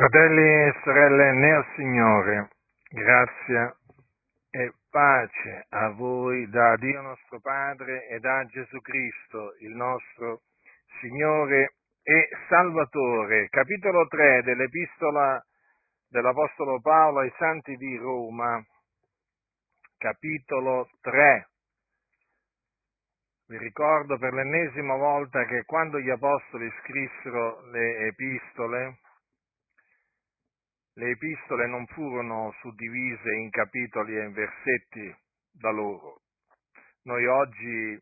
Fratelli 0.00 0.40
e 0.40 0.74
sorelle 0.82 1.32
nel 1.32 1.62
Signore, 1.76 2.48
grazia 2.88 3.70
e 4.48 4.72
pace 4.88 5.66
a 5.68 5.90
voi 5.90 6.48
da 6.48 6.74
Dio 6.76 7.02
nostro 7.02 7.38
Padre 7.38 8.06
e 8.06 8.18
da 8.18 8.46
Gesù 8.46 8.80
Cristo, 8.80 9.56
il 9.58 9.76
nostro 9.76 10.40
Signore 11.00 11.74
e 12.02 12.30
Salvatore. 12.48 13.48
Capitolo 13.50 14.06
3 14.06 14.42
dell'Epistola 14.42 15.38
dell'Apostolo 16.08 16.80
Paolo 16.80 17.18
ai 17.18 17.32
Santi 17.36 17.76
di 17.76 17.98
Roma. 17.98 18.58
Capitolo 19.98 20.88
3. 21.02 21.48
Vi 23.48 23.58
ricordo 23.58 24.16
per 24.16 24.32
l'ennesima 24.32 24.96
volta 24.96 25.44
che 25.44 25.64
quando 25.66 26.00
gli 26.00 26.08
Apostoli 26.08 26.72
scrissero 26.80 27.60
le 27.66 28.06
epistole, 28.06 29.00
le 31.00 31.12
epistole 31.12 31.66
non 31.66 31.86
furono 31.86 32.54
suddivise 32.60 33.32
in 33.32 33.48
capitoli 33.48 34.18
e 34.18 34.24
in 34.24 34.32
versetti 34.32 35.16
da 35.50 35.70
loro. 35.70 36.20
Noi 37.04 37.24
oggi 37.26 37.98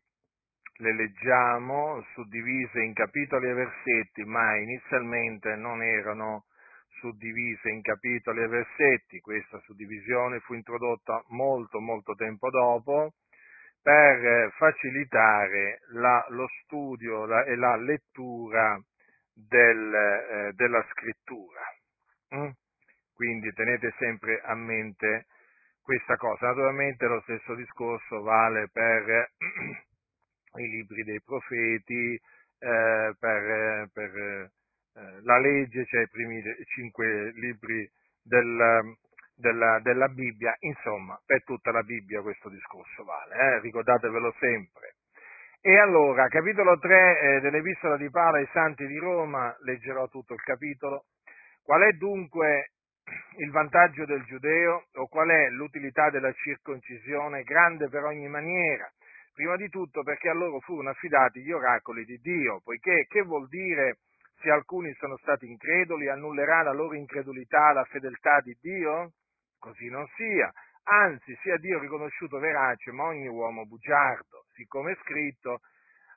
le 0.81 0.93
leggiamo 0.93 2.03
suddivise 2.13 2.81
in 2.81 2.93
capitoli 2.93 3.47
e 3.47 3.53
versetti, 3.53 4.25
ma 4.25 4.57
inizialmente 4.57 5.55
non 5.55 5.81
erano 5.81 6.43
suddivise 6.99 7.69
in 7.69 7.81
capitoli 7.81 8.41
e 8.41 8.47
versetti. 8.47 9.21
Questa 9.21 9.59
suddivisione 9.61 10.41
fu 10.41 10.53
introdotta 10.53 11.23
molto, 11.29 11.79
molto 11.79 12.15
tempo 12.15 12.49
dopo 12.49 13.13
per 13.81 14.51
facilitare 14.57 15.79
la, 15.93 16.25
lo 16.31 16.47
studio 16.63 17.25
la, 17.25 17.45
e 17.45 17.55
la 17.55 17.77
lettura 17.77 18.77
del, 19.33 19.93
eh, 19.93 20.51
della 20.53 20.85
scrittura. 20.91 21.61
Mm? 22.35 22.49
Quindi 23.19 23.51
tenete 23.51 23.93
sempre 23.97 24.39
a 24.45 24.55
mente 24.55 25.25
questa 25.81 26.15
cosa. 26.15 26.47
Naturalmente 26.47 27.05
lo 27.05 27.19
stesso 27.23 27.53
discorso 27.53 28.21
vale 28.21 28.69
per 28.71 29.31
i 30.55 30.69
libri 30.69 31.03
dei 31.03 31.21
profeti, 31.21 32.13
eh, 32.13 33.13
per, 33.19 33.89
per 33.91 34.15
eh, 34.15 34.49
la 35.23 35.37
legge, 35.37 35.85
cioè 35.87 36.03
i 36.03 36.07
primi 36.07 36.41
cinque 36.73 37.33
libri 37.33 37.91
del, 38.23 38.95
della, 39.35 39.79
della, 39.81 40.07
Bibbia, 40.07 40.55
insomma, 40.59 41.19
per 41.25 41.43
tutta 41.43 41.71
la 41.71 41.83
Bibbia 41.83 42.21
questo 42.21 42.47
discorso 42.47 43.03
vale, 43.03 43.35
eh? 43.35 43.59
ricordatevelo 43.59 44.33
sempre. 44.39 44.95
E 45.59 45.77
allora, 45.77 46.29
capitolo 46.29 46.79
3 46.79 47.19
eh, 47.19 47.39
dell'Epistola 47.41 47.97
di 47.97 48.09
Paolo 48.09 48.37
ai 48.37 48.47
Santi 48.53 48.87
di 48.87 48.97
Roma, 48.97 49.53
leggerò 49.63 50.07
tutto 50.07 50.33
il 50.33 50.41
capitolo. 50.41 51.07
Qual 51.61 51.81
è 51.81 51.91
dunque 51.97 52.69
il 53.37 53.51
vantaggio 53.51 54.05
del 54.05 54.23
giudeo 54.23 54.85
o 54.93 55.07
qual 55.07 55.29
è 55.29 55.49
l'utilità 55.49 56.09
della 56.09 56.31
circoncisione 56.33 57.43
grande 57.43 57.89
per 57.89 58.03
ogni 58.03 58.27
maniera? 58.27 58.89
Prima 59.33 59.55
di 59.55 59.69
tutto 59.69 60.03
perché 60.03 60.29
a 60.29 60.33
loro 60.33 60.59
furono 60.59 60.89
affidati 60.89 61.41
gli 61.41 61.51
oracoli 61.51 62.03
di 62.03 62.17
Dio, 62.17 62.59
poiché 62.63 63.05
che 63.07 63.21
vuol 63.21 63.47
dire 63.47 63.99
se 64.41 64.49
alcuni 64.49 64.93
sono 64.95 65.17
stati 65.17 65.47
increduli, 65.49 66.09
annullerà 66.09 66.61
la 66.61 66.73
loro 66.73 66.95
incredulità 66.95 67.71
la 67.71 67.83
fedeltà 67.85 68.39
di 68.41 68.57
Dio? 68.59 69.13
Così 69.57 69.89
non 69.89 70.05
sia. 70.15 70.51
Anzi, 70.83 71.37
sia 71.41 71.57
Dio 71.57 71.79
riconosciuto 71.79 72.39
verace, 72.39 72.91
ma 72.91 73.03
ogni 73.03 73.27
uomo 73.27 73.65
bugiardo, 73.65 74.45
siccome 74.53 74.93
è 74.93 74.97
scritto, 75.01 75.59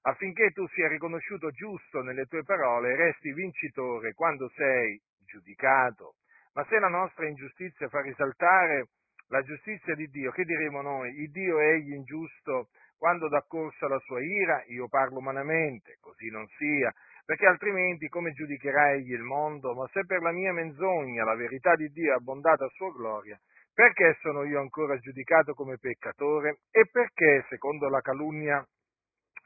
affinché 0.03 0.51
tu 0.51 0.67
sia 0.69 0.89
riconosciuto 0.89 1.51
giusto 1.51 2.03
nelle 2.03 2.27
tue 2.27 2.43
parole 2.43 2.97
resti 2.97 3.33
vincitore 3.33 4.15
quando 4.15 4.49
sei 4.55 5.01
giudicato. 5.25 6.15
Ma 6.55 6.65
se 6.69 6.79
la 6.79 6.89
nostra 6.89 7.27
ingiustizia 7.27 7.89
fa 7.89 8.01
risaltare 8.01 8.89
la 9.29 9.41
giustizia 9.43 9.95
di 9.95 10.07
Dio, 10.09 10.31
che 10.33 10.45
diremo 10.45 10.83
noi? 10.83 11.11
Il 11.21 11.31
Dio 11.31 11.59
è 11.59 11.73
egli 11.73 11.95
ingiusto 11.95 12.69
quando 12.99 13.29
dà 13.29 13.43
corso 13.47 13.87
alla 13.87 13.99
sua 14.01 14.21
ira? 14.23 14.63
Io 14.67 14.87
parlo 14.89 15.19
umanamente, 15.19 15.97
così 16.01 16.29
non 16.29 16.47
sia, 16.59 16.93
perché 17.25 17.47
altrimenti 17.47 18.09
come 18.09 18.33
giudicherà 18.33 18.93
egli 18.93 19.13
il 19.13 19.23
mondo? 19.23 19.75
Ma 19.75 19.89
se 19.93 20.05
per 20.05 20.21
la 20.21 20.33
mia 20.33 20.53
menzogna 20.53 21.25
la 21.25 21.35
verità 21.35 21.75
di 21.75 21.89
Dio 21.89 22.13
è 22.13 22.17
abbondata 22.17 22.67
a 22.67 22.71
sua 22.75 22.93
gloria, 22.93 23.41
perché 23.73 24.19
sono 24.21 24.45
io 24.45 24.61
ancora 24.61 24.99
giudicato 24.99 25.55
come 25.55 25.79
peccatore? 25.79 26.59
E 26.71 26.87
perché, 26.91 27.47
secondo 27.49 27.89
la 27.89 28.03
calunnia 28.03 28.63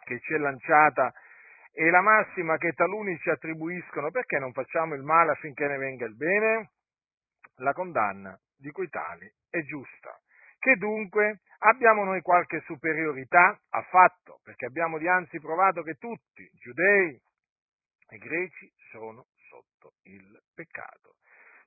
che 0.05 0.19
ci 0.21 0.35
è 0.35 0.39
lanciata, 0.39 1.13
e 1.73 1.91
la 1.91 2.01
massima 2.01 2.57
che 2.57 2.73
taluni 2.73 3.17
ci 3.19 3.31
attribuiscono, 3.31 4.11
perché 4.11 4.39
non 4.39 4.53
facciamo 4.53 4.95
il 4.95 5.03
male 5.03 5.33
affinché 5.33 5.67
ne 5.69 5.77
venga 5.77 6.07
il 6.07 6.17
bene? 6.17 6.71
La 7.57 7.73
condanna 7.73 8.39
di 8.57 8.71
cui 8.71 8.89
tali 8.89 9.31
è 9.51 9.63
giusta. 9.63 10.19
Che 10.59 10.77
dunque 10.77 11.41
abbiamo 11.59 12.05
noi 12.05 12.21
qualche 12.23 12.61
superiorità? 12.61 13.59
Affatto, 13.71 14.41
perché 14.43 14.67
abbiamo 14.67 14.99
dianzi 14.99 15.39
provato 15.39 15.83
che 15.83 15.95
tutti, 15.95 16.49
giudei 16.55 17.21
e 18.09 18.19
greci, 18.19 18.73
sono 18.91 19.27
sotto 19.49 19.95
il 20.05 20.41
peccato. 20.55 21.17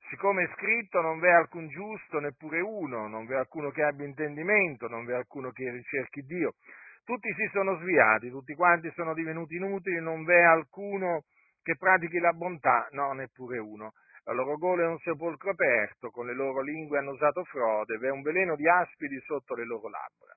Siccome 0.09 0.44
è 0.44 0.53
scritto 0.55 1.01
non 1.01 1.19
v'è 1.19 1.29
alcun 1.29 1.67
giusto, 1.69 2.19
neppure 2.19 2.61
uno, 2.61 3.07
non 3.07 3.25
v'è 3.25 3.35
alcuno 3.35 3.69
che 3.69 3.83
abbia 3.83 4.06
intendimento, 4.06 4.88
non 4.88 5.06
v'è 5.06 5.13
alcuno 5.13 5.51
che 5.51 5.69
ricerchi 5.69 6.21
Dio. 6.21 6.56
Tutti 7.03 7.31
si 7.35 7.47
sono 7.51 7.77
sviati, 7.77 8.29
tutti 8.29 8.56
quanti 8.56 8.91
sono 8.95 9.13
divenuti 9.13 9.56
inutili, 9.56 10.00
non 10.00 10.23
v'è 10.23 10.41
alcuno 10.41 11.25
che 11.61 11.75
pratichi 11.75 12.17
la 12.19 12.33
bontà, 12.33 12.88
no, 12.91 13.13
neppure 13.13 13.59
uno. 13.59 13.94
La 14.29 14.35
loro 14.35 14.57
gola 14.57 14.84
è 14.84 14.85
un 14.85 15.00
sepolcro 15.00 15.50
aperto, 15.50 16.12
con 16.12 16.28
le 16.28 16.35
loro 16.35 16.62
lingue 16.62 17.00
hanno 17.00 17.13
usato 17.13 17.44
frode, 17.45 17.97
v'è 17.97 18.12
un 18.12 18.22
veleno 18.22 18.56
di 18.56 18.69
aspidi 18.69 19.19
sotto 19.22 19.56
le 19.56 19.66
loro 19.66 19.90
labbra. 19.90 20.35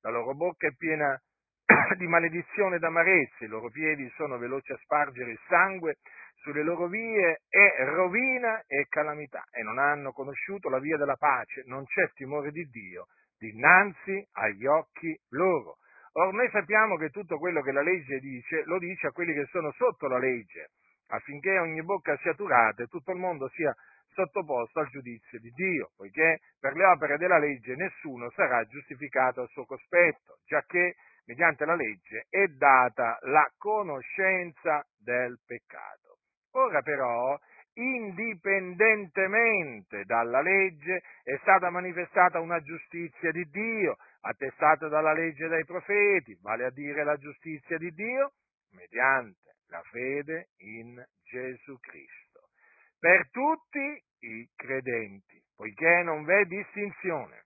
La 0.00 0.10
loro 0.10 0.34
bocca 0.34 0.66
è 0.66 0.74
piena 0.74 1.16
di 1.96 2.08
maledizione 2.08 2.74
ed 2.74 2.82
amarezze, 2.82 3.44
i 3.44 3.46
loro 3.46 3.70
piedi 3.70 4.10
sono 4.16 4.36
veloci 4.36 4.72
a 4.72 4.78
spargere 4.78 5.30
il 5.30 5.40
sangue, 5.46 5.98
sulle 6.42 6.64
loro 6.64 6.88
vie 6.88 7.42
è 7.48 7.84
rovina 7.84 8.64
e 8.66 8.86
calamità, 8.88 9.44
e 9.52 9.62
non 9.62 9.78
hanno 9.78 10.10
conosciuto 10.10 10.68
la 10.68 10.80
via 10.80 10.96
della 10.96 11.14
pace, 11.14 11.62
non 11.66 11.84
c'è 11.84 12.10
timore 12.14 12.50
di 12.50 12.64
Dio 12.64 13.06
dinanzi 13.38 14.26
agli 14.32 14.66
occhi 14.66 15.16
loro. 15.28 15.76
Or 16.14 16.34
noi 16.34 16.50
sappiamo 16.50 16.96
che 16.96 17.10
tutto 17.10 17.38
quello 17.38 17.62
che 17.62 17.70
la 17.70 17.82
legge 17.82 18.18
dice 18.18 18.64
lo 18.64 18.78
dice 18.78 19.06
a 19.06 19.12
quelli 19.12 19.32
che 19.32 19.46
sono 19.52 19.70
sotto 19.70 20.08
la 20.08 20.18
legge, 20.18 20.70
affinché 21.10 21.58
ogni 21.58 21.82
bocca 21.82 22.16
sia 22.18 22.34
turata 22.34 22.82
e 22.82 22.86
tutto 22.86 23.12
il 23.12 23.18
mondo 23.18 23.48
sia 23.50 23.74
sottoposto 24.12 24.80
al 24.80 24.88
giudizio 24.88 25.38
di 25.38 25.50
Dio, 25.50 25.92
poiché 25.96 26.40
per 26.58 26.74
le 26.74 26.84
opere 26.84 27.16
della 27.16 27.38
legge 27.38 27.76
nessuno 27.76 28.28
sarà 28.30 28.64
giustificato 28.64 29.42
al 29.42 29.48
suo 29.48 29.64
cospetto, 29.64 30.38
giacché 30.46 30.96
mediante 31.26 31.64
la 31.64 31.76
legge 31.76 32.26
è 32.28 32.48
data 32.48 33.18
la 33.22 33.48
conoscenza 33.56 34.84
del 34.98 35.38
peccato. 35.46 36.18
Ora 36.52 36.82
però, 36.82 37.38
indipendentemente 37.74 40.02
dalla 40.04 40.40
legge, 40.40 41.04
è 41.22 41.38
stata 41.42 41.70
manifestata 41.70 42.40
una 42.40 42.60
giustizia 42.60 43.30
di 43.30 43.48
Dio, 43.48 43.96
attestata 44.22 44.88
dalla 44.88 45.12
legge 45.12 45.46
dai 45.46 45.64
profeti, 45.64 46.36
vale 46.42 46.64
a 46.64 46.70
dire 46.70 47.04
la 47.04 47.16
giustizia 47.16 47.78
di 47.78 47.92
Dio, 47.92 48.32
mediante 48.72 49.50
la 49.70 49.82
fede 49.90 50.50
in 50.58 51.02
Gesù 51.22 51.78
Cristo, 51.78 52.50
per 52.98 53.30
tutti 53.30 54.02
i 54.20 54.46
credenti, 54.54 55.42
poiché 55.56 56.02
non 56.02 56.24
v'è 56.24 56.44
distinzione. 56.44 57.44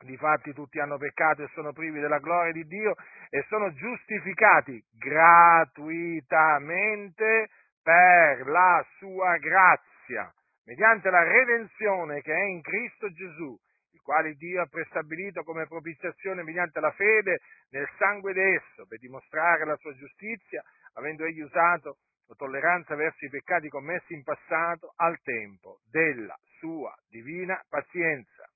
Difatti 0.00 0.52
tutti 0.52 0.80
hanno 0.80 0.98
peccato 0.98 1.44
e 1.44 1.50
sono 1.54 1.72
privi 1.72 2.00
della 2.00 2.18
gloria 2.18 2.52
di 2.52 2.66
Dio 2.66 2.94
e 3.30 3.42
sono 3.48 3.72
giustificati 3.72 4.84
gratuitamente 4.92 7.48
per 7.82 8.46
la 8.46 8.86
sua 8.98 9.38
grazia, 9.38 10.30
mediante 10.66 11.08
la 11.08 11.22
redenzione 11.22 12.20
che 12.20 12.34
è 12.34 12.42
in 12.42 12.60
Cristo 12.60 13.10
Gesù, 13.12 13.58
il 13.92 14.00
quale 14.02 14.34
Dio 14.34 14.60
ha 14.60 14.66
prestabilito 14.66 15.42
come 15.44 15.66
propiziazione 15.68 16.42
mediante 16.42 16.80
la 16.80 16.90
fede 16.90 17.40
nel 17.70 17.88
sangue 17.96 18.34
d'esso, 18.34 18.84
per 18.86 18.98
dimostrare 18.98 19.64
la 19.64 19.76
sua 19.76 19.94
giustizia 19.94 20.62
avendo 20.94 21.24
egli 21.24 21.40
usato 21.40 21.98
la 22.26 22.34
tolleranza 22.34 22.94
verso 22.94 23.24
i 23.24 23.30
peccati 23.30 23.68
commessi 23.68 24.14
in 24.14 24.22
passato 24.22 24.92
al 24.96 25.20
tempo 25.22 25.80
della 25.90 26.38
sua 26.58 26.94
divina 27.08 27.62
pazienza, 27.68 28.48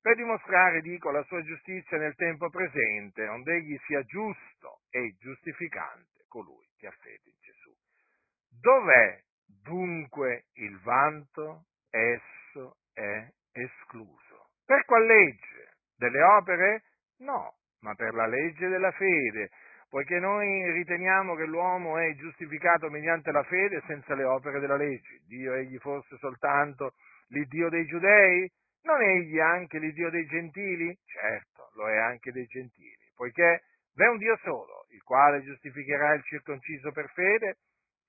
per 0.00 0.16
dimostrare, 0.16 0.80
dico, 0.80 1.10
la 1.10 1.22
sua 1.24 1.42
giustizia 1.42 1.98
nel 1.98 2.14
tempo 2.14 2.48
presente, 2.48 3.26
onde 3.28 3.56
egli 3.56 3.78
sia 3.86 4.02
giusto 4.04 4.80
e 4.88 5.14
giustificante 5.18 6.24
colui 6.26 6.66
che 6.78 6.86
ha 6.86 6.92
fede 6.92 7.28
in 7.28 7.36
Gesù. 7.38 7.70
Dov'è 8.48 9.20
dunque 9.44 10.46
il 10.54 10.80
vanto? 10.80 11.66
Esso 11.90 12.78
è 12.94 13.28
escluso. 13.52 14.50
Per 14.64 14.84
qual 14.86 15.04
legge? 15.04 15.74
Delle 15.96 16.22
opere? 16.22 16.84
No, 17.18 17.58
ma 17.80 17.94
per 17.94 18.14
la 18.14 18.26
legge 18.26 18.68
della 18.68 18.92
fede 18.92 19.50
poiché 19.90 20.20
noi 20.20 20.70
riteniamo 20.70 21.34
che 21.34 21.44
l'uomo 21.44 21.98
è 21.98 22.14
giustificato 22.14 22.88
mediante 22.88 23.32
la 23.32 23.42
fede 23.42 23.82
senza 23.88 24.14
le 24.14 24.22
opere 24.22 24.60
della 24.60 24.76
legge. 24.76 25.20
Dio 25.26 25.52
egli 25.54 25.76
fosse 25.78 26.16
soltanto 26.18 26.94
l'Iddio 27.30 27.68
dei 27.68 27.84
giudei? 27.86 28.48
Non 28.82 29.02
egli 29.02 29.40
anche 29.40 29.78
l'Iddio 29.78 30.08
dei 30.08 30.26
gentili? 30.26 30.96
Certo, 31.04 31.70
lo 31.74 31.88
è 31.88 31.98
anche 31.98 32.30
dei 32.30 32.46
gentili, 32.46 32.96
poiché 33.16 33.64
v'è 33.94 34.06
un 34.06 34.16
Dio 34.16 34.38
solo, 34.42 34.86
il 34.90 35.02
quale 35.02 35.42
giustificherà 35.42 36.14
il 36.14 36.22
circonciso 36.22 36.92
per 36.92 37.10
fede 37.10 37.56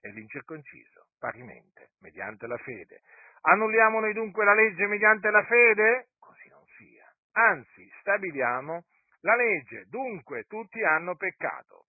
e 0.02 0.12
l'incirconciso 0.12 1.08
parimente, 1.20 1.90
mediante 2.02 2.46
la 2.46 2.58
fede. 2.58 3.02
Annulliamo 3.42 4.00
noi 4.00 4.14
dunque 4.14 4.46
la 4.46 4.54
legge 4.54 4.86
mediante 4.86 5.32
la 5.32 5.44
fede? 5.46 6.10
Così 6.20 6.48
non 6.50 6.64
sia. 6.78 7.12
Anzi, 7.32 7.92
stabiliamo 8.02 8.84
la 9.22 9.36
legge. 9.36 9.86
Dunque, 9.90 10.44
tutti 10.44 10.84
hanno 10.84 11.16
peccato. 11.16 11.86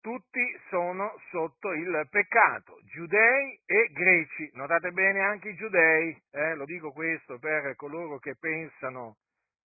Tutti 0.00 0.40
sono 0.70 1.20
sotto 1.30 1.72
il 1.72 2.06
peccato, 2.10 2.80
giudei 2.84 3.60
e 3.66 3.90
greci. 3.92 4.50
Notate 4.54 4.92
bene 4.92 5.20
anche 5.20 5.50
i 5.50 5.54
giudei, 5.56 6.16
eh, 6.30 6.54
lo 6.54 6.64
dico 6.64 6.90
questo 6.90 7.38
per 7.38 7.76
coloro 7.76 8.18
che 8.18 8.34
pensano 8.40 9.16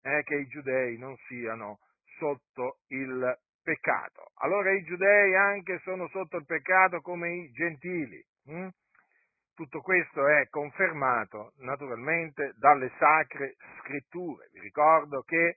eh, 0.03 0.23
che 0.25 0.37
i 0.37 0.47
giudei 0.47 0.97
non 0.97 1.15
siano 1.27 1.81
sotto 2.17 2.79
il 2.89 3.39
peccato. 3.63 4.33
Allora 4.37 4.73
i 4.73 4.83
giudei 4.85 5.35
anche 5.37 5.79
sono 5.81 6.09
sotto 6.09 6.39
il 6.39 6.47
peccato 6.47 7.03
come 7.03 7.35
i 7.35 7.51
gentili. 7.51 8.25
Hm? 8.47 8.69
Tutto 9.55 9.83
questo 9.83 10.27
è 10.27 10.49
confermato 10.49 11.53
naturalmente 11.59 12.55
dalle 12.57 12.91
sacre 12.99 13.57
scritture. 13.79 14.49
Vi 14.53 14.61
ricordo 14.61 15.23
che 15.23 15.57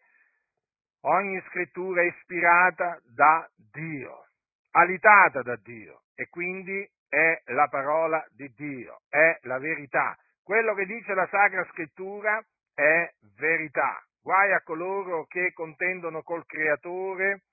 ogni 1.02 1.42
scrittura 1.48 2.02
è 2.02 2.06
ispirata 2.06 3.00
da 3.16 3.50
Dio, 3.56 4.28
alitata 4.72 5.42
da 5.44 5.56
Dio 5.56 6.04
e 6.14 6.28
quindi 6.28 6.86
è 7.08 7.42
la 7.46 7.68
parola 7.70 8.26
di 8.32 8.52
Dio, 8.54 9.02
è 9.08 9.40
la 9.44 9.60
verità. 9.60 10.18
Quello 10.44 10.74
che 10.74 10.86
dice 10.86 11.14
la 11.14 11.28
Sacra 11.32 11.66
Scrittura 11.72 12.44
è 12.74 13.10
verità. 13.38 14.04
Guai 14.22 14.52
a 14.52 14.62
coloro 14.62 15.26
che 15.26 15.54
contendono 15.54 16.22
col 16.22 16.46
Creatore 16.46 17.44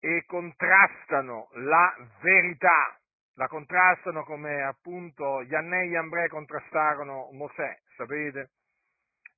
e 0.00 0.24
contrastano 0.26 1.48
la 1.52 1.94
verità 2.20 2.96
la 3.34 3.48
contrastano 3.48 4.24
come 4.24 4.62
appunto 4.62 5.40
Iannè 5.42 5.82
e 5.82 5.86
Iambre 5.86 6.28
contrastarono 6.28 7.30
Mosè, 7.32 7.78
sapete? 7.96 8.50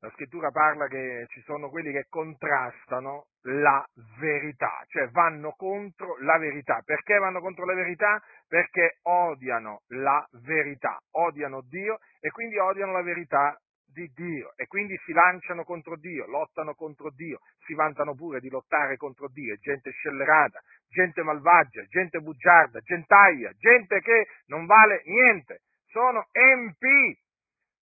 La 0.00 0.10
scrittura 0.10 0.50
parla 0.50 0.86
che 0.86 1.24
ci 1.30 1.40
sono 1.46 1.70
quelli 1.70 1.90
che 1.90 2.06
contrastano 2.10 3.28
la 3.44 3.82
verità, 4.18 4.84
cioè 4.88 5.08
vanno 5.08 5.52
contro 5.56 6.18
la 6.18 6.36
verità. 6.36 6.82
Perché 6.84 7.16
vanno 7.16 7.40
contro 7.40 7.64
la 7.64 7.72
verità? 7.72 8.22
Perché 8.46 8.98
odiano 9.02 9.80
la 9.88 10.26
verità, 10.42 11.00
odiano 11.12 11.62
Dio 11.62 12.00
e 12.20 12.30
quindi 12.30 12.58
odiano 12.58 12.92
la 12.92 13.02
verità 13.02 13.58
di 13.94 14.10
Dio 14.12 14.52
e 14.56 14.66
quindi 14.66 14.98
si 15.06 15.12
lanciano 15.12 15.64
contro 15.64 15.96
Dio, 15.96 16.26
lottano 16.26 16.74
contro 16.74 17.10
Dio, 17.10 17.38
si 17.64 17.74
vantano 17.74 18.14
pure 18.14 18.40
di 18.40 18.50
lottare 18.50 18.96
contro 18.96 19.28
Dio, 19.28 19.56
gente 19.56 19.90
scellerata, 19.90 20.60
gente 20.88 21.22
malvagia, 21.22 21.84
gente 21.84 22.18
bugiarda, 22.18 22.80
gentaglia, 22.80 23.50
gente 23.52 24.00
che 24.00 24.26
non 24.46 24.66
vale 24.66 25.02
niente, 25.06 25.60
sono 25.86 26.26
empi 26.32 27.16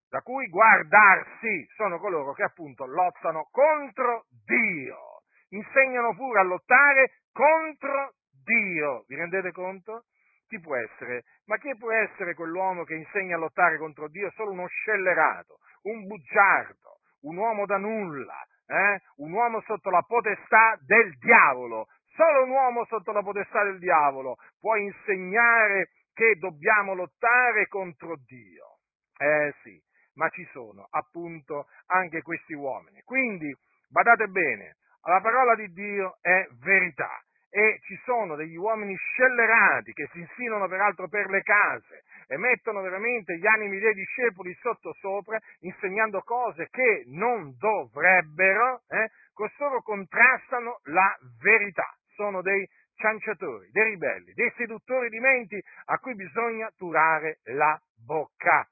da 0.09 0.21
cui 0.21 0.47
guardarsi, 0.49 1.67
sono 1.75 1.99
coloro 1.99 2.35
che 2.35 2.43
appunto 2.43 2.85
lottano 2.85 3.49
contro 3.51 4.27
Dio, 4.45 5.23
insegnano 5.49 6.15
pure 6.15 6.41
a 6.41 6.45
lottare 6.45 7.23
contro 7.33 8.13
Dio, 8.45 9.05
vi 9.09 9.17
rendete 9.17 9.51
conto? 9.53 10.05
Chi 10.47 10.61
può 10.61 10.77
essere? 10.77 11.23
Ma 11.47 11.57
chi 11.57 11.75
può 11.79 11.91
essere 11.91 12.35
quell'uomo 12.35 12.85
che 12.85 12.95
insegna 12.95 13.37
a 13.37 13.39
lottare 13.39 13.79
contro 13.79 14.07
Dio? 14.09 14.31
Solo 14.33 14.51
uno 14.51 14.67
scellerato, 14.67 15.57
un 15.83 16.07
bugiardo, 16.07 16.99
un 17.23 17.37
uomo 17.37 17.67
da 17.67 17.77
nulla, 17.77 18.47
eh? 18.67 19.01
un 19.17 19.33
uomo 19.33 19.61
sotto 19.63 19.91
la 19.91 20.03
potestà 20.03 20.79
del 20.85 21.17
diavolo. 21.19 21.87
Solo 22.15 22.45
un 22.45 22.51
uomo 22.51 22.85
sotto 22.87 23.13
la 23.13 23.23
potestà 23.23 23.65
del 23.65 23.79
diavolo 23.79 24.37
può 24.61 24.77
insegnare 24.77 25.89
che 26.13 26.37
dobbiamo 26.39 26.95
lottare 26.95 27.67
contro 27.69 28.17
Dio. 28.27 28.79
Eh 29.17 29.55
sì, 29.63 29.81
ma 30.15 30.29
ci 30.29 30.47
sono 30.53 30.87
appunto 30.91 31.67
anche 31.87 32.23
questi 32.23 32.53
uomini. 32.53 33.01
Quindi, 33.03 33.55
badate 33.89 34.27
bene, 34.27 34.77
la 35.05 35.21
parola 35.21 35.55
di 35.55 35.73
Dio 35.73 36.19
è 36.21 36.47
verità 36.61 37.19
e 37.55 37.81
ci 37.83 38.01
sono 38.05 38.35
degli 38.35 38.57
uomini 38.57 38.97
scellerati 38.97 39.93
che 39.93 40.09
si 40.13 40.21
insinuano 40.21 40.69
peraltro 40.69 41.07
per 41.09 41.29
le 41.29 41.43
case 41.43 42.03
e 42.27 42.37
mettono 42.37 42.81
veramente 42.81 43.37
gli 43.37 43.47
animi 43.47 43.79
dei 43.79 43.95
discepoli 43.95 44.55
sotto 44.61 44.93
sopra, 45.01 45.39
insegnando 45.61 46.21
cose 46.23 46.69
che 46.71 47.05
non 47.07 47.55
dovrebbero, 47.59 48.83
eh, 48.89 49.11
costoro 49.33 49.83
contrastano 49.83 50.81
la 50.85 51.17
verità, 51.41 51.89
sono 52.15 52.43
dei 52.43 52.69
cianciatori, 52.97 53.71
dei 53.71 53.85
ribelli, 53.91 54.33
dei 54.33 54.53
seduttori 54.57 55.09
di 55.09 55.19
menti 55.19 55.61
a 55.87 55.99
cui 55.99 56.15
bisogna 56.15 56.71
turare 56.77 57.41
la 57.45 57.79
bocca. 58.05 58.67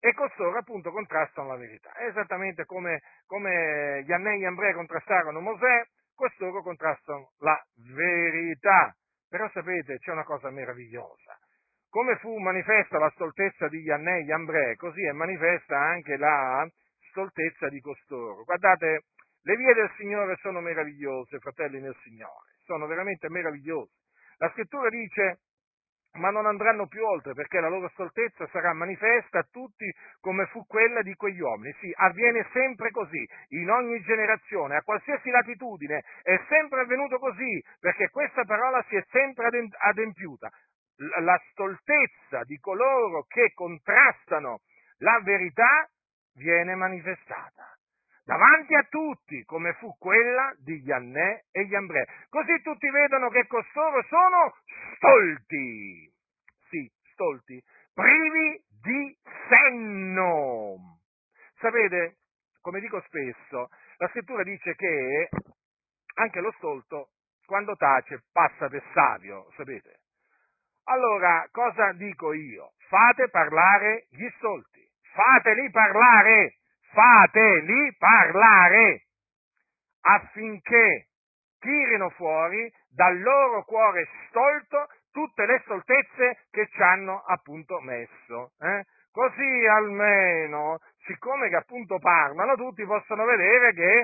E 0.00 0.12
costoro 0.12 0.58
appunto 0.58 0.90
contrastano 0.90 1.48
la 1.48 1.56
verità. 1.56 1.90
Esattamente 2.00 2.66
come, 2.66 3.00
come 3.26 4.02
gli 4.04 4.12
Annei 4.12 4.42
e 4.42 4.46
Ambre 4.46 4.74
contrastarono 4.74 5.40
Mosè, 5.40 5.82
costoro 6.14 6.62
contrastano 6.62 7.32
la 7.38 7.58
verità. 7.94 8.94
Però 9.30 9.48
sapete, 9.50 9.98
c'è 9.98 10.12
una 10.12 10.24
cosa 10.24 10.50
meravigliosa. 10.50 11.38
Come 11.94 12.16
fu 12.16 12.38
manifesta 12.38 12.98
la 12.98 13.08
stoltezza 13.10 13.68
di 13.68 13.82
Iannè 13.82 14.16
e 14.16 14.22
Iambre, 14.24 14.74
così 14.74 15.06
è 15.06 15.12
manifesta 15.12 15.78
anche 15.78 16.16
la 16.16 16.68
stoltezza 17.10 17.68
di 17.68 17.78
costoro. 17.78 18.42
Guardate, 18.42 19.02
le 19.42 19.54
vie 19.54 19.72
del 19.74 19.92
Signore 19.96 20.34
sono 20.40 20.58
meravigliose, 20.60 21.38
fratelli 21.38 21.80
nel 21.80 21.94
Signore, 22.02 22.50
sono 22.64 22.88
veramente 22.88 23.28
meravigliose. 23.28 23.92
La 24.38 24.50
scrittura 24.50 24.88
dice 24.88 25.38
ma 26.14 26.30
non 26.30 26.46
andranno 26.46 26.88
più 26.88 27.04
oltre 27.04 27.32
perché 27.32 27.60
la 27.60 27.68
loro 27.68 27.88
stoltezza 27.90 28.48
sarà 28.48 28.72
manifesta 28.72 29.38
a 29.38 29.48
tutti 29.48 29.88
come 30.20 30.46
fu 30.46 30.66
quella 30.66 31.00
di 31.00 31.14
quegli 31.14 31.40
uomini. 31.40 31.72
Sì, 31.78 31.92
avviene 31.94 32.44
sempre 32.52 32.90
così, 32.90 33.24
in 33.50 33.70
ogni 33.70 34.00
generazione, 34.00 34.74
a 34.74 34.82
qualsiasi 34.82 35.30
latitudine, 35.30 36.02
è 36.22 36.40
sempre 36.48 36.80
avvenuto 36.80 37.18
così 37.18 37.62
perché 37.78 38.08
questa 38.10 38.42
parola 38.42 38.84
si 38.88 38.96
è 38.96 39.04
sempre 39.10 39.48
adempiuta. 39.78 40.50
La 40.96 41.40
stoltezza 41.50 42.44
di 42.44 42.58
coloro 42.58 43.24
che 43.24 43.52
contrastano 43.54 44.60
la 44.98 45.20
verità 45.22 45.88
viene 46.34 46.74
manifestata 46.74 47.74
davanti 48.24 48.74
a 48.74 48.82
tutti, 48.88 49.44
come 49.44 49.74
fu 49.74 49.96
quella 49.98 50.54
di 50.58 50.82
Iannè 50.82 51.44
e 51.50 51.62
Iambre. 51.62 52.06
Così 52.28 52.60
tutti 52.62 52.88
vedono 52.90 53.28
che 53.28 53.46
costoro 53.46 54.02
sono 54.04 54.54
stolti, 54.96 56.10
sì, 56.68 56.90
stolti, 57.12 57.62
privi 57.92 58.62
di 58.82 59.16
senno. 59.48 60.98
Sapete, 61.58 62.16
come 62.60 62.80
dico 62.80 63.00
spesso, 63.06 63.68
la 63.98 64.08
scrittura 64.08 64.42
dice 64.42 64.74
che 64.74 65.28
anche 66.14 66.40
lo 66.40 66.52
stolto, 66.56 67.10
quando 67.44 67.76
tace, 67.76 68.24
passa 68.32 68.68
per 68.68 68.82
savio, 68.94 69.50
sapete? 69.56 70.00
Allora, 70.84 71.48
cosa 71.50 71.92
dico 71.92 72.32
io? 72.32 72.72
Fate 72.88 73.28
parlare 73.30 74.06
gli 74.10 74.28
stolti, 74.36 74.86
fateli 75.14 75.70
parlare, 75.70 76.58
fateli 76.92 77.94
parlare 77.96 79.04
affinché 80.02 81.08
tirino 81.58 82.10
fuori 82.10 82.70
dal 82.88 83.18
loro 83.20 83.64
cuore 83.64 84.06
stolto 84.28 84.86
tutte 85.10 85.46
le 85.46 85.60
stoltezze 85.64 86.44
che 86.50 86.68
ci 86.68 86.82
hanno 86.82 87.22
appunto 87.26 87.80
messo. 87.80 88.52
Eh? 88.60 88.84
Così 89.10 89.66
almeno, 89.66 90.80
siccome 91.06 91.48
che 91.48 91.56
appunto 91.56 91.98
parlano, 91.98 92.56
tutti 92.56 92.84
possono 92.84 93.24
vedere 93.24 93.72
che, 93.72 94.00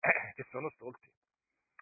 eh, 0.00 0.32
che 0.34 0.42
sono 0.48 0.68
stolti. 0.70 1.06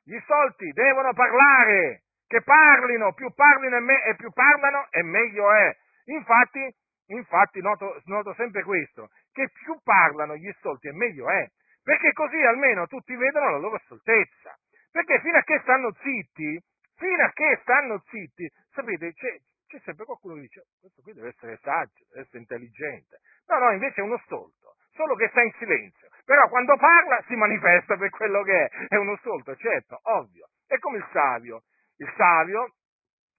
Gli 0.05 0.19
stolti 0.25 0.71
devono 0.73 1.15
parlare, 1.15 2.03
che 2.33 2.41
parlino, 2.41 3.13
più 3.13 3.31
parlino 3.35 3.77
e, 3.77 3.81
me- 3.81 4.05
e 4.05 4.17
più 4.17 4.31
parlano 4.33 4.87
e 4.89 5.03
meglio 5.03 5.53
è. 5.53 5.77
Infatti, 6.07 6.75
infatti 7.09 7.61
noto, 7.61 8.01
noto 8.07 8.33
sempre 8.35 8.63
questo, 8.63 9.11
che 9.33 9.51
più 9.53 9.79
parlano 9.83 10.35
gli 10.37 10.51
stolti 10.57 10.89
e 10.89 10.93
meglio 10.93 11.29
è, 11.29 11.47
perché 11.83 12.13
così 12.13 12.43
almeno 12.43 12.87
tutti 12.87 13.15
vedono 13.15 13.51
la 13.51 13.59
loro 13.59 13.79
stoltezza. 13.85 14.57
Perché 14.91 15.21
fino 15.21 15.37
a 15.37 15.43
che 15.43 15.61
stanno 15.61 15.93
zitti, 16.01 16.59
fino 16.97 17.23
a 17.23 17.31
che 17.33 17.59
stanno 17.61 18.03
zitti, 18.09 18.51
sapete, 18.73 19.13
c'è, 19.13 19.37
c'è 19.67 19.79
sempre 19.85 20.07
qualcuno 20.07 20.35
che 20.35 20.41
dice, 20.41 20.65
questo 20.81 21.03
qui 21.03 21.13
deve 21.13 21.29
essere 21.29 21.59
saggio, 21.61 22.05
deve 22.09 22.23
essere 22.23 22.39
intelligente. 22.39 23.21
No, 23.47 23.59
no, 23.59 23.73
invece 23.73 24.01
è 24.01 24.05
uno 24.05 24.21
stolto, 24.25 24.77
solo 24.93 25.15
che 25.17 25.29
sta 25.29 25.43
in 25.43 25.53
silenzio. 25.59 26.09
Però 26.25 26.49
quando 26.49 26.77
parla 26.77 27.23
si 27.27 27.35
manifesta 27.35 27.97
per 27.97 28.09
quello 28.09 28.43
che 28.43 28.65
è, 28.65 28.87
è 28.89 28.97
uno 28.97 29.17
stolto, 29.19 29.55
certo, 29.57 30.01
ovvio. 30.05 30.49
È 30.67 30.79
come 30.79 30.97
il 30.97 31.07
savio. 31.13 31.65
Il 31.97 32.13
savio, 32.17 32.75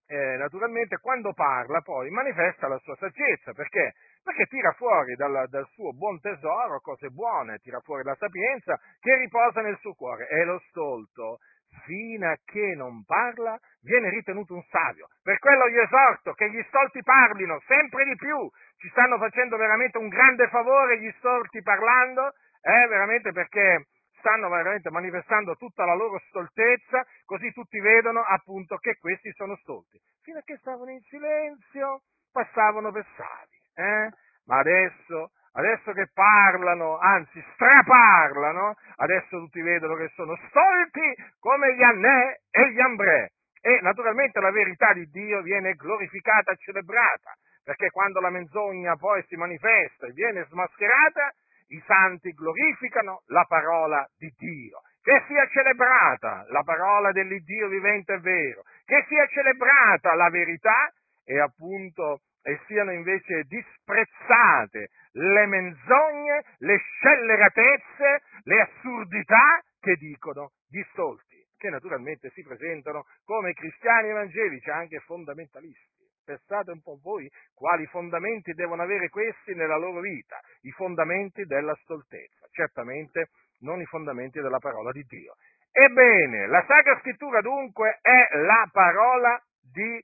eh, 0.08 0.38
naturalmente, 0.38 1.00
quando 1.00 1.34
parla 1.34 1.82
poi 1.82 2.10
manifesta 2.10 2.68
la 2.68 2.78
sua 2.80 2.96
saggezza, 2.98 3.54
perché? 3.54 3.94
Perché 4.24 4.46
tira 4.46 4.72
fuori 4.74 5.16
dal, 5.16 5.48
dal, 5.50 5.68
suo 5.74 5.92
buon 5.94 6.20
tesoro 6.20 6.80
cose 6.80 7.10
buone, 7.10 7.60
tira 7.60 7.80
fuori 7.82 8.04
la 8.04 8.16
sapienza 8.16 8.80
che 9.00 9.18
riposa 9.18 9.62
nel 9.62 9.78
suo 9.80 9.94
cuore. 9.94 10.30
E 10.30 10.46
lo 10.46 10.62
stolto, 10.70 11.40
fino 11.86 12.30
a 12.30 12.38
che 12.46 12.74
non 12.76 13.04
parla, 13.04 13.58
viene 13.82 14.10
ritenuto 14.10 14.54
un 14.54 14.64
savio. 14.70 15.08
Per 15.22 15.40
quello 15.40 15.68
io 15.68 15.82
esorto 15.82 16.34
che 16.34 16.50
gli 16.50 16.64
stolti 16.68 17.02
parlino 17.02 17.60
sempre 17.66 18.06
di 18.06 18.16
più. 18.16 18.38
Ci 18.78 18.90
stanno 18.90 19.18
facendo 19.18 19.58
veramente 19.58 19.98
un 19.98 20.08
grande 20.08 20.48
favore 20.48 21.00
gli 21.00 21.12
stolti 21.18 21.62
parlando, 21.62 22.34
eh, 22.62 22.88
veramente 22.88 23.32
perché 23.32 23.88
stanno 24.24 24.48
veramente 24.48 24.90
manifestando 24.90 25.56
tutta 25.58 25.84
la 25.84 25.96
loro 25.96 26.18
stoltezza, 26.30 27.06
così 27.26 27.52
tutti 27.52 27.78
vedono 27.82 28.24
appunto 28.24 28.78
che 28.78 28.96
questi 28.96 29.30
sono 29.34 29.58
stolti. 29.58 30.00
Fino 30.22 30.40
a 30.40 30.42
che 30.46 30.56
stavano 30.58 30.92
in 30.92 31.02
silenzio, 31.02 32.04
passavano 32.32 32.94
per 32.94 33.06
savi. 33.18 33.60
Eh? 33.76 34.10
Ma 34.46 34.60
adesso 34.60 35.32
adesso 35.56 35.92
che 35.92 36.08
parlano, 36.14 36.98
anzi 36.98 37.44
straparlano, 37.54 38.76
adesso 38.96 39.38
tutti 39.38 39.62
vedono 39.62 39.96
che 39.96 40.10
sono 40.16 40.36
stolti 40.48 41.14
come 41.40 41.76
gli 41.76 41.84
Annè 41.84 42.40
e 42.50 42.72
gli 42.72 42.80
Ambrè. 42.80 43.28
E 43.62 43.80
naturalmente 43.82 44.40
la 44.40 44.52
verità 44.52 44.94
di 44.94 45.06
Dio 45.10 45.42
viene 45.42 45.74
glorificata 45.74 46.52
e 46.52 46.58
celebrata, 46.58 47.36
perché 47.64 47.90
quando 47.92 48.20
la 48.20 48.30
menzogna 48.30 48.96
poi 48.96 49.24
si 49.28 49.36
manifesta 49.36 50.08
e 50.08 50.12
viene 50.12 50.46
smascherata, 50.50 51.34
i 51.74 51.84
santi 51.86 52.32
glorificano 52.34 53.24
la 53.28 53.46
parola 53.48 54.08
di 54.18 54.32
Dio. 54.38 54.82
Che 55.02 55.24
sia 55.28 55.48
celebrata 55.50 56.46
la 56.48 56.64
parola 56.64 57.12
dell'Iddio 57.12 57.68
vivente 57.68 58.14
e 58.14 58.20
vero, 58.20 58.64
che 58.86 59.04
sia 59.10 59.28
celebrata 59.28 60.14
la 60.16 60.30
verità 60.30 60.94
e 61.26 61.40
appunto 61.40 62.22
e 62.42 62.60
siano 62.68 62.92
invece 62.92 63.44
disprezzate 63.44 64.90
le 65.14 65.46
menzogne, 65.46 66.44
le 66.60 66.78
scelleratezze, 66.78 68.22
le 68.44 68.62
assurdità 68.62 69.62
che 69.80 69.96
dicono 69.96 70.52
gli 70.68 70.82
stolti, 70.92 71.42
che 71.58 71.70
naturalmente 71.70 72.30
si 72.32 72.44
presentano 72.44 73.06
come 73.24 73.54
cristiani 73.54 74.10
evangelici, 74.10 74.70
anche 74.70 75.00
fondamentalisti. 75.00 76.03
Pensate 76.24 76.72
un 76.72 76.82
po' 76.82 77.00
voi 77.02 77.30
quali 77.54 77.86
fondamenti 77.88 78.54
devono 78.54 78.82
avere 78.82 79.10
questi 79.10 79.54
nella 79.54 79.78
loro 79.78 80.00
vita, 80.00 80.40
i 80.62 80.72
fondamenti 80.72 81.44
della 81.44 81.76
stoltezza, 81.82 82.48
certamente 82.52 83.30
non 83.60 83.82
i 83.82 83.86
fondamenti 83.86 84.40
della 84.40 84.60
parola 84.60 84.92
di 84.92 85.04
Dio. 85.04 85.36
Ebbene, 85.72 86.48
la 86.48 86.64
Sacra 86.68 87.00
Scrittura 87.00 87.42
dunque 87.42 88.00
è 88.02 88.38
la 88.38 88.70
parola 88.72 89.42
di 89.60 90.02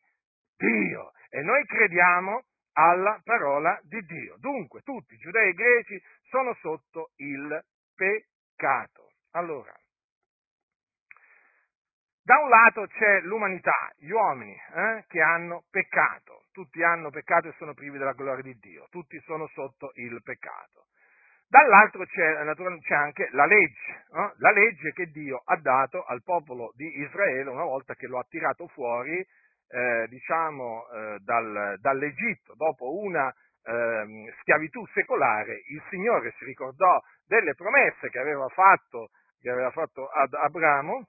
Dio 0.57 1.11
e 1.29 1.41
noi 1.41 1.63
crediamo 1.65 2.43
alla 2.73 3.19
parola 3.23 3.79
di 3.83 4.01
Dio. 4.01 4.35
Dunque, 4.39 4.81
tutti, 4.81 5.15
giudei 5.17 5.49
e 5.49 5.53
greci, 5.53 6.01
sono 6.29 6.53
sotto 6.55 7.11
il 7.17 7.63
peccato. 7.95 9.11
Allora, 9.31 9.73
da 12.29 12.38
un 12.38 12.50
lato 12.50 12.86
c'è 12.86 13.21
l'umanità, 13.21 13.91
gli 13.98 14.12
uomini 14.12 14.53
eh, 14.53 15.03
che 15.07 15.19
hanno 15.19 15.63
peccato, 15.71 16.43
tutti 16.51 16.83
hanno 16.83 17.09
peccato 17.09 17.48
e 17.48 17.55
sono 17.57 17.74
privi 17.74 17.98
della 17.98 18.13
gloria 18.13 18.43
di 18.43 18.55
Dio, 18.59 18.86
tutti 18.91 19.19
sono 19.21 19.48
sotto 19.48 19.89
il 19.95 20.21
peccato. 20.21 20.86
Dall'altro 21.48 22.05
c'è, 22.05 22.36
c'è 22.81 22.93
anche 22.93 23.29
la 23.31 23.48
legge, 23.48 24.05
eh, 24.13 24.31
la 24.38 24.51
legge 24.51 24.93
che 24.93 25.07
Dio 25.07 25.41
ha 25.43 25.57
dato 25.59 26.03
al 26.03 26.21
popolo 26.21 26.71
di 26.75 27.00
Israele 27.00 27.50
una 27.50 27.63
volta 27.63 27.95
che 27.95 28.05
lo 28.05 28.19
ha 28.19 28.25
tirato 28.29 28.67
fuori 28.67 29.17
eh, 29.17 30.05
diciamo, 30.07 30.88
eh, 30.88 31.17
dal, 31.21 31.77
dall'Egitto, 31.79 32.53
dopo 32.55 32.95
una 33.00 33.27
eh, 33.63 34.33
schiavitù 34.41 34.86
secolare, 34.93 35.63
il 35.69 35.81
Signore 35.89 36.36
si 36.38 36.45
ricordò 36.45 37.01
delle 37.25 37.55
promesse 37.55 38.09
che 38.12 38.19
aveva 38.19 38.48
fatto, 38.50 39.09
che 39.41 39.50
aveva 39.50 39.71
fatto 39.71 40.07
ad 40.09 40.31
Abramo, 40.36 41.07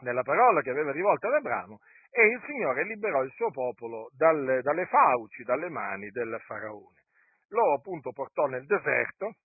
nella 0.00 0.22
parola 0.22 0.60
che 0.62 0.70
aveva 0.70 0.92
rivolta 0.92 1.28
ad 1.28 1.34
Abramo, 1.34 1.80
e 2.10 2.26
il 2.26 2.42
Signore 2.46 2.84
liberò 2.84 3.22
il 3.22 3.32
suo 3.32 3.50
popolo 3.50 4.10
dalle, 4.16 4.62
dalle 4.62 4.86
fauci, 4.86 5.42
dalle 5.44 5.68
mani 5.68 6.10
del 6.10 6.40
faraone. 6.46 7.04
Lo 7.48 7.74
appunto 7.74 8.12
portò 8.12 8.46
nel 8.46 8.66
deserto 8.66 9.36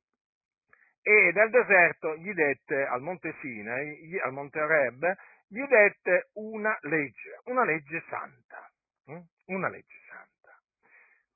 e 1.02 1.32
dal 1.34 1.50
deserto 1.50 2.16
gli 2.16 2.34
dette 2.34 2.86
al 2.86 3.02
monte 3.02 3.36
Sinai, 3.42 4.20
al 4.20 4.32
monte 4.32 4.62
Oreb, 4.62 5.14
gli 5.48 5.64
dette 5.68 6.30
una 6.34 6.76
legge, 6.82 7.40
una 7.46 7.66
legge 7.66 8.04
santa, 8.10 8.70
hm? 9.06 9.20
una 9.48 9.70
legge 9.70 9.98
santa. 10.08 10.58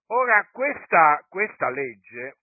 Ora, 0.07 0.47
questa, 0.51 1.23
questa 1.27 1.69
legge 1.69 2.37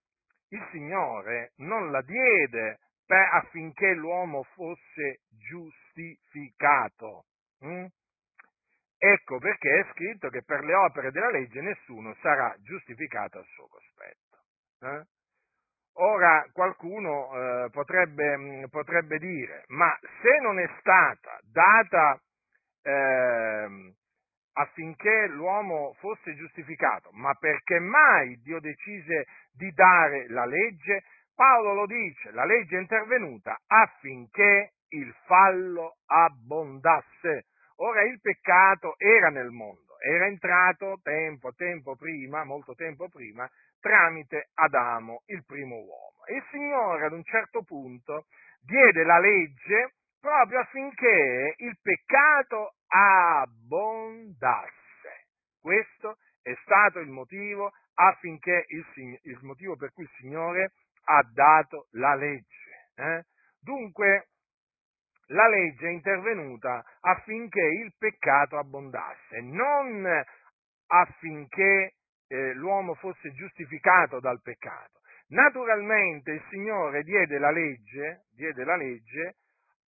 il 0.49 0.67
Signore 0.71 1.53
non 1.57 1.91
la 1.91 2.01
diede 2.01 2.79
affinché 3.13 3.93
l'uomo 3.93 4.43
fosse 4.53 5.21
giustificato. 5.29 7.25
Hm? 7.59 7.85
Ecco 8.97 9.37
perché 9.39 9.79
è 9.79 9.85
scritto 9.91 10.29
che 10.29 10.43
per 10.43 10.63
le 10.63 10.73
opere 10.73 11.11
della 11.11 11.29
legge 11.29 11.61
nessuno 11.61 12.15
sarà 12.21 12.55
giustificato 12.59 13.37
al 13.37 13.45
suo 13.45 13.67
cospetto. 13.67 14.37
Eh? 14.81 15.05
Ora 15.97 16.45
qualcuno 16.51 17.31
eh, 17.31 17.69
potrebbe, 17.69 18.37
mm, 18.37 18.63
potrebbe, 18.65 19.17
dire, 19.17 19.63
ma 19.67 19.97
se 20.21 20.39
non 20.41 20.59
è 20.59 20.69
stata 20.79 21.39
data 21.43 22.19
eh, 22.81 23.93
affinché 24.53 25.27
l'uomo 25.27 25.93
fosse 25.99 26.35
giustificato, 26.35 27.09
ma 27.13 27.33
perché 27.35 27.79
mai 27.79 28.41
Dio 28.41 28.59
decise 28.59 29.25
di 29.53 29.71
dare 29.71 30.27
la 30.29 30.45
legge? 30.45 31.03
Paolo 31.35 31.73
lo 31.73 31.85
dice, 31.85 32.31
la 32.31 32.45
legge 32.45 32.77
è 32.77 32.79
intervenuta 32.79 33.59
affinché 33.67 34.75
il 34.89 35.13
fallo 35.25 35.97
abbondasse. 36.05 37.47
Ora 37.79 38.03
il 38.03 38.21
peccato 38.21 38.95
era 38.97 39.29
nel 39.29 39.49
mondo, 39.49 39.99
era 39.99 40.27
entrato 40.27 41.01
tempo, 41.03 41.53
tempo 41.53 41.97
prima, 41.97 42.45
molto 42.45 42.73
tempo 42.73 43.09
prima, 43.09 43.45
tramite 43.81 44.51
Adamo, 44.53 45.23
il 45.25 45.43
primo 45.45 45.75
uomo. 45.75 46.23
Il 46.33 46.41
Signore 46.51 47.05
ad 47.05 47.11
un 47.11 47.23
certo 47.25 47.63
punto 47.63 48.27
diede 48.61 49.03
la 49.03 49.19
legge 49.19 49.95
proprio 50.21 50.61
affinché 50.61 51.55
il 51.57 51.77
peccato 51.81 52.75
abbondasse. 52.87 54.71
Questo 55.59 56.17
è 56.41 56.55
stato 56.63 56.99
il 56.99 57.09
motivo 57.09 57.73
affinché 57.95 58.65
il, 58.69 58.85
il 59.23 59.39
motivo 59.41 59.75
per 59.75 59.91
cui 59.91 60.03
il 60.03 60.11
Signore 60.17 60.71
ha 61.05 61.23
dato 61.33 61.87
la 61.91 62.15
legge. 62.15 62.89
Eh? 62.95 63.23
Dunque, 63.59 64.27
la 65.27 65.47
legge 65.47 65.87
è 65.87 65.91
intervenuta 65.91 66.83
affinché 67.01 67.61
il 67.61 67.93
peccato 67.97 68.57
abbondasse, 68.57 69.41
non 69.41 70.05
affinché 70.87 71.93
eh, 72.27 72.53
l'uomo 72.53 72.93
fosse 72.95 73.33
giustificato 73.33 74.19
dal 74.19 74.41
peccato. 74.41 74.99
Naturalmente 75.29 76.31
il 76.31 76.43
Signore 76.49 77.01
diede 77.03 77.39
la 77.39 77.49
legge, 77.49 78.25
diede 78.31 78.63
la 78.63 78.75
legge 78.75 79.37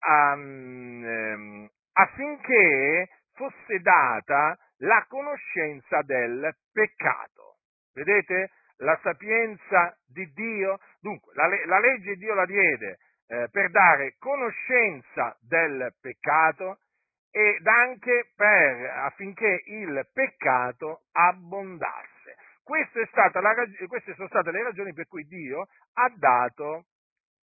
um, 0.07 1.03
um, 1.03 1.69
affinché 1.93 3.09
fosse 3.33 3.79
data 3.81 4.57
la 4.77 5.05
conoscenza 5.07 6.01
del 6.01 6.55
peccato. 6.71 7.57
Vedete? 7.93 8.49
La 8.77 8.99
sapienza 9.01 9.97
di 10.07 10.31
Dio. 10.33 10.79
Dunque, 10.99 11.33
la, 11.35 11.47
la 11.65 11.79
legge 11.79 12.15
Dio 12.15 12.33
la 12.33 12.45
diede 12.45 12.99
eh, 13.27 13.47
per 13.51 13.69
dare 13.71 14.15
conoscenza 14.19 15.35
del 15.41 15.93
peccato 15.99 16.79
ed 17.31 17.65
anche 17.67 18.31
per, 18.35 18.89
affinché 18.89 19.61
il 19.65 20.07
peccato 20.13 21.03
abbondasse. 21.11 22.35
Queste, 22.63 23.09
rag- 23.13 23.87
queste 23.87 24.13
sono 24.15 24.27
state 24.27 24.51
le 24.51 24.63
ragioni 24.63 24.93
per 24.93 25.07
cui 25.07 25.25
Dio 25.25 25.67
ha 25.93 26.09
dato 26.15 26.85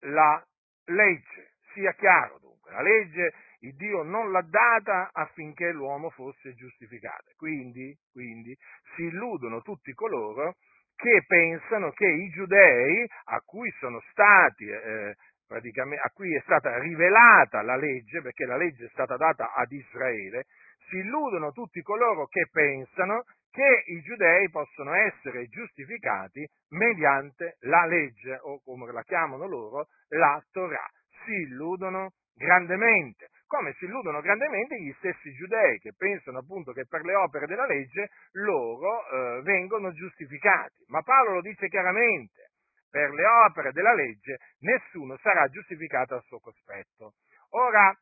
la 0.01 0.43
legge. 0.87 1.51
Sia 1.73 1.93
chiaro 1.93 2.39
dunque, 2.39 2.73
la 2.73 2.83
legge 2.83 3.33
il 3.61 3.75
Dio 3.77 4.03
non 4.03 4.33
l'ha 4.33 4.43
data 4.43 5.11
affinché 5.13 5.71
l'uomo 5.71 6.11
fosse 6.11 6.55
giustificato. 6.55 7.31
Quindi, 7.37 7.97
quindi 8.11 8.57
si 8.95 9.03
illudono 9.03 9.63
tutti 9.63 9.93
coloro 9.93 10.57
che 11.03 11.25
pensano 11.27 11.91
che 11.91 12.07
i 12.07 12.31
giudei 12.31 13.05
a 13.25 13.41
cui 13.45 13.69
sono 13.81 14.01
stati 14.13 14.69
eh, 14.69 15.17
a 15.53 16.11
cui 16.15 16.35
è 16.35 16.41
stata 16.45 16.79
rivelata 16.79 17.61
la 17.61 17.77
legge, 17.77 18.23
perché 18.23 18.47
la 18.47 18.57
legge 18.57 18.87
è 18.87 18.89
stata 18.93 19.19
data 19.19 19.53
ad 19.53 19.71
Israele, 19.71 20.47
si 20.89 20.97
illudono 20.97 21.53
tutti 21.53 21.83
coloro 21.83 22.27
che 22.27 22.49
pensano 22.51 23.25
che 23.51 23.83
i 23.87 24.01
giudei 24.01 24.49
possono 24.49 24.95
essere 24.95 25.49
giustificati 25.49 26.49
mediante 26.71 27.57
la 27.63 27.85
legge, 27.85 28.39
o 28.41 28.63
come 28.65 28.91
la 28.93 29.03
chiamano 29.03 29.47
loro, 29.47 29.89
la 30.09 30.43
Torah. 30.53 30.89
Si 31.25 31.33
illudono 31.33 32.13
grandemente. 32.35 33.29
Come 33.53 33.75
si 33.75 33.85
illudono 33.85 34.23
grandemente 34.23 34.81
gli 34.81 34.95
stessi 34.97 35.31
giudei 35.35 35.79
che 35.79 35.93
pensano 35.95 36.39
appunto 36.39 36.73
che 36.73 36.87
per 36.87 37.05
le 37.05 37.15
opere 37.15 37.45
della 37.45 37.67
legge 37.67 38.09
loro 38.33 39.07
eh, 39.07 39.43
vengono 39.43 39.93
giustificati. 39.93 40.85
Ma 40.87 41.03
Paolo 41.03 41.35
lo 41.35 41.41
dice 41.43 41.69
chiaramente, 41.69 42.53
per 42.89 43.11
le 43.11 43.27
opere 43.27 43.73
della 43.73 43.93
legge 43.93 44.39
nessuno 44.61 45.19
sarà 45.19 45.47
giustificato 45.49 46.15
al 46.15 46.23
suo 46.23 46.39
cospetto. 46.39 47.13
Ora, 47.51 47.95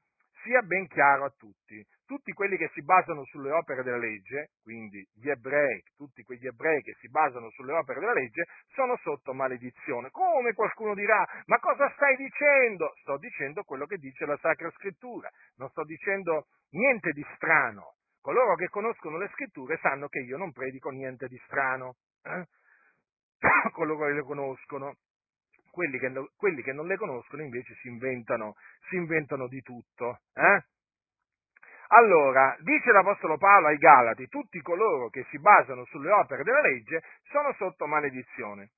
sia 0.43 0.63
ben 0.63 0.87
chiaro 0.89 1.25
a 1.25 1.35
tutti, 1.37 1.85
tutti 2.07 2.33
quelli 2.33 2.57
che 2.57 2.71
si 2.73 2.83
basano 2.83 3.25
sulle 3.25 3.53
opere 3.53 3.83
della 3.83 3.99
legge, 3.99 4.51
quindi 4.63 5.07
gli 5.15 5.29
ebrei, 5.29 5.83
tutti 5.97 6.23
quegli 6.23 6.47
ebrei 6.47 6.83
che 6.83 6.95
si 7.01 7.09
basano 7.09 7.51
sulle 7.51 7.73
opere 7.73 8.01
della 8.01 8.13
legge, 8.13 8.47
sono 8.75 8.97
sotto 9.03 9.33
maledizione. 9.33 10.11
Come 10.11 10.53
qualcuno 10.55 10.95
dirà, 10.95 11.25
ma 11.47 11.59
cosa 11.59 11.91
stai 11.95 12.17
dicendo? 12.17 12.93
Sto 13.01 13.17
dicendo 13.19 13.63
quello 13.63 13.87
che 13.87 13.97
dice 13.99 14.27
la 14.27 14.37
Sacra 14.39 14.71
Scrittura, 14.73 15.29
non 15.57 15.69
sto 15.71 15.85
dicendo 15.85 16.47
niente 16.71 17.13
di 17.13 17.25
strano. 17.35 17.95
Coloro 18.21 18.55
che 18.55 18.69
conoscono 18.69 19.17
le 19.17 19.29
Scritture 19.33 19.79
sanno 19.81 20.09
che 20.09 20.21
io 20.21 20.37
non 20.37 20.53
predico 20.53 20.91
niente 20.91 21.27
di 21.27 21.41
strano. 21.47 21.95
Eh? 22.23 22.45
Coloro 23.73 24.07
che 24.07 24.13
le 24.13 24.23
conoscono 24.23 24.97
quelli 25.71 25.99
che, 25.99 26.12
quelli 26.37 26.62
che 26.62 26.73
non 26.73 26.87
le 26.87 26.97
conoscono 26.97 27.43
invece 27.43 27.75
si 27.81 27.89
inventano, 27.89 28.55
si 28.89 28.97
inventano 28.97 29.47
di 29.49 29.61
tutto. 29.62 30.21
Eh? 30.35 30.65
Allora, 31.93 32.57
dice 32.61 32.93
l'Apostolo 32.93 33.37
Paolo 33.37 33.67
ai 33.67 33.77
Galati, 33.77 34.29
tutti 34.29 34.61
coloro 34.61 35.09
che 35.09 35.27
si 35.31 35.39
basano 35.39 35.85
sulle 35.87 36.11
opere 36.11 36.45
della 36.45 36.61
legge 36.61 37.03
sono 37.31 37.53
sotto 37.55 37.87
maledizione. 37.87 38.71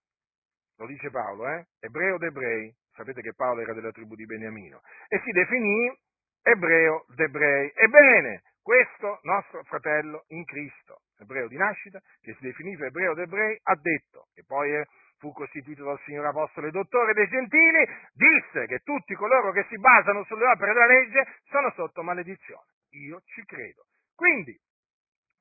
Lo 0.79 0.87
dice 0.87 1.11
Paolo, 1.11 1.47
eh? 1.49 1.67
Ebreo 1.81 2.17
d'ebrei. 2.17 2.75
Sapete 2.95 3.21
che 3.21 3.35
Paolo 3.35 3.61
era 3.61 3.75
della 3.75 3.91
tribù 3.91 4.15
di 4.15 4.25
Beniamino. 4.25 4.81
E 5.09 5.21
si 5.25 5.31
definì 5.31 5.95
ebreo 6.43 7.05
d'ebrei. 7.15 7.73
Ebbene, 7.75 8.43
questo 8.63 9.19
nostro 9.23 9.63
fratello 9.65 10.25
in 10.29 10.45
Cristo, 10.45 11.03
ebreo 11.19 11.49
di 11.49 11.57
nascita, 11.57 12.01
che 12.21 12.35
si 12.35 12.43
definiva 12.43 12.87
ebreo 12.87 13.15
d'ebrei, 13.15 13.59
ha 13.63 13.75
detto, 13.77 14.29
e 14.35 14.45
poi 14.47 14.73
è 14.73 14.83
fu 15.23 15.33
costituito 15.33 15.85
dal 15.85 16.01
Signore 16.05 16.27
Apostolo 16.27 16.67
e 16.67 16.73
Dottore 16.73 17.13
dei 17.15 17.29
Gentili, 17.29 17.87
disse 18.13 18.67
che 18.67 18.81
tutti 18.81 19.15
coloro 19.15 19.53
che 19.53 19.65
si 19.69 19.79
basano 19.79 20.25
sulle 20.25 20.47
opere 20.47 20.73
della 20.73 20.87
legge 20.87 21.37
sono 21.45 21.71
sotto 21.77 22.03
maledizione. 22.03 22.67
Io 23.07 23.21
ci 23.27 23.45
credo. 23.45 23.87
Quindi, 24.17 24.59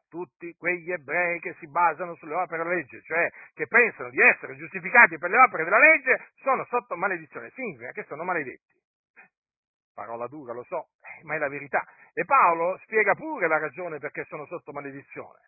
tutti 0.07 0.53
quegli 0.53 0.91
ebrei 0.91 1.39
che 1.39 1.55
si 1.57 1.67
basano 1.67 2.13
sulle 2.15 2.35
opere 2.35 2.61
della 2.61 2.75
legge, 2.75 3.01
cioè 3.01 3.27
che 3.55 3.65
pensano 3.65 4.11
di 4.11 4.21
essere 4.21 4.55
giustificati 4.55 5.17
per 5.17 5.31
le 5.31 5.39
opere 5.39 5.63
della 5.63 5.79
legge, 5.79 6.29
sono 6.43 6.63
sotto 6.65 6.95
maledizione. 6.95 7.49
Significa 7.55 7.91
che 7.91 8.03
sono 8.03 8.23
maledetti. 8.23 8.77
Parola 9.95 10.27
dura, 10.27 10.53
lo 10.53 10.63
so, 10.63 10.89
ma 11.23 11.33
è 11.33 11.37
la 11.39 11.49
verità. 11.49 11.83
E 12.13 12.23
Paolo 12.23 12.77
spiega 12.83 13.15
pure 13.15 13.47
la 13.47 13.57
ragione 13.57 13.97
perché 13.97 14.25
sono 14.25 14.45
sotto 14.45 14.71
maledizione. 14.71 15.39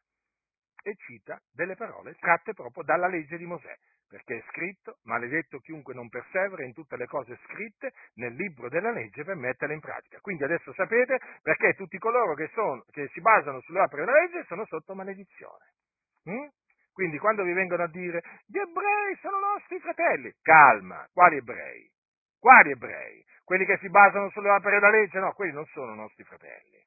E 0.81 0.95
cita 0.95 1.39
delle 1.53 1.75
parole 1.75 2.15
tratte 2.15 2.53
proprio 2.53 2.83
dalla 2.83 3.07
legge 3.07 3.37
di 3.37 3.45
Mosè 3.45 3.73
perché 4.13 4.37
è 4.37 4.43
scritto, 4.51 4.99
maledetto 5.05 5.57
chiunque 5.57 5.95
non 5.95 6.07
persevera 6.07 6.63
in 6.63 6.71
tutte 6.71 6.97
le 6.97 7.07
cose 7.07 7.35
scritte 7.45 7.93
nel 8.17 8.35
libro 8.35 8.69
della 8.69 8.91
legge 8.91 9.23
per 9.23 9.35
metterle 9.35 9.73
in 9.73 9.79
pratica. 9.79 10.19
Quindi 10.19 10.43
adesso 10.43 10.71
sapete 10.73 11.19
perché 11.41 11.73
tutti 11.73 11.97
coloro 11.97 12.35
che, 12.35 12.47
sono, 12.53 12.83
che 12.91 13.07
si 13.07 13.21
basano 13.21 13.59
sulle 13.61 13.79
opere 13.79 14.05
della 14.05 14.19
legge 14.19 14.43
sono 14.45 14.65
sotto 14.67 14.93
maledizione. 14.93 15.73
Mm? 16.29 16.45
Quindi 16.93 17.17
quando 17.17 17.41
vi 17.41 17.53
vengono 17.53 17.81
a 17.81 17.89
dire 17.89 18.21
gli 18.45 18.59
ebrei 18.59 19.17
sono 19.19 19.39
nostri 19.39 19.79
fratelli, 19.79 20.31
calma, 20.43 21.07
quali 21.11 21.37
ebrei? 21.37 21.89
Quali 22.37 22.69
ebrei? 22.69 23.25
Quelli 23.43 23.65
che 23.65 23.79
si 23.79 23.89
basano 23.89 24.29
sulle 24.29 24.51
opere 24.51 24.77
della 24.77 24.91
legge? 24.91 25.17
No, 25.17 25.33
quelli 25.33 25.53
non 25.53 25.65
sono 25.65 25.95
nostri 25.95 26.23
fratelli 26.23 26.85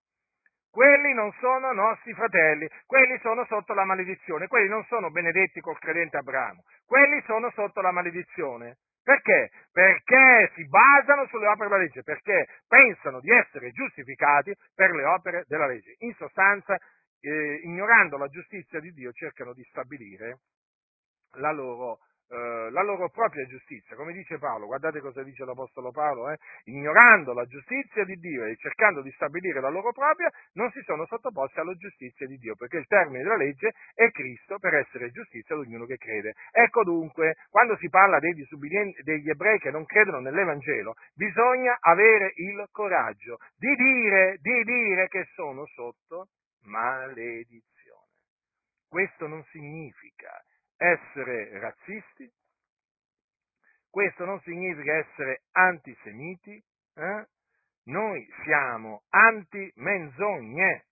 quelli 0.77 1.15
non 1.15 1.33
sono 1.41 1.73
nostri 1.73 2.13
fratelli, 2.13 2.69
quelli 2.85 3.19
sono 3.23 3.47
sotto 3.47 3.73
la 3.73 3.87
maledizione, 3.87 4.47
quelli 4.47 4.69
non 4.69 4.85
sono 4.85 5.11
benedetti 5.11 5.59
col 5.63 5.79
credente 5.79 6.19
Abramo, 6.19 6.65
quelli 6.85 7.23
sono 7.25 7.51
sotto 7.53 7.81
la 7.81 7.93
maledizione. 7.93 8.77
Perché? 9.03 9.49
Perché 9.73 10.53
si 10.55 10.69
basano 10.69 11.27
sulle 11.29 11.47
opere 11.47 11.71
della 11.71 11.81
legge, 11.81 12.03
perché 12.03 12.47
pensano 12.69 13.21
di 13.21 13.31
essere 13.31 13.71
giustificati 13.71 14.53
per 14.75 14.91
le 14.91 15.05
opere 15.05 15.45
della 15.47 15.67
legge. 15.67 15.95
In 16.01 16.13
sostanza, 16.13 16.77
eh, 17.21 17.61
ignorando 17.63 18.19
la 18.19 18.29
giustizia 18.29 18.79
di 18.79 18.91
Dio, 18.91 19.13
cercano 19.13 19.55
di 19.55 19.63
stabilire 19.71 20.41
la 21.37 21.53
loro 21.53 22.01
eh, 22.29 22.71
la 22.71 22.83
loro 22.83 23.09
propria 23.09 23.47
giustizia, 23.47 23.95
come 23.95 24.13
dice 24.13 24.39
Paolo, 24.39 24.67
guardate 24.67 25.01
cosa 25.01 25.23
dice 25.23 25.45
l'Apostolo 25.45 25.93
Paolo, 25.93 26.31
eh? 26.31 26.39
ignorando 26.65 27.33
la 27.33 27.45
giustizia 27.45 28.05
di 28.05 28.17
Dio 28.17 28.45
e 28.45 28.57
cercando 28.57 29.01
di 29.01 29.13
stabilire 29.13 29.61
la 29.61 29.69
loro 29.69 29.93
propria, 29.93 30.31
non 30.55 30.71
si 30.73 30.81
sono 30.83 31.07
sottoposti 31.07 31.61
alla 31.61 31.75
giustizia 31.75 32.27
di 32.27 32.37
Dio, 32.39 32.57
perché 32.57 32.79
il 32.79 32.87
termine 32.87 33.23
della 33.23 33.37
legge 33.37 33.75
è 33.95 34.11
Cristo 34.11 34.59
per 34.59 34.75
essere 34.75 35.11
giustizia 35.11 35.55
di 35.55 35.63
ognuno 35.63 35.87
che 35.87 35.97
crede. 35.99 36.35
Ecco 36.51 36.83
dunque, 36.83 37.37
quando 37.49 37.77
si 37.77 37.89
parla 37.89 38.19
dei 38.19 38.35
degli 39.03 39.31
ebrei 39.31 39.59
che 39.59 39.71
non 39.71 39.85
credono 39.85 40.21
nell'Evangelo, 40.21 40.95
bisogna 41.15 41.77
avere 41.81 42.33
il 42.37 42.67
coraggio 42.71 43.39
di 43.57 43.75
dire, 43.77 44.39
di 44.41 44.65
dire 44.65 45.09
che 45.09 45.27
sono 45.35 45.65
sotto 45.67 46.29
maledizione. 46.65 47.65
Questo 48.89 49.27
non 49.27 49.43
significa 49.51 50.43
essere 50.77 51.59
razzisti, 51.59 52.31
questo 53.91 54.25
non 54.25 54.41
significa 54.41 54.95
essere 54.95 55.45
antisemiti, 55.53 56.63
eh? 56.95 57.27
noi 57.85 58.29
siamo 58.45 59.05
anti-menzogne, 59.09 60.87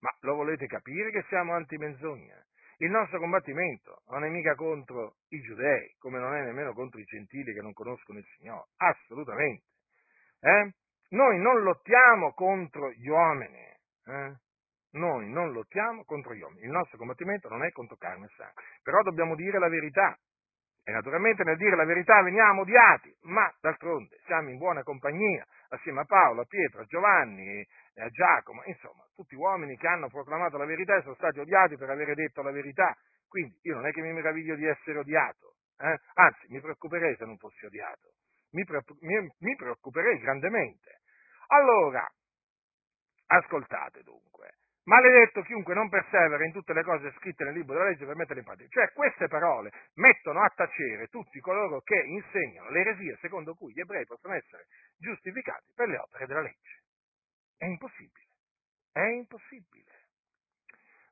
ma 0.00 0.14
lo 0.20 0.34
volete 0.36 0.66
capire 0.66 1.10
che 1.10 1.24
siamo 1.28 1.54
anti-menzogne? 1.54 2.46
Il 2.78 2.90
nostro 2.90 3.18
combattimento 3.18 4.02
non 4.08 4.24
è 4.24 4.28
mica 4.28 4.54
contro 4.54 5.16
i 5.28 5.40
giudei, 5.40 5.94
come 5.98 6.18
non 6.18 6.34
è 6.34 6.42
nemmeno 6.42 6.72
contro 6.72 7.00
i 7.00 7.04
gentili 7.04 7.54
che 7.54 7.60
non 7.60 7.72
conoscono 7.72 8.18
il 8.18 8.26
Signore, 8.36 8.68
assolutamente. 8.76 9.64
Eh? 10.40 10.72
Noi 11.10 11.38
non 11.38 11.62
lottiamo 11.62 12.32
contro 12.34 12.90
gli 12.92 13.08
uomini, 13.08 13.76
eh? 14.06 14.34
Noi 14.92 15.28
non 15.30 15.52
lottiamo 15.52 16.04
contro 16.04 16.34
gli 16.34 16.40
uomini, 16.40 16.64
il 16.64 16.70
nostro 16.70 16.98
combattimento 16.98 17.48
non 17.48 17.64
è 17.64 17.70
contro 17.70 17.96
carne 17.96 18.26
e 18.26 18.34
sangue, 18.36 18.62
però 18.82 19.02
dobbiamo 19.02 19.34
dire 19.34 19.58
la 19.58 19.68
verità. 19.68 20.16
E 20.84 20.90
naturalmente 20.90 21.44
nel 21.44 21.56
dire 21.56 21.76
la 21.76 21.84
verità 21.84 22.20
veniamo 22.22 22.62
odiati, 22.62 23.14
ma 23.22 23.50
d'altronde 23.60 24.18
siamo 24.26 24.50
in 24.50 24.58
buona 24.58 24.82
compagnia, 24.82 25.46
assieme 25.68 26.00
a 26.00 26.04
Paolo, 26.04 26.40
a 26.40 26.44
Pietro, 26.44 26.80
a 26.82 26.84
Giovanni 26.84 27.64
a 27.96 28.08
Giacomo, 28.08 28.62
insomma, 28.64 29.04
tutti 29.14 29.34
uomini 29.34 29.76
che 29.76 29.86
hanno 29.86 30.08
proclamato 30.08 30.56
la 30.56 30.64
verità 30.64 30.96
e 30.96 31.02
sono 31.02 31.14
stati 31.14 31.40
odiati 31.40 31.76
per 31.76 31.90
aver 31.90 32.14
detto 32.14 32.42
la 32.42 32.50
verità. 32.50 32.96
Quindi 33.28 33.58
io 33.62 33.74
non 33.74 33.86
è 33.86 33.92
che 33.92 34.00
mi 34.00 34.12
meraviglio 34.12 34.54
di 34.56 34.66
essere 34.66 34.98
odiato, 34.98 35.56
eh? 35.78 35.98
anzi 36.14 36.46
mi 36.48 36.60
preoccuperei 36.60 37.16
se 37.16 37.24
non 37.24 37.36
fossi 37.38 37.64
odiato, 37.64 38.12
mi, 38.52 38.64
pre- 38.64 38.84
mi, 39.00 39.30
mi 39.38 39.56
preoccuperei 39.56 40.18
grandemente. 40.18 41.00
Allora, 41.48 42.06
ascoltate 43.26 44.02
dunque, 44.02 44.56
Maledetto 44.84 45.42
chiunque 45.42 45.74
non 45.74 45.88
persevera 45.88 46.44
in 46.44 46.52
tutte 46.52 46.72
le 46.72 46.82
cose 46.82 47.12
scritte 47.18 47.44
nel 47.44 47.54
libro 47.54 47.74
della 47.74 47.90
legge 47.90 48.04
per 48.04 48.16
metterle 48.16 48.40
in 48.40 48.46
pratica. 48.46 48.68
Cioè 48.68 48.92
queste 48.92 49.28
parole 49.28 49.70
mettono 49.94 50.42
a 50.42 50.52
tacere 50.54 51.06
tutti 51.06 51.38
coloro 51.38 51.80
che 51.82 52.00
insegnano 52.00 52.70
l'eresia 52.70 53.16
secondo 53.20 53.54
cui 53.54 53.72
gli 53.72 53.80
ebrei 53.80 54.04
possono 54.06 54.34
essere 54.34 54.66
giustificati 54.98 55.72
per 55.74 55.88
le 55.88 55.98
opere 55.98 56.26
della 56.26 56.40
legge. 56.40 56.82
È 57.56 57.66
impossibile. 57.66 58.26
È 58.90 59.04
impossibile. 59.04 59.90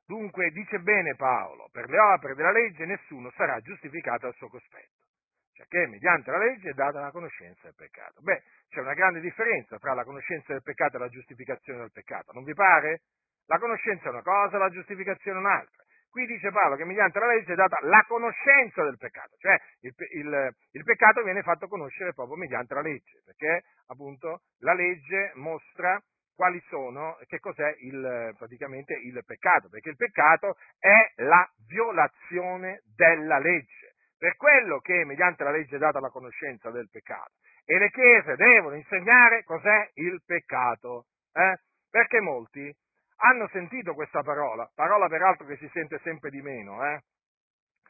Dunque 0.05 0.51
dice 0.51 0.79
bene 0.79 1.15
Paolo, 1.15 1.69
per 1.71 1.89
le 1.89 1.97
opere 1.97 2.35
della 2.35 2.51
legge 2.51 2.85
nessuno 2.85 3.31
sarà 3.37 3.57
giustificato 3.61 4.27
al 4.27 4.35
suo 4.35 4.49
cospetto. 4.49 5.07
Cioè 5.53 5.65
che 5.67 5.87
mediante 5.87 6.29
la 6.29 6.39
legge 6.39 6.71
è 6.71 6.73
data 6.73 6.99
la 6.99 7.11
conoscenza 7.11 7.61
del 7.63 7.75
peccato. 7.75 8.19
Beh, 8.19 8.43
c'è 8.67 8.81
una 8.81 8.93
grande 8.93 9.21
differenza 9.21 9.77
tra 9.77 9.93
la 9.93 10.03
conoscenza 10.03 10.51
del 10.51 10.61
peccato 10.61 10.97
e 10.97 10.99
la 10.99 11.07
giustificazione 11.07 11.79
del 11.79 11.91
peccato, 11.93 12.33
non 12.33 12.43
vi 12.43 12.53
pare? 12.53 13.03
La 13.51 13.59
conoscenza 13.59 14.05
è 14.05 14.11
una 14.11 14.21
cosa, 14.21 14.57
la 14.57 14.69
giustificazione 14.69 15.35
è 15.35 15.41
un'altra. 15.41 15.83
Qui 16.09 16.25
dice 16.25 16.51
Paolo 16.51 16.77
che 16.77 16.85
mediante 16.85 17.19
la 17.19 17.27
legge 17.27 17.51
è 17.51 17.55
data 17.55 17.79
la 17.81 18.01
conoscenza 18.07 18.81
del 18.81 18.95
peccato, 18.97 19.35
cioè 19.39 19.59
il, 19.81 19.93
il, 20.13 20.55
il, 20.71 20.83
peccato 20.85 21.21
viene 21.21 21.41
fatto 21.41 21.67
conoscere 21.67 22.13
proprio 22.13 22.37
mediante 22.37 22.73
la 22.73 22.81
legge, 22.81 23.21
perché 23.25 23.63
appunto 23.87 24.43
la 24.59 24.73
legge 24.73 25.33
mostra 25.35 26.01
quali 26.33 26.61
sono, 26.69 27.17
che 27.27 27.39
cos'è 27.39 27.75
il, 27.79 28.33
praticamente 28.37 28.93
il 28.93 29.21
peccato, 29.25 29.67
perché 29.67 29.89
il 29.89 29.97
peccato 29.97 30.55
è 30.79 31.21
la 31.23 31.45
violazione 31.67 32.83
della 32.95 33.37
legge. 33.37 33.95
Per 34.17 34.37
quello 34.37 34.79
che 34.79 35.03
mediante 35.03 35.43
la 35.43 35.51
legge 35.51 35.75
è 35.75 35.79
data 35.79 35.99
la 35.99 36.09
conoscenza 36.09 36.71
del 36.71 36.87
peccato. 36.89 37.33
E 37.65 37.77
le 37.77 37.89
chiese 37.89 38.37
devono 38.37 38.75
insegnare 38.75 39.43
cos'è 39.43 39.89
il 39.95 40.21
peccato, 40.25 41.07
eh? 41.33 41.57
perché 41.89 42.21
molti 42.21 42.73
hanno 43.21 43.47
sentito 43.51 43.93
questa 43.93 44.21
parola, 44.21 44.69
parola 44.73 45.07
peraltro 45.07 45.45
che 45.45 45.57
si 45.57 45.69
sente 45.73 45.99
sempre 46.03 46.29
di 46.29 46.41
meno, 46.41 46.85
eh? 46.85 47.01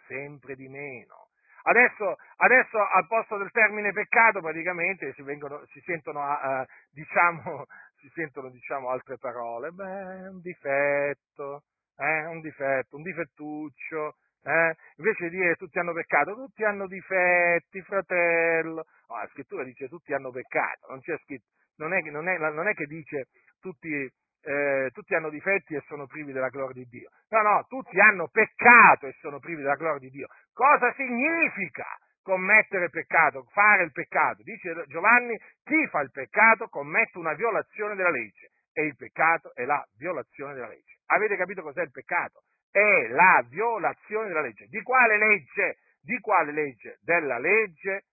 Sempre 0.07 0.55
di 0.55 0.67
meno. 0.67 1.29
Adesso, 1.63 2.15
adesso 2.37 2.77
al 2.77 3.05
posto 3.07 3.37
del 3.37 3.51
termine 3.51 3.91
peccato 3.91 4.41
praticamente 4.41 5.13
si, 5.13 5.21
vengono, 5.21 5.63
si 5.67 5.79
sentono, 5.81 6.21
uh, 6.21 6.65
diciamo, 6.91 7.65
si 8.01 8.09
sentono 8.13 8.49
diciamo 8.49 8.89
altre 8.89 9.17
parole, 9.17 9.69
beh, 9.69 10.27
un 10.27 10.41
difetto, 10.41 11.63
eh, 11.97 12.25
un 12.25 12.41
difetto, 12.41 12.95
un 12.95 13.03
difettuccio, 13.03 14.15
eh? 14.43 14.75
Invece 14.95 15.29
di 15.29 15.37
dire 15.37 15.55
tutti 15.55 15.77
hanno 15.77 15.93
peccato, 15.93 16.33
tutti 16.33 16.63
hanno 16.63 16.87
difetti, 16.87 17.81
fratello. 17.81 18.85
No, 19.07 19.17
la 19.17 19.27
scrittura 19.31 19.63
dice 19.63 19.87
tutti 19.87 20.13
hanno 20.13 20.31
peccato, 20.31 20.87
non, 20.89 21.01
scritto, 21.01 21.45
non, 21.75 21.93
è, 21.93 22.01
non, 22.09 22.27
è, 22.27 22.37
non 22.37 22.67
è, 22.67 22.73
che 22.73 22.85
dice 22.85 23.27
tutti, 23.59 24.11
eh, 24.43 24.89
tutti 24.91 25.13
hanno 25.13 25.29
difetti 25.29 25.75
e 25.75 25.83
sono 25.87 26.07
privi 26.07 26.31
della 26.31 26.49
gloria 26.49 26.83
di 26.83 26.89
Dio. 26.89 27.09
No, 27.29 27.41
no, 27.41 27.65
tutti 27.67 27.99
hanno 27.99 28.27
peccato 28.27 29.07
e 29.07 29.15
sono 29.19 29.39
privi 29.39 29.61
della 29.61 29.75
gloria 29.75 29.99
di 29.99 30.09
Dio. 30.09 30.27
Cosa 30.53 30.91
significa 30.93 31.85
commettere 32.23 32.89
peccato, 32.89 33.43
fare 33.51 33.83
il 33.83 33.91
peccato? 33.91 34.41
Dice 34.43 34.85
Giovanni, 34.87 35.37
chi 35.63 35.87
fa 35.87 36.01
il 36.01 36.11
peccato 36.11 36.67
commette 36.67 37.17
una 37.17 37.33
violazione 37.33 37.95
della 37.95 38.11
legge 38.11 38.51
e 38.73 38.85
il 38.85 38.95
peccato 38.95 39.53
è 39.53 39.65
la 39.65 39.83
violazione 39.97 40.53
della 40.53 40.67
legge. 40.67 40.97
Avete 41.07 41.35
capito 41.35 41.61
cos'è 41.61 41.81
il 41.81 41.91
peccato? 41.91 42.43
È 42.71 43.07
la 43.09 43.43
violazione 43.47 44.27
della 44.27 44.41
legge. 44.41 44.67
Di 44.67 44.81
quale 44.81 45.17
legge? 45.17 45.77
Di 46.01 46.17
quale 46.19 46.51
legge? 46.51 46.97
Della 47.01 47.37
legge 47.37 48.05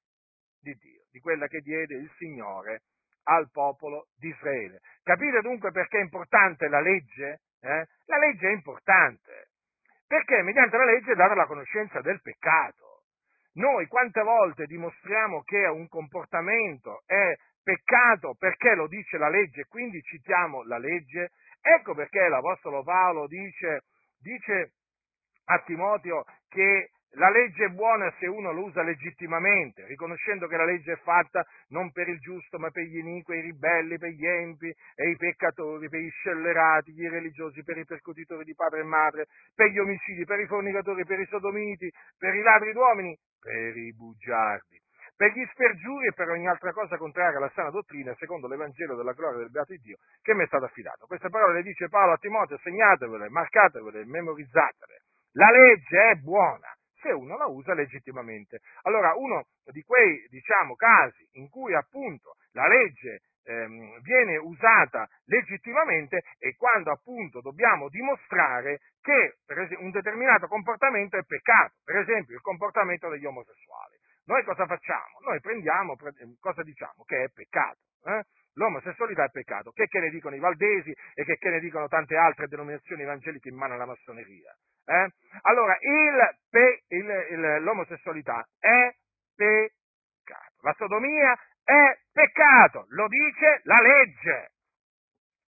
di 0.60 0.74
Dio, 0.74 1.04
di 1.10 1.20
quella 1.20 1.46
che 1.46 1.60
diede 1.60 1.94
il 1.94 2.10
Signore 2.18 2.82
al 3.28 3.50
popolo 3.50 4.06
di 4.16 4.28
Israele. 4.28 4.80
Capite 5.02 5.40
dunque 5.40 5.70
perché 5.70 5.98
è 5.98 6.02
importante 6.02 6.68
la 6.68 6.80
legge? 6.80 7.40
Eh? 7.60 7.86
La 8.06 8.18
legge 8.18 8.48
è 8.48 8.52
importante, 8.52 9.48
perché 10.06 10.42
mediante 10.42 10.76
la 10.76 10.84
legge 10.84 11.12
è 11.12 11.14
data 11.14 11.34
la 11.34 11.46
conoscenza 11.46 12.00
del 12.00 12.20
peccato. 12.22 13.02
Noi 13.54 13.86
quante 13.86 14.22
volte 14.22 14.66
dimostriamo 14.66 15.42
che 15.42 15.66
un 15.66 15.88
comportamento 15.88 17.02
è 17.06 17.34
peccato 17.62 18.34
perché 18.38 18.74
lo 18.74 18.86
dice 18.86 19.18
la 19.18 19.28
legge, 19.28 19.64
quindi 19.66 20.00
citiamo 20.02 20.62
la 20.64 20.78
legge? 20.78 21.32
Ecco 21.60 21.94
perché 21.94 22.28
l'Apostolo 22.28 22.82
Paolo 22.82 23.26
dice, 23.26 23.82
dice 24.20 24.72
a 25.46 25.58
Timoteo 25.60 26.24
che 26.48 26.90
la 27.12 27.30
legge 27.30 27.64
è 27.64 27.68
buona 27.68 28.12
se 28.18 28.26
uno 28.26 28.52
lo 28.52 28.64
usa 28.64 28.82
legittimamente, 28.82 29.86
riconoscendo 29.86 30.46
che 30.46 30.56
la 30.56 30.64
legge 30.64 30.92
è 30.92 30.96
fatta 30.96 31.44
non 31.68 31.90
per 31.90 32.08
il 32.08 32.18
giusto, 32.18 32.58
ma 32.58 32.70
per 32.70 32.84
gli 32.84 32.98
iniqui, 32.98 33.38
i 33.38 33.40
ribelli, 33.40 33.98
per 33.98 34.10
gli 34.10 34.26
empi 34.26 34.68
e 34.94 35.10
i 35.10 35.16
peccatori, 35.16 35.88
per 35.88 36.00
gli 36.00 36.10
scellerati, 36.10 36.92
gli 36.92 37.02
irreligiosi, 37.02 37.64
per 37.64 37.78
i 37.78 37.86
percutitori 37.86 38.44
di 38.44 38.54
padre 38.54 38.80
e 38.80 38.84
madre, 38.84 39.26
per 39.54 39.68
gli 39.68 39.78
omicidi, 39.78 40.24
per 40.24 40.38
i 40.40 40.46
fornicatori, 40.46 41.04
per 41.04 41.18
i 41.18 41.26
sodomiti, 41.26 41.90
per 42.18 42.34
i 42.34 42.42
ladri 42.42 42.72
d'uomini, 42.72 43.18
per 43.40 43.76
i 43.76 43.94
bugiardi, 43.94 44.78
per 45.16 45.32
gli 45.32 45.44
spergiuri 45.50 46.08
e 46.08 46.12
per 46.12 46.28
ogni 46.28 46.46
altra 46.46 46.72
cosa 46.72 46.98
contraria 46.98 47.38
alla 47.38 47.50
sana 47.54 47.70
dottrina, 47.70 48.14
secondo 48.18 48.46
l'Evangelo 48.48 48.94
della 48.94 49.14
gloria 49.14 49.38
del 49.38 49.50
Beato 49.50 49.72
di 49.72 49.80
Dio, 49.80 49.96
che 50.20 50.34
mi 50.34 50.44
è 50.44 50.46
stato 50.46 50.66
affidato. 50.66 51.06
Queste 51.06 51.30
parole 51.30 51.54
le 51.54 51.62
dice 51.62 51.88
Paolo 51.88 52.12
a 52.12 52.18
Timoteo, 52.18 52.58
segnatevele, 52.58 53.30
marcatevele, 53.30 54.04
memorizzatele. 54.04 55.00
La 55.32 55.50
legge 55.50 56.10
è 56.10 56.14
buona 56.16 56.76
se 57.00 57.10
uno 57.10 57.36
la 57.36 57.46
usa 57.46 57.74
legittimamente. 57.74 58.60
Allora, 58.82 59.14
uno 59.14 59.46
di 59.72 59.82
quei, 59.82 60.26
diciamo, 60.28 60.74
casi 60.74 61.26
in 61.32 61.48
cui 61.48 61.74
appunto 61.74 62.34
la 62.52 62.66
legge 62.66 63.20
ehm, 63.44 64.00
viene 64.02 64.36
usata 64.36 65.08
legittimamente 65.24 66.22
è 66.38 66.54
quando 66.56 66.90
appunto 66.90 67.40
dobbiamo 67.40 67.88
dimostrare 67.88 68.80
che 69.00 69.38
un 69.78 69.90
determinato 69.90 70.46
comportamento 70.46 71.16
è 71.16 71.24
peccato, 71.24 71.74
per 71.84 71.96
esempio 71.96 72.34
il 72.34 72.42
comportamento 72.42 73.08
degli 73.08 73.24
omosessuali. 73.24 73.96
Noi 74.26 74.44
cosa 74.44 74.66
facciamo? 74.66 75.20
Noi 75.24 75.40
prendiamo, 75.40 75.96
cosa 76.38 76.62
diciamo? 76.62 77.04
Che 77.06 77.24
è 77.24 77.28
peccato. 77.30 77.78
Eh? 78.04 78.22
L'omosessualità 78.54 79.24
è 79.24 79.30
peccato. 79.30 79.70
Che, 79.70 79.86
che 79.86 80.00
ne 80.00 80.10
dicono 80.10 80.36
i 80.36 80.38
valdesi 80.40 80.90
e 81.14 81.24
che, 81.24 81.36
che 81.36 81.48
ne 81.48 81.60
dicono 81.60 81.88
tante 81.88 82.14
altre 82.16 82.46
denominazioni 82.46 83.02
evangeliche 83.02 83.48
in 83.48 83.56
mano 83.56 83.74
alla 83.74 83.86
massoneria? 83.86 84.54
Eh? 84.88 85.12
Allora, 85.42 85.76
il 85.80 86.38
pe, 86.48 86.82
il, 86.88 87.26
il, 87.30 87.62
l'omosessualità 87.62 88.48
è 88.58 88.90
peccato, 89.34 90.54
la 90.62 90.74
sodomia 90.78 91.38
è 91.62 91.98
peccato, 92.10 92.86
lo 92.88 93.06
dice 93.06 93.60
la 93.64 93.80
legge, 93.82 94.52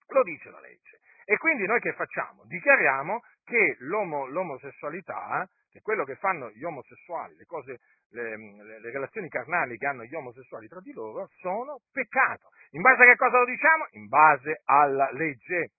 lo 0.08 0.22
dice 0.22 0.50
la 0.50 0.60
legge. 0.60 1.00
E 1.24 1.38
quindi 1.38 1.64
noi 1.64 1.80
che 1.80 1.94
facciamo? 1.94 2.44
Dichiariamo 2.44 3.22
che 3.44 3.76
l'omo, 3.78 4.26
l'omosessualità, 4.26 5.48
che 5.70 5.80
quello 5.80 6.04
che 6.04 6.16
fanno 6.16 6.50
gli 6.50 6.64
omosessuali, 6.64 7.34
le, 7.36 7.44
cose, 7.46 7.78
le, 8.10 8.36
le, 8.36 8.80
le 8.80 8.90
relazioni 8.90 9.30
carnali 9.30 9.78
che 9.78 9.86
hanno 9.86 10.04
gli 10.04 10.14
omosessuali 10.14 10.68
tra 10.68 10.80
di 10.80 10.92
loro, 10.92 11.30
sono 11.38 11.80
peccato. 11.90 12.48
In 12.72 12.82
base 12.82 13.04
a 13.04 13.06
che 13.06 13.16
cosa 13.16 13.38
lo 13.38 13.46
diciamo? 13.46 13.86
In 13.92 14.06
base 14.08 14.60
alla 14.66 15.10
legge 15.12 15.70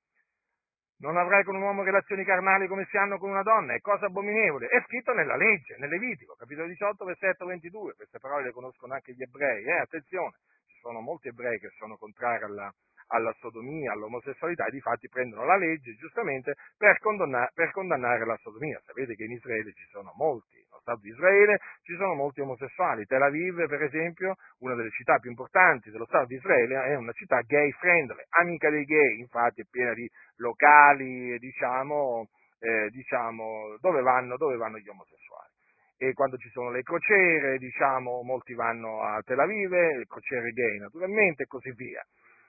non 1.01 1.17
avrai 1.17 1.43
con 1.43 1.55
un 1.55 1.63
uomo 1.63 1.83
relazioni 1.83 2.23
carnali 2.23 2.67
come 2.67 2.85
si 2.89 2.97
hanno 2.97 3.17
con 3.17 3.29
una 3.29 3.41
donna, 3.41 3.73
è 3.73 3.79
cosa 3.79 4.05
abominevole. 4.05 4.67
È 4.67 4.81
scritto 4.85 5.13
nella 5.13 5.35
legge, 5.35 5.75
nel 5.77 5.89
Levitico, 5.89 6.35
capitolo 6.37 6.67
18, 6.67 7.05
versetto 7.05 7.45
22. 7.45 7.93
Queste 7.95 8.19
parole 8.19 8.45
le 8.45 8.51
conoscono 8.51 8.93
anche 8.93 9.13
gli 9.13 9.21
ebrei, 9.21 9.63
eh? 9.63 9.79
attenzione, 9.79 10.37
ci 10.67 10.77
sono 10.79 11.01
molti 11.01 11.29
ebrei 11.29 11.59
che 11.59 11.69
sono 11.77 11.97
contrari 11.97 12.43
alla, 12.43 12.71
alla 13.11 13.33
sodomia, 13.39 13.91
all'omosessualità 13.91 14.65
e 14.65 14.71
di 14.71 14.79
fatti 14.79 15.09
prendono 15.09 15.45
la 15.45 15.57
legge 15.57 15.95
giustamente 15.95 16.55
per, 16.77 16.97
condanna- 16.99 17.49
per 17.53 17.71
condannare 17.71 18.25
la 18.25 18.37
sodomia. 18.37 18.81
Sapete 18.85 19.15
che 19.15 19.25
in 19.25 19.31
Israele 19.31 19.73
ci 19.73 19.85
sono 19.91 20.13
molti, 20.15 20.55
nello 20.55 20.79
Stato 20.81 20.99
di 21.01 21.09
Israele 21.09 21.59
ci 21.83 21.95
sono 21.95 22.13
molti 22.13 22.41
omosessuali. 22.41 23.05
Tel 23.05 23.21
Aviv, 23.21 23.67
per 23.67 23.83
esempio, 23.83 24.35
una 24.59 24.75
delle 24.75 24.91
città 24.91 25.19
più 25.19 25.29
importanti 25.29 25.91
dello 25.91 26.05
Stato 26.05 26.25
di 26.25 26.35
Israele, 26.35 26.83
è 26.83 26.95
una 26.95 27.11
città 27.11 27.41
gay 27.41 27.71
friendly, 27.71 28.23
amica 28.39 28.69
dei 28.69 28.85
gay, 28.85 29.19
infatti 29.19 29.61
è 29.61 29.65
piena 29.69 29.93
di 29.93 30.09
locali, 30.37 31.37
diciamo, 31.37 32.27
eh, 32.59 32.89
diciamo 32.89 33.77
dove, 33.79 34.01
vanno, 34.01 34.37
dove 34.37 34.55
vanno 34.55 34.77
gli 34.77 34.87
omosessuali 34.87 35.49
e 35.97 36.13
quando 36.13 36.35
ci 36.37 36.49
sono 36.49 36.71
le 36.71 36.81
crociere, 36.81 37.59
diciamo, 37.59 38.23
molti 38.23 38.55
vanno 38.55 39.03
a 39.03 39.21
Tel 39.21 39.37
Aviv, 39.37 39.69
le 39.69 40.05
crociere 40.07 40.49
gay 40.49 40.79
naturalmente 40.79 41.43
e 41.43 41.45
così 41.45 41.71
via. 41.73 42.03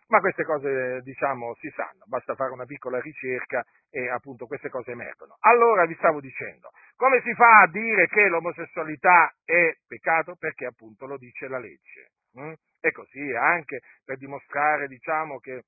Ma 0.09 0.21
queste 0.21 0.45
cose, 0.45 1.01
diciamo, 1.03 1.55
si 1.55 1.71
sanno, 1.75 2.05
basta 2.07 2.35
fare 2.35 2.53
una 2.53 2.67
piccola 2.67 3.01
ricerca 3.01 3.65
e 3.91 4.09
appunto 4.11 4.47
queste 4.47 4.69
cose 4.69 4.91
emergono. 4.93 5.37
Allora 5.41 5.87
vi 5.87 5.95
stavo 5.95 6.21
dicendo, 6.21 6.71
come 6.97 7.21
si 7.23 7.33
fa 7.35 7.63
a 7.63 7.69
dire 7.69 8.07
che 8.09 8.29
l'omosessualità 8.29 9.35
è 9.45 9.75
peccato? 9.87 10.37
Perché 10.37 10.67
appunto 10.67 11.07
lo 11.07 11.17
dice 11.17 11.49
la 11.49 11.59
legge. 11.59 12.11
Hm? 12.35 12.53
E 12.81 12.91
così 12.93 13.33
anche 13.33 13.81
per 14.05 14.19
dimostrare, 14.19 14.87
diciamo, 14.89 15.39
che 15.39 15.63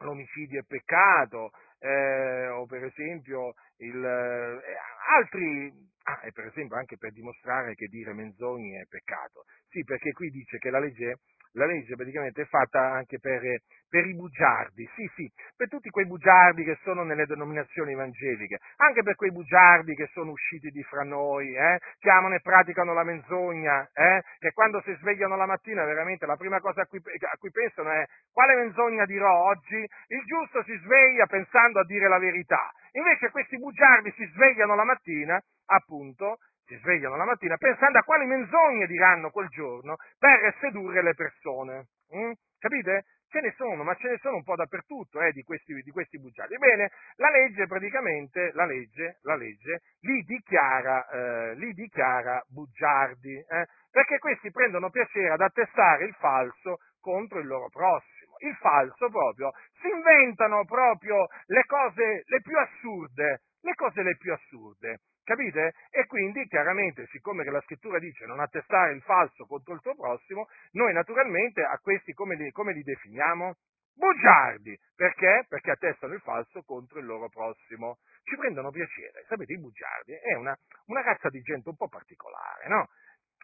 l'omicidio 0.00 0.60
è 0.60 0.64
peccato, 0.66 1.50
eh, 1.78 2.48
o 2.48 2.66
per 2.66 2.84
esempio 2.84 3.54
il, 3.78 4.04
eh, 4.04 4.76
altri, 5.18 5.72
ah, 6.04 6.20
e 6.24 6.32
per 6.32 6.46
esempio 6.46 6.76
anche 6.76 6.96
per 6.96 7.12
dimostrare 7.12 7.74
che 7.74 7.86
dire 7.86 8.12
menzogne 8.12 8.80
è 8.80 8.86
peccato. 8.86 9.44
Sì, 9.68 9.82
perché 9.84 10.12
qui 10.12 10.30
dice 10.30 10.58
che 10.58 10.70
la 10.70 10.78
legge 10.80 11.18
la 11.52 11.66
legge 11.66 11.96
praticamente 11.96 12.42
è 12.42 12.44
fatta 12.46 12.80
anche 12.80 13.18
per, 13.18 13.42
per, 13.88 14.06
i 14.06 14.14
bugiardi, 14.14 14.88
sì 14.94 15.10
sì, 15.14 15.30
per 15.56 15.68
tutti 15.68 15.90
quei 15.90 16.06
bugiardi 16.06 16.64
che 16.64 16.78
sono 16.82 17.02
nelle 17.02 17.26
denominazioni 17.26 17.92
evangeliche, 17.92 18.60
anche 18.76 19.02
per 19.02 19.16
quei 19.16 19.32
bugiardi 19.32 19.94
che 19.94 20.08
sono 20.12 20.30
usciti 20.30 20.70
di 20.70 20.82
fra 20.84 21.02
noi, 21.02 21.54
eh, 21.54 21.78
che 21.98 22.10
amano 22.10 22.34
e 22.34 22.40
praticano 22.40 22.92
la 22.92 23.04
menzogna, 23.04 23.88
eh, 23.92 24.22
che 24.38 24.52
quando 24.52 24.80
si 24.82 24.94
svegliano 25.00 25.36
la 25.36 25.46
mattina 25.46 25.84
veramente 25.84 26.26
la 26.26 26.36
prima 26.36 26.60
cosa 26.60 26.82
a 26.82 26.86
cui, 26.86 26.98
a 26.98 27.36
cui 27.38 27.50
pensano 27.50 27.90
è 27.90 28.04
quale 28.32 28.54
menzogna 28.54 29.04
dirò 29.04 29.48
oggi? 29.48 29.76
Il 30.08 30.22
giusto 30.24 30.62
si 30.64 30.76
sveglia 30.82 31.26
pensando 31.26 31.80
a 31.80 31.84
dire 31.84 32.08
la 32.08 32.18
verità, 32.18 32.70
invece 32.92 33.30
questi 33.30 33.58
bugiardi 33.58 34.12
si 34.16 34.24
svegliano 34.34 34.74
la 34.74 34.84
mattina, 34.84 35.40
appunto, 35.66 36.38
si 36.70 36.76
svegliano 36.76 37.16
la 37.16 37.24
mattina 37.24 37.56
pensando 37.56 37.98
a 37.98 38.04
quali 38.04 38.26
menzogne 38.26 38.86
diranno 38.86 39.30
quel 39.30 39.48
giorno 39.48 39.96
per 40.16 40.54
sedurre 40.60 41.02
le 41.02 41.14
persone. 41.14 41.88
Mm? 42.14 42.30
Capite? 42.60 43.04
Ce 43.28 43.40
ne 43.40 43.52
sono, 43.56 43.82
ma 43.82 43.94
ce 43.94 44.08
ne 44.08 44.18
sono 44.18 44.36
un 44.36 44.42
po' 44.42 44.56
dappertutto 44.56 45.20
eh, 45.20 45.32
di, 45.32 45.42
questi, 45.42 45.72
di 45.82 45.90
questi 45.90 46.18
bugiardi. 46.18 46.54
Ebbene, 46.54 46.90
la 47.16 47.30
legge 47.30 47.66
praticamente, 47.66 48.50
la 48.54 48.66
legge, 48.66 49.18
la 49.22 49.36
legge 49.36 49.82
li, 50.00 50.22
dichiara, 50.22 51.08
eh, 51.08 51.54
li 51.54 51.72
dichiara 51.72 52.42
bugiardi, 52.48 53.34
eh, 53.34 53.66
perché 53.90 54.18
questi 54.18 54.50
prendono 54.50 54.90
piacere 54.90 55.30
ad 55.30 55.40
attestare 55.40 56.04
il 56.04 56.14
falso 56.14 56.78
contro 57.00 57.38
il 57.38 57.46
loro 57.46 57.68
prossimo. 57.68 58.34
Il 58.38 58.56
falso 58.56 59.08
proprio, 59.08 59.52
si 59.80 59.88
inventano 59.88 60.64
proprio 60.64 61.26
le 61.46 61.64
cose 61.66 62.22
le 62.26 62.40
più 62.40 62.56
assurde, 62.56 63.42
le 63.60 63.74
cose 63.74 64.02
le 64.02 64.16
più 64.16 64.32
assurde. 64.32 64.98
Capite? 65.24 65.74
E 65.90 66.06
quindi 66.06 66.46
chiaramente, 66.48 67.06
siccome 67.10 67.44
che 67.44 67.50
la 67.50 67.60
scrittura 67.62 67.98
dice 67.98 68.26
non 68.26 68.40
attestare 68.40 68.92
il 68.92 69.02
falso 69.02 69.46
contro 69.46 69.74
il 69.74 69.80
tuo 69.80 69.94
prossimo, 69.94 70.48
noi 70.72 70.92
naturalmente 70.92 71.62
a 71.62 71.78
questi 71.78 72.12
come 72.12 72.34
li, 72.36 72.50
come 72.50 72.72
li 72.72 72.82
definiamo? 72.82 73.54
Bugiardi. 73.94 74.78
Perché? 74.96 75.44
Perché 75.48 75.70
attestano 75.72 76.14
il 76.14 76.20
falso 76.20 76.62
contro 76.62 76.98
il 77.00 77.06
loro 77.06 77.28
prossimo. 77.28 77.98
Ci 78.22 78.36
prendono 78.36 78.70
piacere. 78.70 79.24
Sapete, 79.28 79.52
i 79.52 79.58
bugiardi 79.58 80.12
è 80.12 80.34
una, 80.34 80.56
una 80.86 81.02
razza 81.02 81.28
di 81.28 81.40
gente 81.42 81.68
un 81.68 81.76
po' 81.76 81.88
particolare, 81.88 82.68
no? 82.68 82.88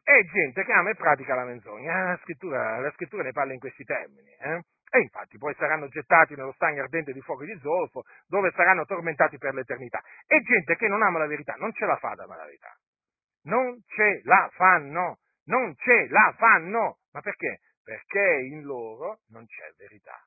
È 0.02 0.22
gente 0.32 0.64
che 0.64 0.72
ama 0.72 0.90
e 0.90 0.94
pratica 0.94 1.34
la 1.34 1.44
menzogna. 1.44 2.10
La 2.10 2.18
scrittura, 2.22 2.78
la 2.78 2.90
scrittura 2.92 3.22
ne 3.22 3.32
parla 3.32 3.52
in 3.52 3.58
questi 3.58 3.84
termini. 3.84 4.30
Eh? 4.38 4.62
E 4.96 5.00
infatti 5.00 5.36
poi 5.36 5.54
saranno 5.58 5.88
gettati 5.88 6.34
nello 6.34 6.52
stagno 6.52 6.82
ardente 6.82 7.12
di 7.12 7.20
fuoco 7.20 7.44
di 7.44 7.54
zolfo, 7.60 8.04
dove 8.28 8.50
saranno 8.56 8.86
tormentati 8.86 9.36
per 9.36 9.52
l'eternità. 9.52 10.00
E 10.26 10.40
gente 10.40 10.74
che 10.76 10.88
non 10.88 11.02
ama 11.02 11.18
la 11.18 11.26
verità, 11.26 11.52
non 11.58 11.70
ce 11.74 11.84
la 11.84 11.96
fa 11.96 12.12
ad 12.12 12.20
amare 12.20 12.40
la 12.40 12.46
verità. 12.46 12.74
Non 13.42 13.78
ce 13.86 14.22
la 14.24 14.48
fanno, 14.54 15.18
non 15.44 15.74
ce 15.76 16.08
la 16.08 16.34
fanno. 16.38 16.96
Ma 17.12 17.20
perché? 17.20 17.60
Perché 17.84 18.46
in 18.50 18.62
loro 18.62 19.20
non 19.28 19.44
c'è 19.44 19.70
verità. 19.76 20.18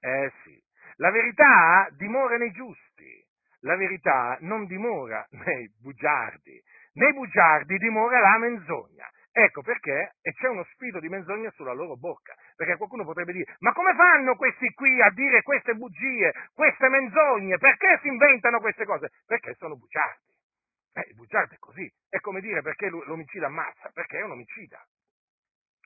Eh 0.00 0.32
sì, 0.44 0.56
la 0.98 1.10
verità 1.10 1.88
dimora 1.96 2.36
nei 2.36 2.52
giusti, 2.52 3.26
la 3.62 3.74
verità 3.74 4.38
non 4.42 4.66
dimora 4.66 5.26
nei 5.30 5.72
bugiardi, 5.82 6.62
nei 6.92 7.12
bugiardi 7.14 7.76
dimora 7.78 8.20
la 8.20 8.38
menzogna. 8.38 9.10
Ecco 9.38 9.62
perché, 9.62 10.16
e 10.20 10.32
c'è 10.32 10.48
uno 10.48 10.64
spirito 10.72 10.98
di 10.98 11.08
menzogna 11.08 11.48
sulla 11.52 11.72
loro 11.72 11.96
bocca, 11.96 12.34
perché 12.56 12.76
qualcuno 12.76 13.04
potrebbe 13.04 13.32
dire, 13.32 13.54
ma 13.60 13.72
come 13.72 13.94
fanno 13.94 14.34
questi 14.34 14.74
qui 14.74 15.00
a 15.00 15.10
dire 15.10 15.42
queste 15.42 15.74
bugie, 15.74 16.32
queste 16.52 16.88
menzogne, 16.88 17.56
perché 17.56 18.00
si 18.02 18.08
inventano 18.08 18.58
queste 18.58 18.84
cose? 18.84 19.12
Perché 19.26 19.54
sono 19.54 19.76
bugiardi. 19.76 20.34
Eh, 20.92 21.06
il 21.10 21.14
bugiardo 21.14 21.54
è 21.54 21.58
così, 21.58 21.88
è 22.08 22.18
come 22.18 22.40
dire 22.40 22.62
perché 22.62 22.88
l'omicida 22.88 23.46
ammazza, 23.46 23.90
perché 23.94 24.18
è 24.18 24.24
un 24.24 24.32
omicida. 24.32 24.84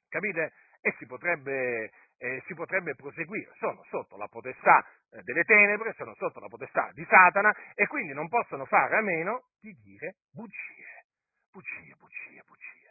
Capite? 0.09 0.53
E 0.81 0.95
si 0.97 1.05
potrebbe, 1.05 1.91
eh, 2.17 2.43
si 2.47 2.55
potrebbe 2.55 2.95
proseguire, 2.95 3.53
sono 3.59 3.85
sotto 3.91 4.17
la 4.17 4.29
potestà 4.29 4.83
eh, 5.11 5.21
delle 5.25 5.45
tenebre, 5.45 5.93
sono 5.93 6.15
sotto 6.15 6.41
la 6.41 6.49
potestà 6.49 6.91
di 6.95 7.05
Satana 7.07 7.55
e 7.75 7.87
quindi 7.87 8.15
non 8.15 8.29
possono 8.29 8.65
fare 8.65 8.97
a 8.97 9.03
meno 9.03 9.49
di 9.61 9.77
dire 9.83 10.15
bugie, 10.33 11.05
bugie, 11.53 11.95
bugie, 11.99 12.43
bugie. 12.47 12.82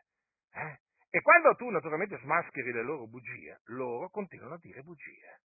Eh? 0.54 0.80
E 1.10 1.22
quando 1.22 1.56
tu 1.56 1.70
naturalmente 1.70 2.18
smascheri 2.20 2.72
le 2.72 2.84
loro 2.84 3.08
bugie, 3.08 3.60
loro 3.66 4.10
continuano 4.10 4.56
a 4.56 4.60
dire 4.60 4.82
bugie. 4.82 5.40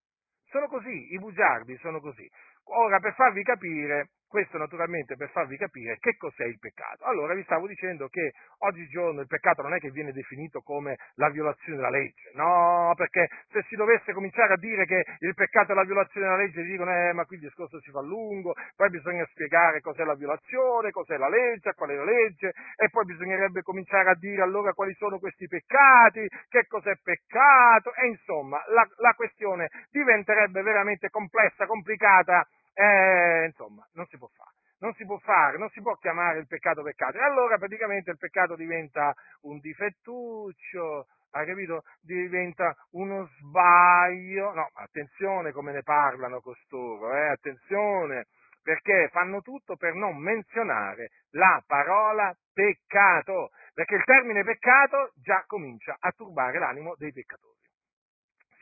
Sono 0.49 0.67
così, 0.67 1.13
i 1.13 1.17
bugiardi 1.17 1.75
sono 1.77 1.99
così. 1.99 2.29
Ora, 2.65 2.99
per 2.99 3.13
farvi 3.15 3.43
capire, 3.43 4.11
questo 4.35 4.57
naturalmente 4.57 5.15
per 5.15 5.29
farvi 5.29 5.55
capire 5.55 5.97
che 5.97 6.17
cos'è 6.17 6.43
il 6.43 6.59
peccato. 6.59 7.05
Allora 7.05 7.33
vi 7.33 7.43
stavo 7.43 7.67
dicendo 7.67 8.09
che 8.09 8.33
oggigiorno 8.67 9.21
il 9.21 9.27
peccato 9.27 9.61
non 9.61 9.73
è 9.73 9.79
che 9.79 9.91
viene 9.91 10.11
definito 10.11 10.59
come 10.59 10.97
la 11.15 11.29
violazione 11.29 11.77
della 11.77 11.89
legge, 11.89 12.31
no, 12.33 12.91
perché 12.97 13.29
se 13.49 13.63
si 13.69 13.77
dovesse 13.77 14.11
cominciare 14.11 14.51
a 14.51 14.57
dire 14.57 14.83
che 14.83 15.05
il 15.19 15.33
peccato 15.35 15.71
è 15.71 15.75
la 15.75 15.85
violazione 15.85 16.27
della 16.27 16.41
legge, 16.41 16.63
dicono, 16.63 16.91
eh, 16.91 17.13
ma 17.13 17.23
qui 17.23 17.37
il 17.37 17.43
discorso 17.43 17.79
si 17.79 17.91
fa 17.91 18.01
lungo, 18.01 18.53
poi 18.75 18.89
bisogna 18.89 19.25
spiegare 19.27 19.79
cos'è 19.79 20.03
la 20.03 20.15
violazione, 20.15 20.91
cos'è 20.91 21.15
la 21.15 21.29
legge, 21.29 21.73
qual 21.73 21.91
è 21.91 21.95
la 21.95 22.03
legge, 22.03 22.51
e 22.75 22.89
poi 22.89 23.05
bisognerebbe 23.05 23.61
cominciare 23.61 24.09
a 24.09 24.15
dire 24.15 24.41
allora 24.41 24.73
quali 24.73 24.93
sono 24.95 25.17
questi 25.17 25.47
peccati, 25.47 26.27
che 26.49 26.65
cos'è 26.67 26.97
peccato, 27.01 27.93
e 27.93 28.07
insomma 28.07 28.61
la, 28.67 28.85
la 28.97 29.13
questione 29.13 29.69
diventerebbe 29.91 30.61
veramente 30.61 31.09
complessa, 31.09 31.65
complicata, 31.67 32.45
eh, 32.75 33.45
insomma, 33.45 33.87
non 33.93 34.05
si 34.07 34.17
può 34.17 34.27
fare. 34.27 34.51
Non 34.79 34.93
si 34.93 35.05
può 35.05 35.17
fare, 35.19 35.57
non 35.57 35.69
si 35.69 35.81
può 35.81 35.95
chiamare 35.95 36.39
il 36.39 36.47
peccato 36.47 36.83
peccato. 36.83 37.17
E 37.17 37.23
allora 37.23 37.57
praticamente 37.57 38.11
il 38.11 38.17
peccato 38.17 38.55
diventa 38.55 39.13
un 39.43 39.59
difettuccio, 39.59 41.07
hai 41.31 41.45
capito? 41.45 41.83
Diventa 42.01 42.75
uno 42.91 43.25
sbaglio. 43.39 44.53
No, 44.53 44.69
attenzione 44.73 45.53
come 45.53 45.71
ne 45.71 45.81
parlano 45.81 46.41
costoro, 46.41 47.15
eh? 47.15 47.29
attenzione, 47.29 48.27
perché 48.61 49.09
fanno 49.11 49.41
tutto 49.41 49.77
per 49.77 49.93
non 49.93 50.17
menzionare 50.17 51.11
la 51.31 51.63
parola 51.65 52.35
peccato, 52.53 53.51
perché 53.73 53.95
il 53.95 54.03
termine 54.03 54.43
peccato 54.43 55.13
già 55.15 55.43
comincia 55.47 55.95
a 55.99 56.11
turbare 56.11 56.59
l'animo 56.59 56.95
dei 56.97 57.13
peccatori 57.13 57.55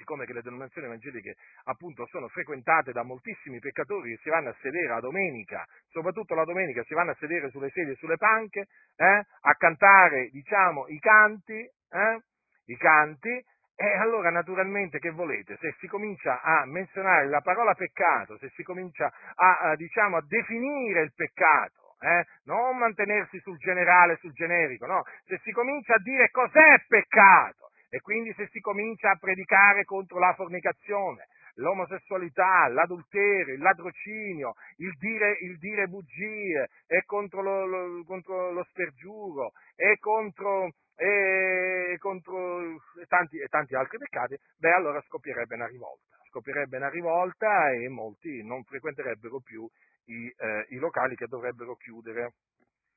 siccome 0.03 0.25
le 0.25 0.41
denominazioni 0.41 0.87
evangeliche 0.87 1.35
appunto 1.63 2.05
sono 2.07 2.27
frequentate 2.27 2.91
da 2.91 3.03
moltissimi 3.03 3.59
peccatori 3.59 4.11
che 4.11 4.21
si 4.21 4.29
vanno 4.29 4.49
a 4.49 4.55
sedere 4.61 4.87
la 4.87 4.99
domenica, 4.99 5.65
soprattutto 5.87 6.35
la 6.35 6.43
domenica 6.43 6.83
si 6.83 6.93
vanno 6.93 7.11
a 7.11 7.15
sedere 7.15 7.49
sulle 7.49 7.69
sedie 7.69 7.93
e 7.93 7.95
sulle 7.95 8.17
panche, 8.17 8.67
eh, 8.97 9.05
a 9.41 9.53
cantare, 9.57 10.27
diciamo, 10.29 10.87
i 10.89 10.99
canti, 10.99 11.53
eh, 11.57 12.19
i 12.65 12.75
canti, 12.75 13.29
e 13.75 13.97
allora 13.97 14.29
naturalmente 14.29 14.99
che 14.99 15.09
volete? 15.11 15.57
Se 15.59 15.73
si 15.79 15.87
comincia 15.87 16.41
a 16.41 16.65
menzionare 16.65 17.27
la 17.27 17.41
parola 17.41 17.73
peccato, 17.73 18.37
se 18.37 18.49
si 18.55 18.63
comincia 18.63 19.11
a, 19.35 19.71
a, 19.71 19.75
diciamo, 19.75 20.17
a 20.17 20.25
definire 20.27 21.01
il 21.01 21.13
peccato, 21.15 21.95
eh? 21.99 22.25
non 22.43 22.77
mantenersi 22.77 23.39
sul 23.39 23.57
generale, 23.57 24.17
sul 24.17 24.33
generico, 24.33 24.85
no, 24.85 25.03
se 25.25 25.39
si 25.43 25.51
comincia 25.51 25.95
a 25.95 25.99
dire 25.99 26.29
cos'è 26.29 26.83
peccato, 26.87 27.71
e 27.93 28.01
quindi 28.01 28.33
se 28.33 28.47
si 28.47 28.59
comincia 28.59 29.11
a 29.11 29.17
predicare 29.17 29.83
contro 29.83 30.17
la 30.17 30.33
fornicazione, 30.33 31.27
l'omosessualità, 31.57 32.67
l'adulterio, 32.69 33.53
il 33.53 33.61
ladrocinio, 33.61 34.55
il 34.77 34.97
dire, 34.97 35.37
il 35.41 35.59
dire 35.59 35.85
bugie, 35.85 36.69
e 36.87 37.03
contro 37.05 37.43
lo, 37.43 37.65
lo, 37.67 38.03
contro 38.03 38.51
lo 38.51 38.63
spergiuro, 38.63 39.51
e 39.75 39.99
contro, 39.99 40.71
e 40.95 41.95
contro 41.99 42.81
tanti, 43.07 43.37
e 43.37 43.45
tanti 43.45 43.75
altri 43.75 43.99
peccati, 43.99 44.39
beh 44.57 44.73
allora 44.73 44.99
scoppierebbe 45.01 45.53
una 45.53 45.67
rivolta. 45.67 46.17
Scoppierebbe 46.29 46.77
una 46.77 46.89
rivolta 46.89 47.69
e 47.73 47.89
molti 47.89 48.43
non 48.43 48.63
frequenterebbero 48.63 49.39
più 49.41 49.69
i, 50.05 50.33
eh, 50.35 50.65
i 50.69 50.77
locali 50.77 51.13
che 51.13 51.27
dovrebbero 51.27 51.75
chiudere. 51.75 52.33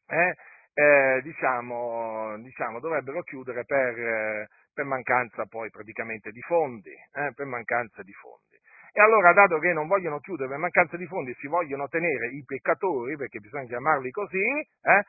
Eh? 0.06 0.34
Eh, 0.78 1.22
diciamo, 1.22 2.36
diciamo, 2.42 2.80
dovrebbero 2.80 3.22
chiudere 3.22 3.64
per, 3.64 3.98
eh, 3.98 4.48
per 4.74 4.84
mancanza 4.84 5.46
poi 5.46 5.70
praticamente 5.70 6.30
di 6.30 6.42
fondi, 6.42 6.90
eh, 6.90 7.32
per 7.34 7.46
mancanza 7.46 8.02
di 8.02 8.12
fondi. 8.12 8.60
E 8.92 9.00
allora, 9.00 9.32
dato 9.32 9.58
che 9.58 9.72
non 9.72 9.86
vogliono 9.86 10.18
chiudere 10.20 10.50
per 10.50 10.58
mancanza 10.58 10.98
di 10.98 11.06
fondi, 11.06 11.34
si 11.40 11.46
vogliono 11.46 11.88
tenere 11.88 12.26
i 12.28 12.44
peccatori, 12.44 13.16
perché 13.16 13.38
bisogna 13.38 13.64
chiamarli 13.64 14.10
così, 14.10 14.36
eh, 14.36 15.04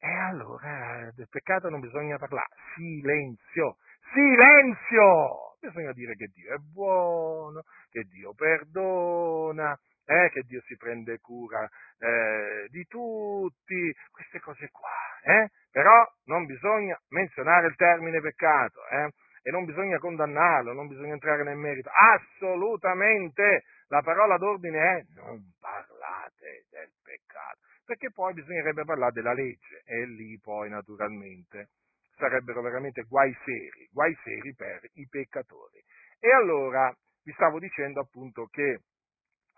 e 0.00 0.16
allora 0.28 1.10
del 1.14 1.28
peccato 1.30 1.70
non 1.70 1.80
bisogna 1.80 2.18
parlare. 2.18 2.48
Silenzio! 2.74 3.76
Silenzio! 4.12 5.56
Bisogna 5.60 5.92
dire 5.92 6.14
che 6.14 6.26
Dio 6.26 6.54
è 6.54 6.58
buono, 6.58 7.62
che 7.88 8.02
Dio 8.02 8.34
perdona, 8.34 9.74
eh, 10.04 10.30
che 10.30 10.42
Dio 10.42 10.60
si 10.62 10.76
prende 10.76 11.18
cura 11.20 11.68
eh, 11.98 12.66
di 12.68 12.84
tutti, 12.86 13.94
queste 14.10 14.40
cose 14.40 14.68
qua. 14.70 14.88
Eh? 15.22 15.50
Però 15.70 16.04
non 16.24 16.46
bisogna 16.46 16.98
menzionare 17.08 17.68
il 17.68 17.76
termine 17.76 18.20
peccato 18.20 18.86
eh? 18.88 19.10
e 19.42 19.50
non 19.50 19.64
bisogna 19.64 19.98
condannarlo, 19.98 20.72
non 20.72 20.88
bisogna 20.88 21.12
entrare 21.12 21.42
nel 21.42 21.56
merito. 21.56 21.90
Assolutamente! 21.90 23.64
La 23.88 24.02
parola 24.02 24.36
d'ordine 24.36 24.78
è 24.78 25.04
non 25.16 25.52
parlate 25.58 26.66
del 26.70 26.92
peccato, 27.02 27.58
perché 27.84 28.12
poi 28.12 28.34
bisognerebbe 28.34 28.84
parlare 28.84 29.10
della 29.10 29.32
legge 29.32 29.82
e 29.84 30.06
lì 30.06 30.38
poi 30.40 30.68
naturalmente 30.68 31.70
sarebbero 32.14 32.62
veramente 32.62 33.02
guai 33.02 33.36
seri, 33.44 33.88
guai 33.90 34.16
seri 34.22 34.54
per 34.54 34.80
i 34.92 35.08
peccatori. 35.08 35.82
E 36.20 36.30
allora 36.30 36.94
vi 37.24 37.32
stavo 37.32 37.58
dicendo 37.58 38.00
appunto 38.00 38.46
che 38.46 38.82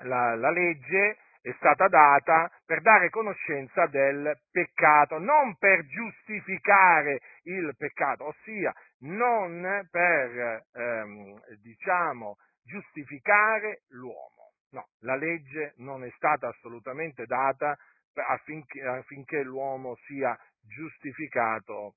la, 0.02 0.34
la 0.34 0.50
legge 0.50 1.16
è 1.42 1.52
stata 1.56 1.88
data 1.88 2.48
per 2.64 2.82
dare 2.82 3.10
conoscenza 3.10 3.86
del 3.86 4.32
peccato, 4.50 5.18
non 5.18 5.56
per 5.56 5.84
giustificare 5.86 7.20
il 7.42 7.74
peccato, 7.76 8.26
ossia 8.26 8.72
non 9.00 9.86
per, 9.90 10.66
ehm, 10.72 11.40
diciamo, 11.60 12.36
giustificare 12.62 13.82
l'uomo. 13.88 14.52
No, 14.70 14.86
la 15.00 15.16
legge 15.16 15.74
non 15.78 16.04
è 16.04 16.10
stata 16.16 16.48
assolutamente 16.48 17.26
data 17.26 17.76
affinché, 18.14 18.80
affinché 18.82 19.42
l'uomo 19.42 19.96
sia 20.06 20.38
giustificato 20.60 21.96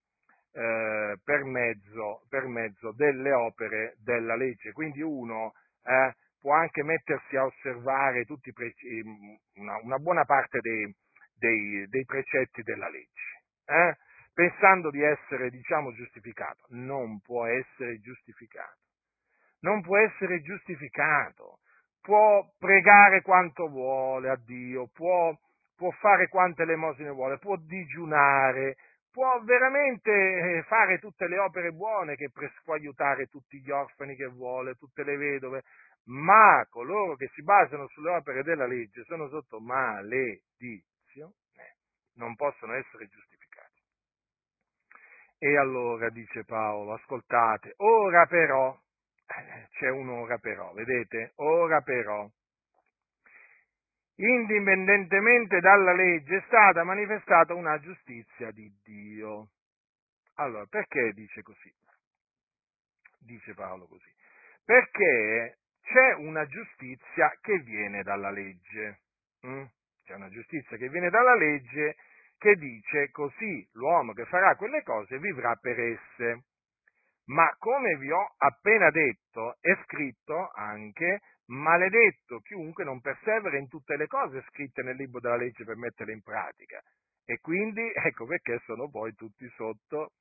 eh, 0.53 1.17
per, 1.23 1.43
mezzo, 1.43 2.23
per, 2.29 2.45
mezzo, 2.47 2.91
delle 2.93 3.31
opere 3.31 3.95
della 4.03 4.35
legge. 4.35 4.71
Quindi 4.71 5.01
uno 5.01 5.53
eh, 5.83 6.13
può 6.45 6.53
anche 6.53 6.83
mettersi 6.83 7.35
a 7.37 7.45
osservare 7.45 8.23
tutti 8.23 8.53
prece- 8.53 9.01
una, 9.55 9.79
una, 9.81 9.97
buona 9.97 10.25
parte 10.25 10.59
dei, 10.59 10.95
dei, 11.33 11.87
dei, 11.87 12.05
precetti 12.05 12.61
della 12.61 12.87
legge, 12.87 13.41
eh? 13.65 13.97
pensando 14.31 14.91
di 14.91 15.01
essere, 15.01 15.49
diciamo, 15.49 15.91
giustificato. 15.93 16.67
Non 16.69 17.19
può 17.21 17.47
essere 17.47 17.99
giustificato. 17.99 18.77
Non 19.61 19.81
può 19.81 19.97
essere 19.97 20.43
giustificato. 20.43 21.61
Può 21.99 22.47
pregare 22.59 23.23
quanto 23.23 23.67
vuole 23.67 24.29
a 24.29 24.37
Dio, 24.45 24.87
può, 24.93 25.35
può 25.75 25.89
fare 25.99 26.27
quante 26.27 26.63
lemosine 26.63 27.09
vuole, 27.09 27.39
può 27.39 27.55
digiunare, 27.55 28.75
può 29.11 29.41
veramente 29.45 30.11
eh, 30.11 30.63
fare 30.67 30.99
tutte 30.99 31.27
le 31.27 31.39
opere 31.39 31.71
buone 31.71 32.15
che 32.15 32.29
può 32.29 32.73
aiutare 32.75 33.25
tutti 33.25 33.59
gli 33.61 33.71
orfani 33.71 34.13
che 34.15 34.27
vuole, 34.27 34.75
tutte 34.75 35.03
le 35.03 35.15
vedove, 35.15 35.63
ma 36.05 36.65
coloro 36.69 37.15
che 37.15 37.29
si 37.33 37.41
basano 37.41 37.87
sulle 37.87 38.11
opere 38.11 38.43
della 38.43 38.67
legge 38.67 39.03
sono 39.05 39.27
sotto 39.29 39.59
maledizione, 39.59 41.33
non 42.15 42.35
possono 42.35 42.73
essere 42.73 43.07
giustificati. 43.07 43.81
E 45.37 45.57
allora 45.57 46.09
dice 46.09 46.43
Paolo, 46.45 46.93
ascoltate, 46.93 47.73
ora 47.77 48.25
però, 48.25 48.77
eh, 49.27 49.67
c'è 49.71 49.89
un'ora 49.89 50.37
però, 50.37 50.71
vedete? 50.73 51.33
Ora 51.35 51.81
però. 51.81 52.29
Indipendentemente 54.17 55.59
dalla 55.59 55.93
legge 55.93 56.37
è 56.37 56.43
stata 56.45 56.83
manifestata 56.83 57.53
una 57.53 57.77
giustizia 57.79 58.49
di 58.51 58.73
Dio. 58.81 59.49
Allora, 60.35 60.65
perché 60.67 61.11
dice 61.11 61.41
così? 61.41 61.73
Dice 63.19 63.53
Paolo 63.53 63.87
così. 63.87 64.13
Perché 64.63 65.57
c'è 65.85 66.13
una 66.15 66.45
giustizia 66.47 67.31
che 67.41 67.59
viene 67.59 68.03
dalla 68.03 68.31
legge. 68.31 69.01
Mm? 69.45 69.63
C'è 70.03 70.15
una 70.15 70.29
giustizia 70.29 70.77
che 70.77 70.89
viene 70.89 71.09
dalla 71.09 71.35
legge 71.35 71.95
che 72.37 72.55
dice 72.55 73.09
così 73.11 73.67
l'uomo 73.73 74.13
che 74.13 74.25
farà 74.25 74.55
quelle 74.55 74.83
cose 74.83 75.19
vivrà 75.19 75.55
per 75.55 75.79
esse. 75.79 76.43
Ma 77.25 77.53
come 77.57 77.97
vi 77.97 78.11
ho 78.11 78.33
appena 78.37 78.89
detto, 78.91 79.57
è 79.61 79.75
scritto 79.85 80.51
anche 80.53 81.21
maledetto 81.47 82.39
chiunque 82.39 82.83
non 82.83 83.01
persevera 83.01 83.57
in 83.57 83.67
tutte 83.67 83.95
le 83.97 84.07
cose 84.07 84.43
scritte 84.49 84.81
nel 84.81 84.95
libro 84.95 85.19
della 85.19 85.37
legge 85.37 85.63
per 85.63 85.75
metterle 85.75 86.13
in 86.13 86.21
pratica. 86.21 86.81
E 87.25 87.39
quindi 87.39 87.81
ecco 87.93 88.25
perché 88.25 88.59
sono 88.65 88.89
poi 88.89 89.13
tutti 89.13 89.47
sotto, 89.55 90.13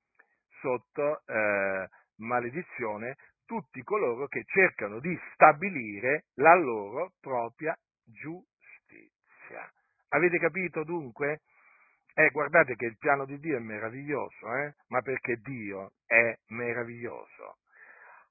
sotto 0.61 1.23
eh, 1.27 1.89
maledizione 2.17 3.17
tutti 3.45 3.83
coloro 3.83 4.27
che 4.27 4.45
cercano 4.47 5.01
di 5.01 5.19
stabilire 5.33 6.25
la 6.35 6.55
loro 6.55 7.13
propria 7.21 7.77
giustizia. 8.05 9.71
Avete 10.09 10.39
capito 10.39 10.85
dunque? 10.85 11.41
Eh, 12.15 12.31
guardate 12.31 12.77
che 12.77 12.87
il 12.87 12.97
piano 12.97 13.25
di 13.25 13.39
Dio 13.41 13.57
è 13.57 13.61
meraviglioso, 13.61 14.55
eh? 14.55 14.75
ma 14.89 15.01
perché 15.01 15.37
Dio 15.43 15.95
è 16.07 16.33
meraviglioso. 16.49 17.59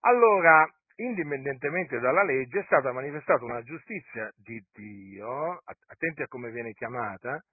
Allora, 0.01 0.65
indipendentemente 0.95 1.99
dalla 1.99 2.23
legge, 2.23 2.61
è 2.61 2.63
stata 2.63 2.93
manifestata 2.93 3.43
una 3.43 3.61
giustizia 3.61 4.31
di 4.37 4.63
Dio, 4.71 5.61
attenti 5.87 6.21
a 6.21 6.27
come 6.27 6.51
viene 6.51 6.71
chiamata, 6.73 7.43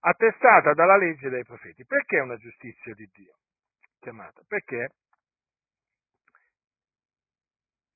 attestata 0.00 0.72
dalla 0.74 0.96
legge 0.96 1.28
dei 1.28 1.44
profeti. 1.44 1.84
Perché 1.84 2.18
una 2.18 2.36
giustizia 2.36 2.94
di 2.94 3.08
Dio? 3.12 3.34
Chiamata? 4.00 4.42
Perché 4.48 4.88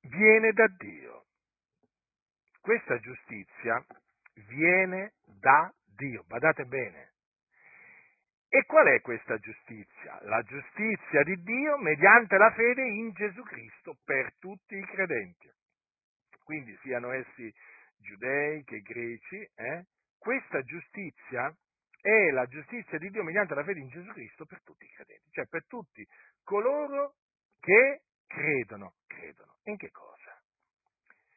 viene 0.09 0.51
da 0.51 0.67
Dio. 0.67 1.25
Questa 2.61 2.97
giustizia 2.99 3.83
viene 4.47 5.13
da 5.39 5.71
Dio, 5.95 6.23
badate 6.27 6.65
bene. 6.65 7.13
E 8.49 8.63
qual 8.65 8.87
è 8.87 9.01
questa 9.01 9.37
giustizia? 9.37 10.19
La 10.23 10.41
giustizia 10.43 11.23
di 11.23 11.35
Dio 11.43 11.77
mediante 11.77 12.37
la 12.37 12.51
fede 12.51 12.83
in 12.83 13.11
Gesù 13.11 13.41
Cristo 13.43 13.97
per 14.03 14.33
tutti 14.39 14.75
i 14.77 14.85
credenti. 14.85 15.51
Quindi 16.43 16.77
siano 16.81 17.11
essi 17.11 17.53
giudei 17.97 18.63
che 18.63 18.81
greci, 18.81 19.49
eh? 19.55 19.85
questa 20.17 20.61
giustizia 20.61 21.53
è 21.99 22.29
la 22.29 22.45
giustizia 22.45 22.97
di 22.99 23.09
Dio 23.09 23.23
mediante 23.23 23.55
la 23.55 23.63
fede 23.63 23.79
in 23.79 23.89
Gesù 23.89 24.11
Cristo 24.11 24.45
per 24.45 24.61
tutti 24.63 24.85
i 24.85 24.93
credenti, 24.93 25.29
cioè 25.31 25.47
per 25.47 25.65
tutti 25.65 26.07
coloro 26.43 27.15
che 27.59 28.03
credono, 28.27 28.95
credono. 29.07 29.57
In 29.63 29.77
che 29.77 29.91
cosa? 29.91 30.39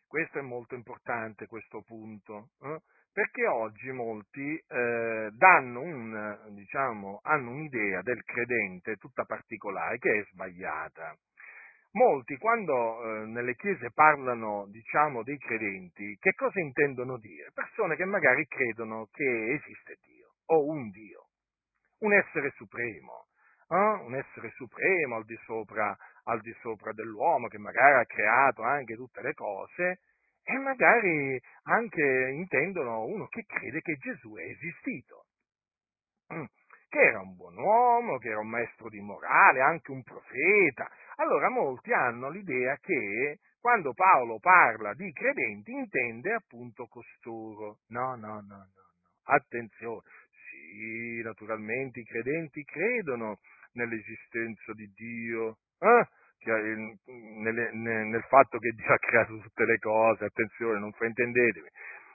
Questo 0.06 0.38
è 0.38 0.42
molto 0.42 0.74
importante, 0.74 1.46
questo 1.46 1.82
punto. 1.82 2.50
Eh? 2.62 2.80
perché 3.18 3.48
oggi 3.48 3.90
molti 3.90 4.54
eh, 4.56 5.28
un, 5.40 6.38
diciamo, 6.50 7.18
hanno 7.24 7.50
un'idea 7.50 8.00
del 8.02 8.22
credente 8.22 8.94
tutta 8.94 9.24
particolare 9.24 9.98
che 9.98 10.20
è 10.20 10.24
sbagliata. 10.30 11.16
Molti 11.92 12.36
quando 12.36 13.02
eh, 13.02 13.26
nelle 13.26 13.56
chiese 13.56 13.90
parlano 13.92 14.66
diciamo, 14.68 15.24
dei 15.24 15.36
credenti, 15.36 16.16
che 16.20 16.32
cosa 16.34 16.60
intendono 16.60 17.18
dire? 17.18 17.50
Persone 17.52 17.96
che 17.96 18.04
magari 18.04 18.46
credono 18.46 19.08
che 19.10 19.54
esiste 19.54 19.98
Dio 20.04 20.34
o 20.46 20.66
un 20.66 20.88
Dio, 20.90 21.26
un 22.02 22.12
essere 22.12 22.52
supremo, 22.54 23.26
eh? 23.68 24.04
un 24.04 24.14
essere 24.14 24.50
supremo 24.50 25.16
al 25.16 25.24
di, 25.24 25.36
sopra, 25.44 25.96
al 26.28 26.40
di 26.40 26.54
sopra 26.60 26.92
dell'uomo 26.92 27.48
che 27.48 27.58
magari 27.58 28.00
ha 28.00 28.06
creato 28.06 28.62
anche 28.62 28.94
tutte 28.94 29.22
le 29.22 29.34
cose 29.34 30.00
e 30.42 30.56
magari 30.58 31.40
anche 31.64 32.30
intendono 32.32 33.04
uno 33.04 33.26
che 33.28 33.44
crede 33.46 33.80
che 33.80 33.96
Gesù 33.96 34.34
è 34.36 34.44
esistito, 34.44 35.26
mm, 36.32 36.44
che 36.88 36.98
era 36.98 37.20
un 37.20 37.34
buon 37.36 37.56
uomo, 37.58 38.18
che 38.18 38.28
era 38.28 38.40
un 38.40 38.48
maestro 38.48 38.88
di 38.88 39.00
morale, 39.00 39.60
anche 39.60 39.90
un 39.90 40.02
profeta. 40.02 40.90
Allora 41.16 41.50
molti 41.50 41.92
hanno 41.92 42.30
l'idea 42.30 42.76
che 42.78 43.40
quando 43.60 43.92
Paolo 43.92 44.38
parla 44.38 44.94
di 44.94 45.12
credenti 45.12 45.72
intende 45.72 46.32
appunto 46.32 46.86
costoro. 46.86 47.80
No, 47.88 48.14
no, 48.16 48.34
no, 48.40 48.40
no, 48.40 48.56
no. 48.56 48.66
Attenzione. 49.24 50.02
Sì, 50.48 51.20
naturalmente 51.22 52.00
i 52.00 52.04
credenti 52.04 52.64
credono 52.64 53.38
nell'esistenza 53.72 54.72
di 54.72 54.90
Dio. 54.94 55.58
Eh? 55.80 56.06
nel, 56.44 57.70
nel 57.72 58.22
fatto 58.28 58.58
che 58.58 58.70
Dio 58.70 58.86
ha 58.92 58.98
creato 58.98 59.38
tutte 59.38 59.64
le 59.64 59.78
cose, 59.78 60.24
attenzione, 60.24 60.78
non 60.78 60.92
fraintendetemi. 60.92 61.68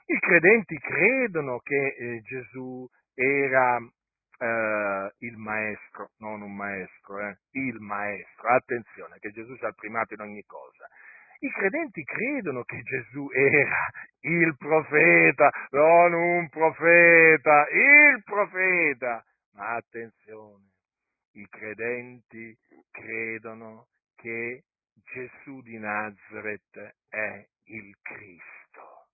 I 0.06 0.18
credenti 0.18 0.78
credono 0.78 1.58
che 1.60 1.94
eh, 1.98 2.20
Gesù 2.22 2.86
era 3.14 3.78
eh, 3.78 5.12
il 5.18 5.36
maestro, 5.36 6.10
non 6.18 6.42
un 6.42 6.54
maestro, 6.54 7.20
eh, 7.20 7.38
il 7.52 7.80
maestro, 7.80 8.48
attenzione, 8.48 9.18
che 9.18 9.30
Gesù 9.30 9.56
sia 9.56 9.68
il 9.68 9.74
primato 9.74 10.14
in 10.14 10.20
ogni 10.20 10.42
cosa. 10.44 10.86
I 11.38 11.50
credenti 11.50 12.02
credono 12.04 12.62
che 12.64 12.80
Gesù 12.82 13.28
era 13.32 13.88
il 14.20 14.56
profeta, 14.56 15.50
non 15.70 16.12
un 16.12 16.48
profeta, 16.48 17.66
il 17.70 18.22
profeta. 18.24 19.24
Ma 19.52 19.74
attenzione, 19.74 20.73
i 21.34 21.46
credenti 21.48 22.56
credono 22.90 23.88
che 24.16 24.64
Gesù 24.94 25.60
di 25.62 25.78
Nazareth 25.78 26.96
è 27.08 27.46
il 27.64 27.96
Cristo 28.02 29.08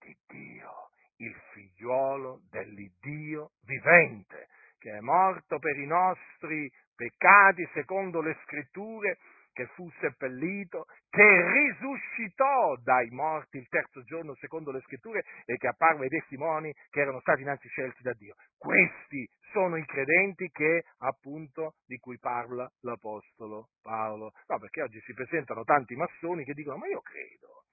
di 0.00 0.16
Dio, 0.26 0.90
il 1.16 1.34
figliuolo 1.52 2.42
dell'Iddio 2.50 3.52
vivente, 3.62 4.48
che 4.78 4.92
è 4.92 5.00
morto 5.00 5.58
per 5.58 5.78
i 5.78 5.86
nostri 5.86 6.70
peccati 6.94 7.68
secondo 7.74 8.20
le 8.20 8.36
scritture 8.44 9.18
che 9.56 9.66
fu 9.68 9.90
seppellito, 10.00 10.84
che 11.08 11.50
risuscitò 11.50 12.76
dai 12.76 13.08
morti 13.08 13.56
il 13.56 13.66
terzo 13.68 14.02
giorno 14.02 14.34
secondo 14.34 14.70
le 14.70 14.82
scritture 14.82 15.24
e 15.46 15.56
che 15.56 15.66
apparve 15.66 16.04
ai 16.04 16.10
testimoni 16.10 16.70
che 16.90 17.00
erano 17.00 17.20
stati 17.20 17.40
innanzi 17.40 17.66
scelti 17.68 18.02
da 18.02 18.12
Dio. 18.12 18.34
Questi 18.58 19.26
sono 19.52 19.76
i 19.76 19.86
credenti 19.86 20.50
che 20.50 20.84
appunto 20.98 21.76
di 21.86 21.96
cui 21.96 22.18
parla 22.18 22.70
l'Apostolo 22.80 23.70
Paolo. 23.80 24.32
No, 24.46 24.58
perché 24.58 24.82
oggi 24.82 25.00
si 25.00 25.14
presentano 25.14 25.64
tanti 25.64 25.96
massoni 25.96 26.44
che 26.44 26.52
dicono 26.52 26.76
ma 26.76 26.86
io 26.88 27.00
credo, 27.00 27.64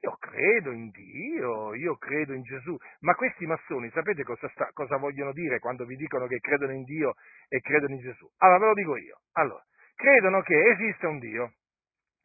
io 0.00 0.16
credo 0.18 0.70
in 0.70 0.88
Dio, 0.88 1.74
io 1.74 1.96
credo 1.96 2.32
in 2.32 2.42
Gesù, 2.42 2.74
ma 3.00 3.14
questi 3.14 3.44
massoni 3.44 3.90
sapete 3.90 4.22
cosa, 4.22 4.48
sta, 4.48 4.70
cosa 4.72 4.96
vogliono 4.96 5.32
dire 5.32 5.58
quando 5.58 5.84
vi 5.84 5.96
dicono 5.96 6.26
che 6.26 6.38
credono 6.38 6.72
in 6.72 6.84
Dio 6.84 7.16
e 7.48 7.60
credono 7.60 7.92
in 7.92 8.00
Gesù? 8.00 8.26
Allora 8.38 8.58
ve 8.60 8.66
lo 8.66 8.74
dico 8.74 8.96
io. 8.96 9.20
Allora, 9.32 9.62
credono 9.96 10.42
che 10.42 10.54
esiste 10.70 11.06
un 11.06 11.18
Dio, 11.18 11.54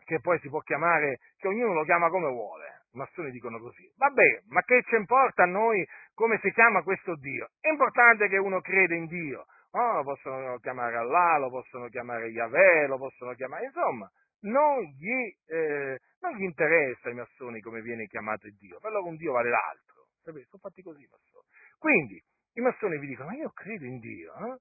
che 0.06 0.20
poi 0.20 0.38
si 0.40 0.50
può 0.50 0.60
chiamare, 0.60 1.20
che 1.38 1.48
ognuno 1.48 1.74
lo 1.74 1.84
chiama 1.84 2.10
come 2.10 2.28
vuole. 2.28 2.82
I 2.94 2.98
massoni 2.98 3.32
dicono 3.32 3.58
così. 3.60 3.90
Vabbè, 3.96 4.42
ma 4.50 4.62
che 4.64 4.84
ci 4.84 4.96
importa 4.96 5.44
a 5.44 5.48
noi 5.48 5.88
come 6.14 6.38
si 6.44 6.52
chiama 6.52 6.84
questo 6.84 7.16
Dio? 7.16 7.50
È 7.60 7.70
importante 7.70 8.28
che 8.28 8.38
uno 8.38 8.60
crede 8.60 8.96
in 8.96 9.08
Dio. 9.08 9.46
Oh, 9.72 9.96
lo 9.96 10.04
possono 10.04 10.58
chiamare 10.58 10.98
Allah, 10.98 11.38
lo 11.38 11.50
possono 11.50 11.88
chiamare 11.88 12.28
Yahweh, 12.28 12.88
lo 12.88 12.98
possono 12.98 13.34
chiamare... 13.34 13.66
Insomma, 13.66 14.12
non 14.42 14.82
gli, 14.82 15.34
eh, 15.48 15.98
non 16.20 16.36
gli 16.36 16.44
interessa 16.44 17.08
ai 17.08 17.16
massoni 17.16 17.62
come 17.62 17.82
viene 17.82 18.08
chiamato 18.08 18.48
il 18.48 18.56
Dio. 18.58 18.80
Per 18.80 18.92
loro 18.92 19.08
un 19.08 19.16
Dio 19.16 19.32
vale 19.32 19.50
l'altro. 19.50 20.08
Sapete? 20.22 20.48
Sono 20.50 20.62
fatti 20.62 20.82
così 20.82 21.04
i 21.04 21.10
massoni. 21.10 21.46
Quindi, 21.78 22.22
i 22.56 22.62
massoni 22.62 23.00
vi 23.00 23.08
dicono, 23.08 23.30
ma 23.30 23.36
io 23.36 23.52
credo 23.52 23.86
in 23.86 24.00
Dio. 24.00 24.34
Eh? 24.34 24.58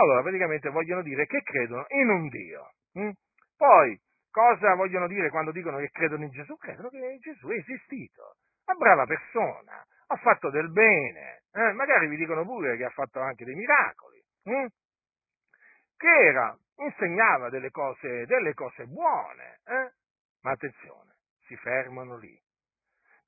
Allora, 0.00 0.22
praticamente 0.22 0.70
vogliono 0.70 1.02
dire 1.02 1.26
che 1.26 1.42
credono 1.42 1.84
in 1.88 2.08
un 2.08 2.28
Dio. 2.28 2.72
Hm? 2.94 3.10
Poi, 3.54 4.00
cosa 4.30 4.74
vogliono 4.74 5.06
dire 5.06 5.28
quando 5.28 5.52
dicono 5.52 5.76
che 5.76 5.90
credono 5.90 6.24
in 6.24 6.30
Gesù? 6.30 6.56
Credono 6.56 6.88
che 6.88 7.18
Gesù 7.20 7.48
è 7.48 7.56
esistito. 7.56 8.36
Una 8.64 8.78
brava 8.78 9.04
persona, 9.04 9.84
ha 10.06 10.16
fatto 10.16 10.48
del 10.48 10.70
bene. 10.70 11.42
Eh? 11.52 11.72
Magari 11.72 12.08
vi 12.08 12.16
dicono 12.16 12.44
pure 12.44 12.78
che 12.78 12.84
ha 12.84 12.90
fatto 12.90 13.20
anche 13.20 13.44
dei 13.44 13.54
miracoli. 13.54 14.22
Hm? 14.44 14.66
Che 15.96 16.08
era, 16.08 16.56
insegnava 16.76 17.50
delle 17.50 17.70
cose, 17.70 18.24
delle 18.24 18.54
cose 18.54 18.86
buone. 18.86 19.60
Eh? 19.66 19.92
Ma 20.40 20.52
attenzione, 20.52 21.16
si 21.44 21.56
fermano 21.56 22.16
lì. 22.16 22.40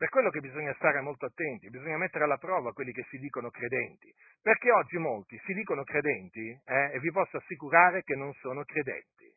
Per 0.03 0.11
quello 0.11 0.31
che 0.31 0.41
bisogna 0.41 0.75
stare 0.75 1.01
molto 1.01 1.27
attenti, 1.27 1.71
bisogna 1.71 1.97
mettere 1.97 2.25
alla 2.25 2.37
prova 2.37 2.73
quelli 2.73 2.91
che 2.91 3.07
si 3.09 3.19
dicono 3.19 3.51
credenti, 3.51 4.13
perché 4.43 4.73
oggi 4.73 4.99
molti 4.99 5.41
si 5.45 5.55
dicono 5.55 5.85
credenti 5.85 6.51
eh, 6.51 6.91
e 6.95 6.99
vi 6.99 7.13
posso 7.13 7.37
assicurare 7.37 8.03
che 8.03 8.17
non 8.17 8.33
sono 8.41 8.65
credenti. 8.65 9.33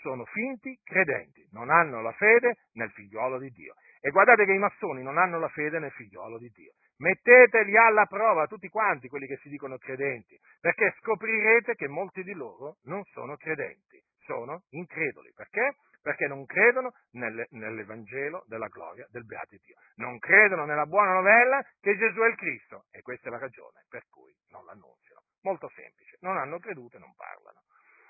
sono 0.00 0.24
finti 0.26 0.78
credenti, 0.84 1.44
non 1.50 1.68
hanno 1.68 2.00
la 2.00 2.12
fede 2.12 2.58
nel 2.74 2.92
figliuolo 2.92 3.38
di 3.38 3.50
Dio. 3.50 3.74
E 4.00 4.10
guardate 4.10 4.44
che 4.44 4.52
i 4.52 4.58
massoni 4.58 5.02
non 5.02 5.18
hanno 5.18 5.40
la 5.40 5.48
fede 5.48 5.80
nel 5.80 5.90
figliuolo 5.90 6.38
di 6.38 6.48
Dio. 6.50 6.74
Metteteli 6.98 7.76
alla 7.76 8.06
prova 8.06 8.46
tutti 8.46 8.68
quanti 8.68 9.08
quelli 9.08 9.26
che 9.26 9.38
si 9.38 9.48
dicono 9.48 9.78
credenti, 9.78 10.38
perché 10.60 10.94
scoprirete 11.00 11.74
che 11.74 11.88
molti 11.88 12.22
di 12.22 12.34
loro 12.34 12.76
non 12.84 13.02
sono 13.06 13.34
credenti, 13.34 14.00
sono 14.20 14.62
increduli. 14.70 15.32
Perché? 15.34 15.74
Perché 16.08 16.26
non 16.26 16.46
credono 16.46 16.94
nelle, 17.10 17.48
nell'Evangelo 17.50 18.42
della 18.46 18.68
gloria 18.68 19.06
del 19.10 19.26
beato 19.26 19.56
Dio. 19.60 19.76
Non 19.96 20.18
credono 20.18 20.64
nella 20.64 20.86
buona 20.86 21.12
novella 21.12 21.62
che 21.82 21.98
Gesù 21.98 22.20
è 22.20 22.28
il 22.28 22.36
Cristo. 22.36 22.86
E 22.90 23.02
questa 23.02 23.28
è 23.28 23.30
la 23.30 23.36
ragione 23.36 23.84
per 23.90 24.06
cui 24.08 24.34
non 24.48 24.64
l'annunziano. 24.64 25.20
Molto 25.42 25.68
semplice. 25.74 26.16
Non 26.20 26.38
hanno 26.38 26.60
creduto 26.60 26.96
e 26.96 27.00
non 27.00 27.12
parlano. 27.14 27.60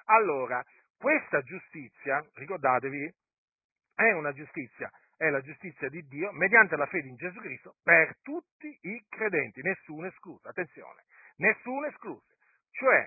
Allora, 0.05 0.65
questa 0.97 1.43
giustizia, 1.43 2.25
ricordatevi, 2.35 3.13
è 3.97 4.13
una 4.13 4.33
giustizia 4.33 4.89
è 5.17 5.31
la 5.31 5.41
giustizia 5.41 5.89
di 5.89 6.07
Dio 6.07 6.31
mediante 6.31 6.77
la 6.77 6.87
fede 6.87 7.09
in 7.09 7.17
Gesù 7.17 7.41
Cristo 7.41 7.75
per 7.83 8.15
tutti 8.23 8.79
i 8.83 9.05
credenti, 9.09 9.61
nessuno 9.63 10.07
escluso, 10.07 10.47
attenzione, 10.47 11.03
nessuno 11.39 11.87
escluso, 11.87 12.23
cioè 12.71 13.05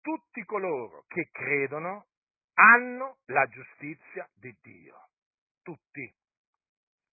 tutti 0.00 0.44
coloro 0.44 1.02
che 1.08 1.28
credono 1.32 2.06
hanno 2.58 3.18
la 3.26 3.46
giustizia 3.46 4.28
di 4.34 4.54
Dio, 4.60 5.08
tutti. 5.62 6.12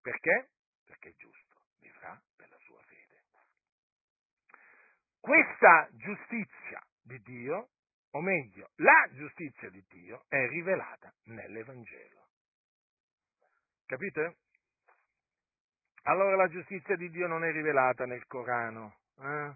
Perché? 0.01 0.49
Perché 0.85 1.09
è 1.09 1.15
giusto, 1.15 1.61
vivrà 1.79 2.19
per 2.35 2.49
la 2.49 2.57
sua 2.59 2.81
fede. 2.83 3.21
Questa 5.19 5.89
giustizia 5.93 6.81
di 7.01 7.21
Dio, 7.21 7.69
o 8.11 8.21
meglio, 8.21 8.71
la 8.75 9.07
giustizia 9.11 9.69
di 9.69 9.83
Dio 9.87 10.25
è 10.29 10.47
rivelata 10.47 11.13
nell'Evangelo. 11.25 12.27
Capite? 13.85 14.37
Allora 16.03 16.35
la 16.35 16.47
giustizia 16.47 16.95
di 16.95 17.09
Dio 17.09 17.27
non 17.27 17.43
è 17.43 17.51
rivelata 17.51 18.05
nel 18.05 18.25
Corano. 18.25 18.97
Eh? 19.17 19.55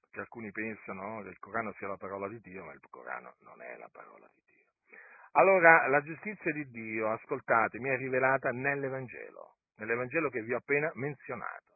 Perché 0.00 0.20
alcuni 0.20 0.50
pensano 0.50 1.22
che 1.22 1.28
il 1.28 1.38
Corano 1.38 1.72
sia 1.74 1.88
la 1.88 1.96
parola 1.96 2.28
di 2.28 2.40
Dio, 2.40 2.64
ma 2.64 2.72
il 2.72 2.80
Corano 2.90 3.36
non 3.40 3.60
è 3.62 3.76
la 3.76 3.88
parola 3.88 4.28
di 4.32 4.34
Dio. 4.34 4.43
Allora 5.36 5.86
la 5.88 6.00
giustizia 6.02 6.52
di 6.52 6.68
Dio, 6.70 7.10
ascoltatemi, 7.10 7.88
è 7.88 7.96
rivelata 7.96 8.50
nell'Evangelo, 8.50 9.56
nell'Evangelo 9.76 10.28
che 10.30 10.42
vi 10.42 10.54
ho 10.54 10.58
appena 10.58 10.90
menzionato. 10.94 11.72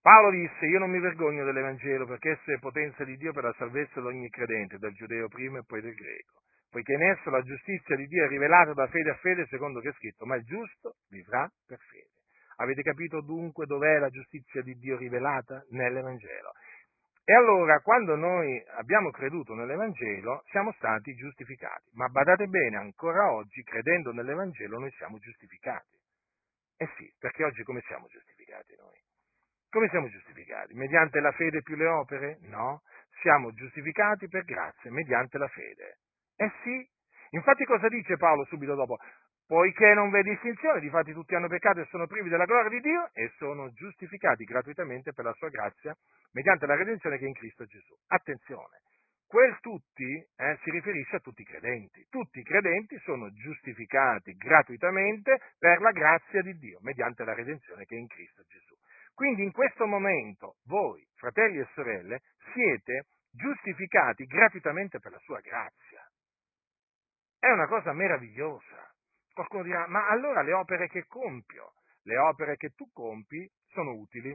Paolo 0.00 0.30
disse, 0.30 0.66
io 0.66 0.78
non 0.78 0.90
mi 0.90 1.00
vergogno 1.00 1.44
dell'Evangelo 1.44 2.06
perché 2.06 2.32
esso 2.32 2.52
è 2.52 2.58
potenza 2.58 3.04
di 3.04 3.16
Dio 3.16 3.32
per 3.32 3.44
la 3.44 3.54
salvezza 3.56 4.00
di 4.00 4.06
ogni 4.06 4.28
credente, 4.28 4.78
del 4.78 4.92
giudeo 4.92 5.28
prima 5.28 5.58
e 5.58 5.64
poi 5.64 5.80
del 5.80 5.94
greco 5.94 6.42
poiché 6.74 6.94
in 6.94 7.02
esso 7.02 7.30
la 7.30 7.40
giustizia 7.42 7.94
di 7.94 8.08
Dio 8.08 8.24
è 8.24 8.28
rivelata 8.28 8.72
da 8.72 8.88
fede 8.88 9.10
a 9.10 9.14
fede, 9.18 9.46
secondo 9.46 9.78
che 9.78 9.90
è 9.90 9.92
scritto, 9.92 10.26
ma 10.26 10.34
il 10.34 10.42
giusto 10.42 10.96
vivrà 11.08 11.48
per 11.64 11.78
fede. 11.78 12.10
Avete 12.56 12.82
capito 12.82 13.20
dunque 13.20 13.64
dov'è 13.64 13.98
la 13.98 14.08
giustizia 14.08 14.60
di 14.60 14.74
Dio 14.74 14.96
rivelata? 14.96 15.64
Nell'Evangelo. 15.70 16.50
E 17.26 17.32
allora, 17.32 17.80
quando 17.80 18.16
noi 18.16 18.62
abbiamo 18.76 19.10
creduto 19.10 19.54
nell'Evangelo, 19.54 20.42
siamo 20.50 20.72
stati 20.72 21.14
giustificati. 21.14 21.90
Ma 21.94 22.08
badate 22.08 22.46
bene, 22.46 22.76
ancora 22.76 23.32
oggi, 23.32 23.62
credendo 23.62 24.12
nell'Evangelo, 24.12 24.78
noi 24.78 24.90
siamo 24.92 25.18
giustificati. 25.18 25.96
Eh 26.76 26.88
sì, 26.96 27.10
perché 27.18 27.44
oggi 27.44 27.62
come 27.62 27.80
siamo 27.86 28.08
giustificati 28.08 28.74
noi? 28.76 29.00
Come 29.70 29.88
siamo 29.88 30.08
giustificati? 30.08 30.74
Mediante 30.74 31.20
la 31.20 31.32
fede 31.32 31.62
più 31.62 31.76
le 31.76 31.86
opere? 31.86 32.38
No, 32.42 32.82
siamo 33.22 33.52
giustificati 33.52 34.28
per 34.28 34.44
grazia, 34.44 34.90
mediante 34.90 35.38
la 35.38 35.48
fede. 35.48 36.00
Eh 36.36 36.52
sì, 36.62 36.86
infatti 37.30 37.64
cosa 37.64 37.88
dice 37.88 38.18
Paolo 38.18 38.44
subito 38.44 38.74
dopo? 38.74 38.98
Poiché 39.46 39.92
non 39.92 40.10
v'è 40.10 40.22
distinzione, 40.22 40.80
difatti 40.80 41.12
tutti 41.12 41.34
hanno 41.34 41.48
peccato 41.48 41.80
e 41.80 41.86
sono 41.90 42.06
privi 42.06 42.30
della 42.30 42.46
gloria 42.46 42.70
di 42.70 42.80
Dio 42.80 43.10
e 43.12 43.30
sono 43.36 43.70
giustificati 43.72 44.44
gratuitamente 44.44 45.12
per 45.12 45.26
la 45.26 45.34
sua 45.34 45.50
grazia 45.50 45.94
mediante 46.32 46.66
la 46.66 46.76
redenzione 46.76 47.18
che 47.18 47.24
è 47.24 47.28
in 47.28 47.34
Cristo 47.34 47.66
Gesù. 47.66 47.94
Attenzione, 48.08 48.80
quel 49.26 49.58
tutti 49.60 50.14
eh, 50.14 50.58
si 50.62 50.70
riferisce 50.70 51.16
a 51.16 51.18
tutti 51.20 51.42
i 51.42 51.44
credenti. 51.44 52.06
Tutti 52.08 52.38
i 52.38 52.44
credenti 52.44 52.98
sono 53.00 53.30
giustificati 53.32 54.34
gratuitamente 54.34 55.40
per 55.58 55.80
la 55.80 55.90
grazia 55.90 56.40
di 56.40 56.56
Dio 56.56 56.78
mediante 56.80 57.24
la 57.24 57.34
redenzione 57.34 57.84
che 57.84 57.96
è 57.96 57.98
in 57.98 58.06
Cristo 58.06 58.44
Gesù. 58.46 58.74
Quindi 59.12 59.42
in 59.42 59.52
questo 59.52 59.86
momento 59.86 60.56
voi, 60.66 61.06
fratelli 61.16 61.58
e 61.58 61.68
sorelle, 61.74 62.20
siete 62.52 63.06
giustificati 63.30 64.24
gratuitamente 64.24 65.00
per 65.00 65.12
la 65.12 65.18
sua 65.18 65.40
grazia. 65.40 66.08
È 67.38 67.50
una 67.50 67.66
cosa 67.66 67.92
meravigliosa. 67.92 68.93
Qualcuno 69.34 69.64
dirà, 69.64 69.88
ma 69.88 70.06
allora 70.08 70.42
le 70.42 70.52
opere 70.52 70.88
che 70.88 71.06
compio, 71.06 71.72
le 72.04 72.16
opere 72.18 72.56
che 72.56 72.70
tu 72.70 72.88
compi 72.92 73.50
sono 73.66 73.90
utili. 73.92 74.32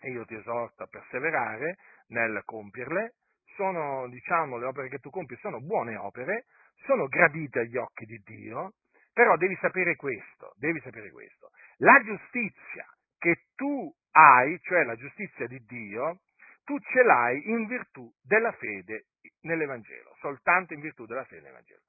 E 0.00 0.10
io 0.10 0.24
ti 0.24 0.34
esorto 0.34 0.82
a 0.82 0.86
perseverare 0.86 1.76
nel 2.08 2.42
compierle, 2.44 3.14
sono, 3.56 4.08
diciamo, 4.08 4.56
le 4.56 4.66
opere 4.66 4.88
che 4.88 4.98
tu 4.98 5.10
compi 5.10 5.36
sono 5.36 5.60
buone 5.60 5.96
opere, 5.96 6.46
sono 6.86 7.06
gradite 7.08 7.60
agli 7.60 7.76
occhi 7.76 8.06
di 8.06 8.18
Dio, 8.24 8.72
però 9.12 9.36
devi 9.36 9.56
sapere 9.60 9.96
questo, 9.96 10.54
devi 10.56 10.80
sapere 10.80 11.10
questo. 11.10 11.50
La 11.78 12.00
giustizia 12.02 12.86
che 13.18 13.46
tu 13.54 13.92
hai, 14.12 14.58
cioè 14.62 14.84
la 14.84 14.96
giustizia 14.96 15.46
di 15.46 15.62
Dio, 15.64 16.20
tu 16.64 16.78
ce 16.78 17.02
l'hai 17.02 17.50
in 17.50 17.66
virtù 17.66 18.10
della 18.22 18.52
fede 18.52 19.06
nell'Evangelo, 19.42 20.14
soltanto 20.20 20.72
in 20.72 20.80
virtù 20.80 21.04
della 21.04 21.24
fede 21.24 21.42
nell'Evangelo 21.42 21.82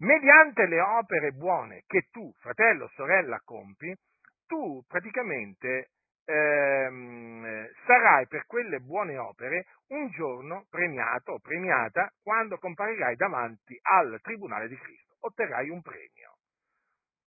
mediante 0.00 0.66
le 0.66 0.80
opere 0.80 1.32
buone 1.32 1.82
che 1.86 2.08
tu, 2.10 2.32
fratello 2.38 2.84
o 2.84 2.90
sorella, 2.94 3.40
compi, 3.44 3.94
tu 4.46 4.82
praticamente 4.86 5.90
ehm, 6.24 7.68
sarai 7.86 8.26
per 8.26 8.46
quelle 8.46 8.80
buone 8.80 9.16
opere 9.18 9.66
un 9.88 10.08
giorno 10.10 10.66
premiato 10.70 11.32
o 11.32 11.38
premiata 11.38 12.10
quando 12.22 12.58
comparirai 12.58 13.16
davanti 13.16 13.78
al 13.82 14.18
tribunale 14.22 14.68
di 14.68 14.76
Cristo. 14.76 15.16
Otterrai 15.20 15.68
un 15.68 15.82
premio. 15.82 16.36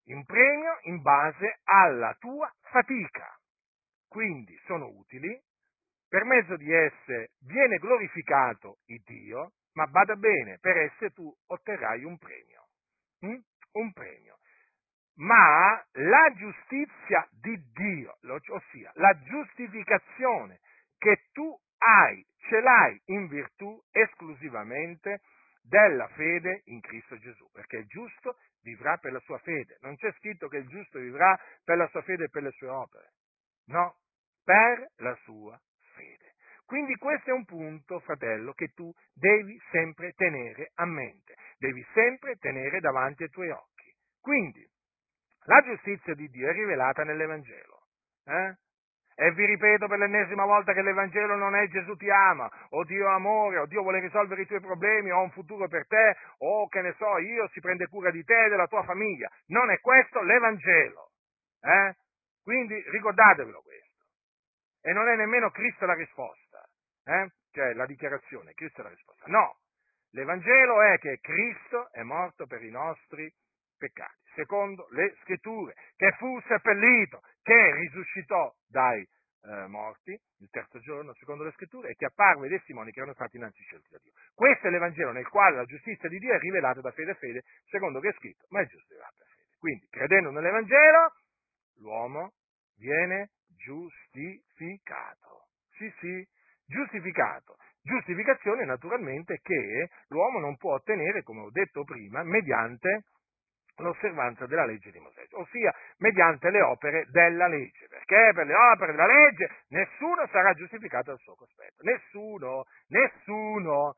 Un 0.06 0.26
premio 0.26 0.80
in 0.84 1.02
base 1.02 1.60
alla 1.64 2.16
tua 2.20 2.52
fatica. 2.72 3.38
Quindi 4.08 4.58
sono 4.66 4.88
utili, 4.88 5.40
per 6.08 6.24
mezzo 6.26 6.56
di 6.58 6.72
esse 6.72 7.32
viene 7.46 7.78
glorificato 7.78 8.80
il 8.86 9.02
Dio, 9.06 9.54
ma 9.74 9.88
bada 9.88 10.16
bene, 10.16 10.58
per 10.60 10.78
esse 10.78 11.12
tu 11.12 11.34
otterrai 11.48 12.04
un 12.04 12.18
premio 12.18 12.63
hm? 13.26 13.40
un 13.74 13.94
premio. 13.94 14.38
Ma 15.16 15.84
la 15.92 16.34
giustizia 16.36 17.28
di 17.32 17.56
Dio, 17.72 18.18
ossia 18.50 18.92
la 18.96 19.18
giustificazione 19.24 20.60
che 20.98 21.28
tu 21.32 21.56
hai, 21.78 22.26
ce 22.38 22.62
l'hai 22.62 23.00
in 23.06 23.28
virtù 23.28 23.80
esclusivamente 23.92 25.22
della 25.62 26.08
fede 26.10 26.62
in 26.66 26.82
Cristo 26.82 27.18
Gesù, 27.18 27.48
perché 27.52 27.78
il 27.78 27.86
giusto 27.88 28.38
vivrà 28.64 28.98
per 28.98 29.12
la 29.12 29.20
sua 29.20 29.38
fede. 29.40 29.78
Non 29.82 29.96
c'è 29.96 30.12
scritto 30.14 30.48
che 30.48 30.58
il 30.58 30.68
giusto 30.68 31.00
vivrà 31.00 31.40
per 31.64 31.78
la 31.78 31.88
sua 31.88 32.02
fede 32.02 32.26
e 32.26 32.30
per 32.30 32.44
le 32.44 32.52
sue 32.52 32.68
opere. 32.68 33.12
No, 33.68 33.98
per 34.44 34.92
la 34.98 35.16
sua. 35.24 35.60
Quindi 36.66 36.96
questo 36.96 37.30
è 37.30 37.34
un 37.34 37.46
punto, 37.46 38.00
fratello, 38.00 38.54
che 38.54 38.70
tu 38.74 38.92
devi 39.14 39.60
sempre 39.72 40.14
tenere 40.14 40.72
a 40.76 40.86
mente, 40.86 41.36
devi 41.58 41.86
sempre 41.94 42.36
tenere 42.38 42.80
davanti 42.80 43.24
ai 43.24 43.30
tuoi 43.30 43.50
occhi. 43.50 43.94
Quindi, 44.20 44.66
la 45.46 45.62
giustizia 45.62 46.14
di 46.14 46.30
Dio 46.30 46.50
è 46.50 46.54
rivelata 46.54 47.04
nell'Evangelo. 47.04 47.82
Eh? 48.26 48.56
E 49.16 49.32
vi 49.34 49.46
ripeto 49.46 49.88
per 49.88 50.00
l'ennesima 50.00 50.46
volta 50.46 50.74
che 50.74 50.82
l'Evangelo 50.82 51.36
non 51.36 51.54
è 51.54 51.68
Gesù 51.68 51.96
ti 51.96 52.10
ama, 52.10 52.50
o 52.70 52.84
Dio 52.86 53.08
amore, 53.10 53.58
o 53.60 53.66
Dio 53.68 53.82
vuole 53.82 54.00
risolvere 54.00 54.42
i 54.42 54.48
tuoi 54.48 54.62
problemi, 54.62 55.12
o 55.12 55.22
un 55.22 55.32
futuro 55.32 55.68
per 55.68 55.86
te, 55.86 56.16
o 56.40 56.68
che 56.70 56.82
ne 56.82 56.94
so 56.98 57.18
io, 57.20 57.48
si 57.50 57.60
prende 57.60 57.88
cura 57.88 58.10
di 58.10 58.24
te 58.24 58.46
e 58.46 58.50
della 58.50 58.68
tua 58.68 58.84
famiglia. 58.84 59.30
Non 59.48 59.70
è 59.70 59.80
questo 59.80 60.22
l'Evangelo. 60.22 61.12
Eh? 61.62 61.96
Quindi 62.42 62.82
ricordatevelo 62.90 63.62
questo. 63.62 64.06
E 64.82 64.94
non 64.94 65.08
è 65.10 65.16
nemmeno 65.16 65.52
Cristo 65.52 65.86
la 65.86 65.94
risposta 65.94 66.43
eh? 67.06 67.32
cioè 67.52 67.74
la 67.74 67.86
dichiarazione, 67.86 68.54
Cristo 68.54 68.82
è 68.82 68.84
la 68.84 68.90
risposta. 68.90 69.26
No, 69.28 69.58
l'Evangelo 70.12 70.82
è 70.82 70.98
che 71.00 71.20
Cristo 71.22 71.92
è 71.92 72.04
morto 72.04 72.46
per 72.46 72.64
i 72.64 72.72
nostri 72.72 73.32
peccati, 73.78 74.18
secondo 74.36 74.88
le 74.92 75.16
scritture, 75.22 75.74
che 75.96 76.12
fu 76.18 76.40
seppellito, 76.48 77.22
che 77.42 77.74
risuscitò 77.76 78.54
dai 78.68 79.08
eh, 79.46 79.68
morti 79.68 80.18
il 80.40 80.50
terzo 80.50 80.80
giorno, 80.80 81.14
secondo 81.16 81.44
le 81.44 81.52
scritture, 81.52 81.90
e 81.90 81.96
che 81.96 82.06
apparve 82.06 82.46
ai 82.46 82.58
testimoni 82.58 82.92
che 82.92 83.00
erano 83.00 83.14
stati 83.14 83.38
innanzi 83.38 83.62
scelti 83.64 83.90
da 83.92 84.00
Dio. 84.02 84.14
Questo 84.34 84.68
è 84.68 84.70
l'Evangelo 84.70 85.12
nel 85.12 85.28
quale 85.28 85.58
la 85.58 85.66
giustizia 85.66 86.10
di 86.10 86.20
Dio 86.20 86.34
è 86.34 86.40
rivelata 86.40 86.82
da 86.82 86.92
fede 86.92 87.12
a 87.12 87.16
fede, 87.16 87.44
secondo 87.66 88.00
che 88.00 88.10
è 88.10 88.14
scritto, 88.14 88.46
ma 88.50 88.62
è 88.62 88.66
giusto 88.66 88.96
per 88.96 89.06
fede. 89.18 89.32
Quindi, 89.60 89.88
credendo 89.90 90.32
nell'Evangelo, 90.32 91.14
l'uomo 91.80 92.34
viene 92.78 93.32
giustificato. 93.48 95.48
Sì, 95.78 95.92
sì, 96.00 96.28
giustificato. 96.66 97.56
Giustificazione 97.82 98.66
naturalmente 98.66 99.40
che 99.42 99.90
l'uomo 100.08 100.40
non 100.40 100.56
può 100.56 100.76
ottenere, 100.76 101.22
come 101.24 101.42
ho 101.42 101.52
detto 101.52 101.84
prima, 101.84 102.24
mediante 102.24 103.04
l'osservanza 103.78 104.46
della 104.46 104.66
legge 104.66 104.92
di 104.92 105.00
Mosè, 105.00 105.26
ossia 105.32 105.74
mediante 105.98 106.50
le 106.50 106.62
opere 106.62 107.06
della 107.10 107.48
legge, 107.48 107.88
perché 107.88 108.32
per 108.34 108.46
le 108.46 108.56
opere 108.56 108.92
della 108.92 109.08
legge 109.08 109.50
nessuno 109.70 110.28
sarà 110.28 110.54
giustificato 110.54 111.12
al 111.12 111.20
suo 111.20 111.36
cospetto, 111.36 111.84
nessuno, 111.84 112.66
nessuno. 112.88 113.96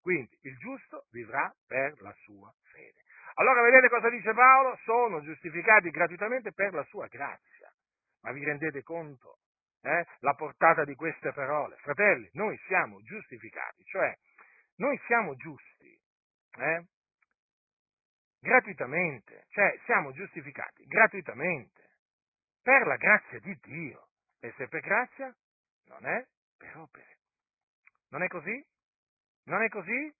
Quindi 0.00 0.36
il 0.42 0.56
giusto 0.58 1.06
vivrà 1.10 1.50
per 1.66 1.94
la 2.02 2.12
sua 2.24 2.52
fede. 2.70 3.00
Allora 3.36 3.62
vedete 3.62 3.88
cosa 3.88 4.10
dice 4.10 4.34
Paolo? 4.34 4.78
Sono 4.84 5.22
giustificati 5.22 5.88
gratuitamente 5.90 6.52
per 6.52 6.74
la 6.74 6.84
sua 6.84 7.06
grazia. 7.06 7.72
Ma 8.20 8.32
vi 8.32 8.44
rendete 8.44 8.82
conto? 8.82 9.38
Eh, 9.86 10.06
la 10.20 10.32
portata 10.32 10.82
di 10.84 10.94
queste 10.94 11.30
parole. 11.32 11.76
Fratelli, 11.76 12.26
noi 12.32 12.58
siamo 12.66 13.02
giustificati, 13.02 13.84
cioè 13.84 14.16
noi 14.76 14.98
siamo 15.06 15.36
giusti 15.36 15.94
eh, 16.56 16.86
gratuitamente, 18.40 19.44
cioè 19.50 19.78
siamo 19.84 20.12
giustificati 20.12 20.86
gratuitamente 20.86 21.82
per 22.62 22.86
la 22.86 22.96
grazia 22.96 23.38
di 23.40 23.54
Dio. 23.60 24.08
E 24.40 24.54
se 24.56 24.68
per 24.68 24.80
grazia, 24.80 25.34
non 25.88 26.06
è 26.06 26.26
per 26.56 26.76
opere. 26.78 27.18
Non 28.08 28.22
è 28.22 28.28
così? 28.28 28.66
Non 29.44 29.62
è 29.62 29.68
così? 29.68 30.14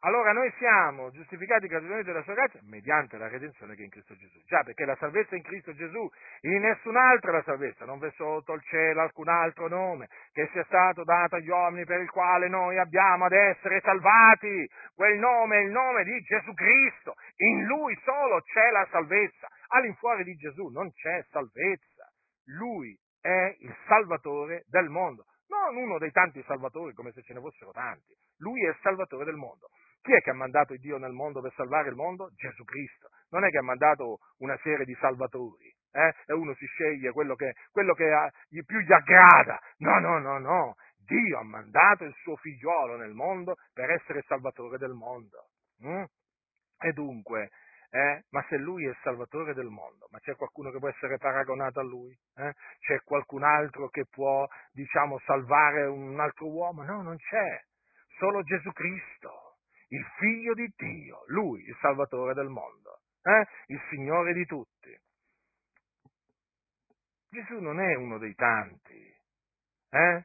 Allora 0.00 0.32
noi 0.32 0.52
siamo 0.58 1.10
giustificati 1.10 1.66
gratuitamente 1.66 2.12
dalla 2.12 2.24
sua 2.24 2.34
grazia 2.34 2.60
mediante 2.64 3.16
la 3.16 3.28
redenzione 3.28 3.74
che 3.74 3.80
è 3.80 3.84
in 3.84 3.90
Cristo 3.90 4.14
Gesù. 4.14 4.38
Già, 4.44 4.62
perché 4.62 4.84
la 4.84 4.96
salvezza 4.96 5.34
è 5.34 5.36
in 5.36 5.42
Cristo 5.42 5.74
Gesù, 5.74 6.08
in 6.42 6.60
nessun'altra 6.60 7.32
la 7.32 7.42
salvezza, 7.42 7.84
non 7.84 7.98
v'è 7.98 8.10
sotto 8.12 8.52
il 8.52 8.62
cielo 8.62 9.00
alcun 9.00 9.28
altro 9.28 9.68
nome 9.68 10.08
che 10.32 10.48
sia 10.52 10.64
stato 10.64 11.02
dato 11.02 11.36
agli 11.36 11.48
uomini 11.48 11.84
per 11.84 12.00
il 12.00 12.10
quale 12.10 12.48
noi 12.48 12.78
abbiamo 12.78 13.24
ad 13.24 13.32
essere 13.32 13.80
salvati. 13.80 14.68
Quel 14.94 15.18
nome 15.18 15.58
è 15.58 15.62
il 15.62 15.70
nome 15.70 16.04
di 16.04 16.20
Gesù 16.20 16.52
Cristo. 16.52 17.14
In 17.36 17.64
Lui 17.64 17.98
solo 18.04 18.40
c'è 18.42 18.70
la 18.70 18.86
salvezza. 18.90 19.48
All'infuori 19.68 20.24
di 20.24 20.34
Gesù 20.34 20.68
non 20.68 20.92
c'è 20.92 21.24
salvezza. 21.30 22.10
Lui 22.46 22.96
è 23.20 23.56
il 23.58 23.74
Salvatore 23.86 24.64
del 24.68 24.88
mondo. 24.88 25.24
Non 25.48 25.76
uno 25.76 25.98
dei 25.98 26.10
tanti 26.10 26.42
salvatori 26.46 26.92
come 26.92 27.12
se 27.12 27.22
ce 27.22 27.32
ne 27.32 27.40
fossero 27.40 27.70
tanti. 27.72 28.14
Lui 28.38 28.64
è 28.64 28.68
il 28.68 28.78
Salvatore 28.82 29.24
del 29.24 29.36
mondo. 29.36 29.68
Chi 30.06 30.12
è 30.12 30.22
che 30.22 30.30
ha 30.30 30.34
mandato 30.34 30.76
Dio 30.76 30.98
nel 30.98 31.10
mondo 31.10 31.40
per 31.40 31.52
salvare 31.56 31.88
il 31.88 31.96
mondo? 31.96 32.30
Gesù 32.36 32.62
Cristo. 32.62 33.08
Non 33.30 33.44
è 33.44 33.50
che 33.50 33.58
ha 33.58 33.62
mandato 33.62 34.18
una 34.38 34.56
serie 34.62 34.84
di 34.84 34.96
salvatori 35.00 35.66
eh? 35.90 36.14
e 36.26 36.32
uno 36.32 36.54
si 36.54 36.64
sceglie 36.64 37.10
quello 37.10 37.34
che, 37.34 37.54
quello 37.72 37.92
che 37.92 38.12
ha, 38.12 38.30
gli 38.46 38.62
più 38.64 38.78
gli 38.78 38.92
aggrada. 38.92 39.58
No, 39.78 39.98
no, 39.98 40.20
no, 40.20 40.38
no. 40.38 40.74
Dio 41.04 41.40
ha 41.40 41.42
mandato 41.42 42.04
il 42.04 42.14
suo 42.22 42.36
figliolo 42.36 42.96
nel 42.96 43.14
mondo 43.14 43.56
per 43.72 43.90
essere 43.90 44.22
salvatore 44.28 44.78
del 44.78 44.92
mondo. 44.92 45.48
Mm? 45.84 46.04
E 46.78 46.92
dunque, 46.92 47.50
eh? 47.90 48.26
ma 48.30 48.46
se 48.48 48.58
lui 48.58 48.86
è 48.86 48.90
il 48.90 48.98
salvatore 49.02 49.54
del 49.54 49.66
mondo, 49.66 50.06
ma 50.12 50.20
c'è 50.20 50.36
qualcuno 50.36 50.70
che 50.70 50.78
può 50.78 50.88
essere 50.88 51.18
paragonato 51.18 51.80
a 51.80 51.82
lui? 51.82 52.16
Eh? 52.36 52.52
C'è 52.78 53.00
qualcun 53.02 53.42
altro 53.42 53.88
che 53.88 54.04
può, 54.08 54.46
diciamo, 54.70 55.18
salvare 55.24 55.82
un 55.86 56.20
altro 56.20 56.46
uomo? 56.48 56.84
No, 56.84 57.02
non 57.02 57.16
c'è. 57.16 57.60
Solo 58.18 58.44
Gesù 58.44 58.70
Cristo 58.70 59.45
il 59.88 60.04
figlio 60.18 60.54
di 60.54 60.72
Dio, 60.76 61.22
lui 61.26 61.62
il 61.64 61.76
salvatore 61.80 62.34
del 62.34 62.48
mondo, 62.48 63.00
eh? 63.22 63.46
il 63.66 63.80
Signore 63.90 64.32
di 64.32 64.44
tutti. 64.46 64.98
Gesù 67.28 67.58
non 67.58 67.80
è 67.80 67.94
uno 67.94 68.18
dei 68.18 68.34
tanti, 68.34 69.14
eh? 69.90 70.24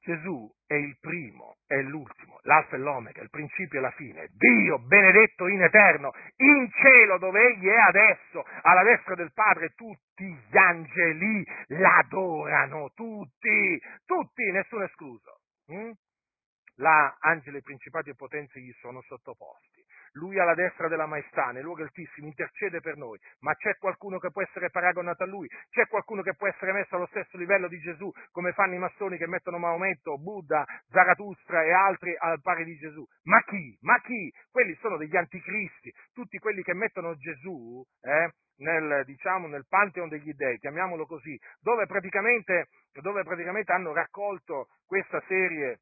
Gesù 0.00 0.48
è 0.66 0.74
il 0.74 0.96
primo, 1.00 1.56
è 1.66 1.80
l'ultimo, 1.82 2.38
l'alfa 2.42 2.76
e 2.76 2.78
l'omega, 2.78 3.22
il 3.22 3.30
principio 3.30 3.78
e 3.78 3.82
la 3.82 3.90
fine, 3.90 4.28
Dio 4.30 4.78
benedetto 4.78 5.48
in 5.48 5.62
eterno, 5.62 6.12
in 6.36 6.70
cielo 6.70 7.18
dove 7.18 7.40
egli 7.40 7.66
è 7.66 7.76
adesso, 7.76 8.44
alla 8.62 8.84
destra 8.84 9.16
del 9.16 9.32
Padre, 9.32 9.74
tutti 9.74 10.24
gli 10.24 10.56
angeli 10.56 11.44
l'adorano, 11.68 12.90
tutti, 12.94 13.80
tutti, 14.04 14.50
nessuno 14.52 14.84
escluso. 14.84 15.40
Hm? 15.66 15.90
Là 16.76 17.16
angeli, 17.20 17.62
principati 17.62 18.10
e 18.10 18.14
potenze 18.14 18.60
gli 18.60 18.72
sono 18.80 19.00
sottoposti. 19.02 19.82
Lui 20.12 20.38
alla 20.38 20.54
destra 20.54 20.88
della 20.88 21.06
maestà, 21.06 21.50
nei 21.50 21.62
luoghi 21.62 21.82
altissimi, 21.82 22.28
intercede 22.28 22.80
per 22.80 22.96
noi, 22.96 23.18
ma 23.40 23.54
c'è 23.54 23.76
qualcuno 23.76 24.18
che 24.18 24.30
può 24.30 24.42
essere 24.42 24.70
paragonato 24.70 25.22
a 25.22 25.26
lui, 25.26 25.48
c'è 25.70 25.86
qualcuno 25.88 26.22
che 26.22 26.34
può 26.34 26.46
essere 26.48 26.72
messo 26.72 26.96
allo 26.96 27.06
stesso 27.06 27.36
livello 27.36 27.68
di 27.68 27.78
Gesù, 27.78 28.10
come 28.30 28.52
fanno 28.52 28.74
i 28.74 28.78
massoni 28.78 29.16
che 29.16 29.26
mettono 29.26 29.58
Maometto, 29.58 30.18
Buddha, 30.18 30.64
Zarathustra 30.88 31.62
e 31.62 31.72
altri 31.72 32.14
al 32.16 32.40
pari 32.40 32.64
di 32.64 32.76
Gesù. 32.76 33.04
Ma 33.24 33.42
chi? 33.44 33.76
Ma 33.80 34.00
chi? 34.00 34.32
Quelli 34.50 34.74
sono 34.80 34.96
degli 34.96 35.16
anticristi, 35.16 35.92
tutti 36.12 36.38
quelli 36.38 36.62
che 36.62 36.74
mettono 36.74 37.14
Gesù, 37.16 37.82
eh, 38.02 38.32
nel, 38.58 39.02
diciamo, 39.04 39.46
nel 39.48 39.66
pantheon 39.68 40.08
degli 40.08 40.32
dei, 40.32 40.58
chiamiamolo 40.58 41.06
così, 41.06 41.38
dove 41.60 41.86
praticamente, 41.86 42.68
dove 43.00 43.22
praticamente 43.22 43.72
hanno 43.72 43.92
raccolto 43.92 44.68
questa 44.86 45.22
serie 45.26 45.80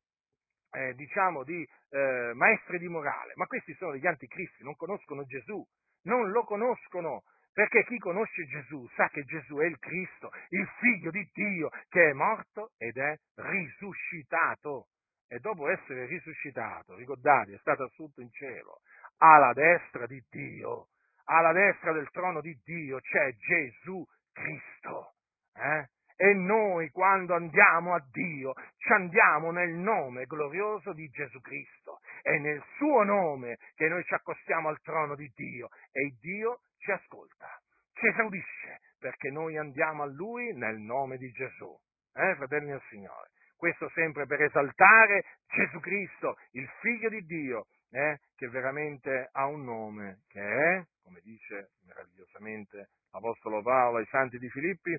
eh, 0.74 0.94
diciamo, 0.94 1.44
di 1.44 1.66
eh, 1.90 2.32
maestri 2.34 2.78
di 2.78 2.88
morale, 2.88 3.32
ma 3.36 3.46
questi 3.46 3.74
sono 3.74 3.92
degli 3.92 4.06
anticristi, 4.06 4.64
non 4.64 4.76
conoscono 4.76 5.24
Gesù, 5.24 5.64
non 6.02 6.30
lo 6.30 6.42
conoscono, 6.44 7.22
perché 7.52 7.84
chi 7.84 7.98
conosce 7.98 8.44
Gesù 8.46 8.86
sa 8.96 9.08
che 9.08 9.22
Gesù 9.22 9.56
è 9.58 9.66
il 9.66 9.78
Cristo, 9.78 10.30
il 10.48 10.68
figlio 10.80 11.10
di 11.10 11.28
Dio, 11.32 11.70
che 11.88 12.10
è 12.10 12.12
morto 12.12 12.72
ed 12.76 12.96
è 12.96 13.16
risuscitato. 13.36 14.88
E 15.28 15.38
dopo 15.38 15.68
essere 15.68 16.06
risuscitato, 16.06 16.96
ricordate, 16.96 17.54
è 17.54 17.58
stato 17.58 17.84
assunto 17.84 18.20
in 18.20 18.30
cielo, 18.30 18.80
alla 19.18 19.52
destra 19.52 20.06
di 20.06 20.22
Dio, 20.28 20.88
alla 21.24 21.52
destra 21.52 21.92
del 21.92 22.10
trono 22.10 22.40
di 22.40 22.58
Dio 22.64 23.00
c'è 23.00 23.32
Gesù 23.36 24.04
Cristo. 24.32 25.14
Eh? 25.54 25.88
E 26.16 26.34
noi 26.34 26.90
quando 26.90 27.34
andiamo 27.34 27.94
a 27.94 28.04
Dio 28.10 28.54
ci 28.84 28.92
andiamo 28.92 29.50
nel 29.50 29.70
nome 29.70 30.26
glorioso 30.26 30.92
di 30.92 31.08
Gesù 31.08 31.40
Cristo. 31.40 32.00
È 32.20 32.36
nel 32.36 32.62
suo 32.76 33.02
nome 33.02 33.56
che 33.74 33.88
noi 33.88 34.04
ci 34.04 34.12
accostiamo 34.12 34.68
al 34.68 34.78
trono 34.82 35.14
di 35.14 35.30
Dio 35.34 35.68
e 35.90 36.14
Dio 36.20 36.60
ci 36.76 36.90
ascolta, 36.90 37.48
ci 37.94 38.06
esaudisce, 38.06 38.80
perché 38.98 39.30
noi 39.30 39.56
andiamo 39.56 40.02
a 40.02 40.06
Lui 40.06 40.54
nel 40.54 40.76
nome 40.76 41.16
di 41.16 41.30
Gesù. 41.30 41.74
Eh, 42.12 42.34
fratelli 42.36 42.66
del 42.66 42.82
Signore? 42.90 43.30
Questo 43.56 43.88
sempre 43.94 44.26
per 44.26 44.42
esaltare 44.42 45.24
Gesù 45.46 45.80
Cristo, 45.80 46.36
il 46.50 46.68
Figlio 46.80 47.08
di 47.08 47.24
Dio, 47.24 47.66
eh, 47.90 48.18
che 48.36 48.48
veramente 48.48 49.30
ha 49.32 49.46
un 49.46 49.64
nome 49.64 50.24
che 50.28 50.42
è, 50.42 50.84
come 51.02 51.20
dice 51.22 51.70
meravigliosamente 51.86 52.90
l'Apostolo 53.12 53.62
Paolo 53.62 53.98
ai 53.98 54.06
Santi 54.10 54.36
di 54.36 54.50
Filippi, 54.50 54.94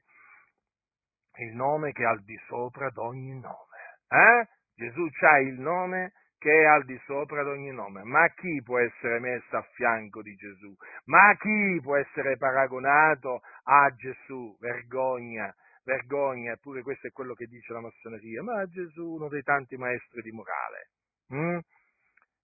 il 1.37 1.53
nome 1.53 1.91
che 1.91 2.03
è 2.03 2.05
al 2.05 2.23
di 2.23 2.39
sopra 2.47 2.89
d'ogni 2.89 3.39
nome. 3.39 3.64
Eh? 4.07 4.47
Gesù 4.75 5.07
ha 5.21 5.39
il 5.39 5.59
nome 5.59 6.13
che 6.37 6.51
è 6.51 6.65
al 6.65 6.83
di 6.85 6.99
sopra 7.05 7.43
di 7.43 7.49
ogni 7.49 7.71
nome. 7.71 8.03
Ma 8.03 8.27
chi 8.33 8.61
può 8.63 8.79
essere 8.79 9.19
messo 9.19 9.57
a 9.57 9.67
fianco 9.73 10.21
di 10.21 10.35
Gesù? 10.35 10.75
Ma 11.05 11.35
chi 11.37 11.79
può 11.81 11.95
essere 11.95 12.37
paragonato 12.37 13.41
a 13.63 13.93
Gesù? 13.95 14.55
Vergogna, 14.59 15.53
vergogna, 15.83 16.51
eppure 16.51 16.81
questo 16.81 17.07
è 17.07 17.11
quello 17.11 17.33
che 17.33 17.47
dice 17.47 17.73
la 17.73 17.81
massoneria. 17.81 18.43
Ma 18.43 18.65
Gesù, 18.67 19.13
uno 19.13 19.27
dei 19.27 19.43
tanti 19.43 19.77
maestri 19.77 20.21
di 20.21 20.31
morale. 20.31 20.89
Mm? 21.33 21.57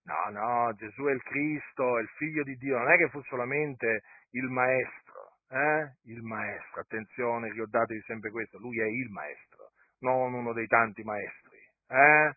No, 0.04 0.30
no, 0.32 0.74
Gesù 0.74 1.04
è 1.04 1.12
il 1.12 1.22
Cristo, 1.22 1.98
è 1.98 2.02
il 2.02 2.10
figlio 2.16 2.44
di 2.44 2.56
Dio, 2.56 2.78
non 2.78 2.90
è 2.90 2.98
che 2.98 3.10
fu 3.10 3.22
solamente 3.24 4.02
il 4.32 4.46
maestro 4.46 5.32
eh? 5.52 5.96
il 6.04 6.22
maestro. 6.24 6.82
Attenzione, 6.82 7.50
ricordatevi 7.50 8.02
sempre 8.06 8.32
questo, 8.32 8.58
lui 8.58 8.80
è 8.80 8.86
il 8.86 9.10
maestro, 9.10 9.72
non 10.00 10.34
uno 10.34 10.54
dei 10.54 10.68
tanti 10.68 11.04
maestri. 11.04 11.51
Eh? 11.92 12.36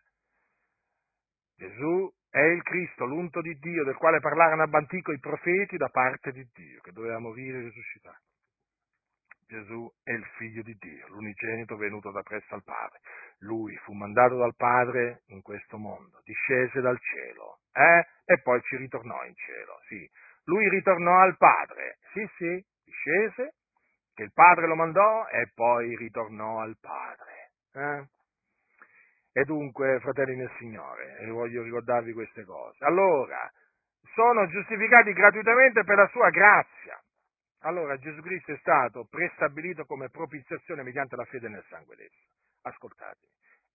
Gesù 1.55 2.11
è 2.29 2.41
il 2.41 2.61
Cristo, 2.63 3.05
l'unto 3.05 3.41
di 3.41 3.57
Dio, 3.59 3.85
del 3.85 3.95
quale 3.95 4.19
parlarono 4.19 4.63
ab 4.63 4.73
antico 4.73 5.13
i 5.13 5.19
profeti 5.19 5.77
da 5.77 5.87
parte 5.87 6.31
di 6.31 6.45
Dio, 6.53 6.81
che 6.81 6.91
doveva 6.91 7.17
morire 7.19 7.59
e 7.59 7.61
risuscitare. 7.61 8.19
Gesù 9.47 9.89
è 10.03 10.11
il 10.11 10.25
figlio 10.37 10.61
di 10.63 10.75
Dio, 10.79 11.07
l'unigenito 11.07 11.77
venuto 11.77 12.11
da 12.11 12.21
presso 12.23 12.55
al 12.55 12.63
Padre. 12.63 12.99
Lui 13.39 13.75
fu 13.77 13.93
mandato 13.93 14.37
dal 14.37 14.55
Padre 14.55 15.21
in 15.27 15.41
questo 15.41 15.77
mondo, 15.77 16.19
discese 16.23 16.81
dal 16.81 16.99
cielo, 16.99 17.59
eh? 17.71 18.05
e 18.25 18.41
poi 18.41 18.59
ci 18.63 18.75
ritornò 18.75 19.23
in 19.23 19.35
cielo, 19.35 19.79
sì. 19.87 20.09
Lui 20.45 20.67
ritornò 20.69 21.19
al 21.19 21.37
Padre, 21.37 21.99
sì, 22.11 22.27
sì, 22.37 22.65
scese, 22.89 23.53
che 24.15 24.23
il 24.23 24.33
padre 24.33 24.65
lo 24.65 24.75
mandò 24.75 25.27
e 25.27 25.51
poi 25.53 25.95
ritornò 25.95 26.61
al 26.61 26.77
padre. 26.79 27.51
Eh? 27.73 28.07
E 29.37 29.43
dunque, 29.43 29.99
fratelli 29.99 30.37
nel 30.37 30.49
Signore, 30.57 31.17
voglio 31.27 31.61
ricordarvi 31.61 32.13
queste 32.13 32.45
cose. 32.45 32.85
Allora, 32.85 33.51
sono 34.13 34.47
giustificati 34.47 35.11
gratuitamente 35.11 35.83
per 35.83 35.97
la 35.97 36.07
sua 36.07 36.29
grazia. 36.29 36.97
Allora, 37.63 37.97
Gesù 37.97 38.21
Cristo 38.21 38.53
è 38.53 38.57
stato 38.59 39.05
prestabilito 39.09 39.83
come 39.83 40.09
propiziazione 40.09 40.83
mediante 40.83 41.17
la 41.17 41.25
fede 41.25 41.49
nel 41.49 41.65
sangue 41.67 41.97
d'esso. 41.97 42.29
Ascoltate. 42.61 43.27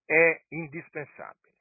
è 0.06 0.42
indispensabile 0.48 1.52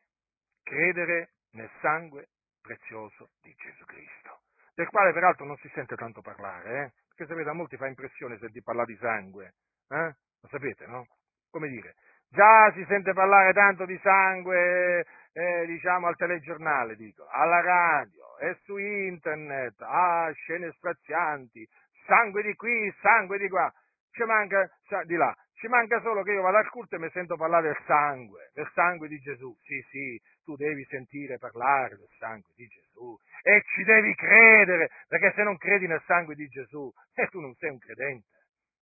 credere 0.64 1.34
nel 1.52 1.70
sangue 1.82 2.30
prezioso 2.62 3.32
di 3.42 3.54
Gesù 3.54 3.84
Cristo, 3.84 4.44
del 4.76 4.88
quale 4.88 5.12
peraltro 5.12 5.46
non 5.46 5.58
si 5.58 5.70
sente 5.74 5.96
tanto 5.96 6.22
parlare, 6.22 6.70
eh? 6.70 6.92
perché 7.10 7.26
sapete 7.26 7.50
a 7.50 7.54
molti 7.54 7.76
fa 7.76 7.88
impressione 7.88 8.38
sentir 8.38 8.64
parlare 8.64 8.94
di 8.94 8.98
sangue, 8.98 9.56
eh? 9.90 10.16
lo 10.40 10.48
sapete, 10.48 10.86
no? 10.86 11.06
Come 11.50 11.68
dire, 11.68 11.96
già 12.30 12.72
si 12.74 12.86
sente 12.88 13.14
parlare 13.14 13.54
tanto 13.54 13.86
di 13.86 13.98
sangue, 14.02 15.06
eh, 15.34 15.66
diciamo 15.66 16.08
al 16.08 16.16
telegiornale, 16.16 16.96
dico, 16.96 17.28
alla 17.30 17.62
radio 17.62 18.38
e 18.40 18.58
su 18.64 18.78
internet, 18.78 19.76
ah, 19.82 20.32
scene 20.34 20.72
strazianti, 20.78 21.68
sangue 22.06 22.42
di 22.44 22.56
qui, 22.56 22.94
sangue 23.02 23.38
di 23.38 23.50
qua, 23.50 23.72
ci 24.12 24.24
manca 24.24 24.70
di 25.06 25.16
là, 25.16 25.34
ci 25.56 25.68
manca 25.68 26.00
solo 26.02 26.24
che 26.24 26.32
io 26.32 26.42
vada 26.42 26.60
al 26.60 26.70
culto 26.70 26.96
e 26.96 27.00
mi 27.00 27.10
sento 27.12 27.36
parlare 27.36 27.68
del 27.68 27.84
sangue, 27.86 28.50
del 28.54 28.70
sangue 28.74 29.08
di 29.08 29.20
Gesù. 29.20 29.56
Sì, 29.62 29.80
sì, 29.90 30.22
tu 30.44 30.56
devi 30.56 30.84
sentire 30.86 31.38
parlare 31.38 31.96
del 31.98 32.10
sangue 32.18 32.54
di 32.56 32.66
Gesù 32.66 33.18
e 33.44 33.62
ci 33.76 33.84
devi 33.84 34.14
credere, 34.16 34.90
perché 35.08 35.34
se 35.36 35.44
non 35.44 35.58
credi 35.58 35.88
nel 35.88 36.02
sangue 36.06 36.36
di 36.36 36.48
Gesù, 36.48 36.92
eh, 37.16 37.28
tu 37.28 37.40
non 37.40 37.54
sei 37.56 37.70
un 37.70 37.78
credente. 37.78 38.28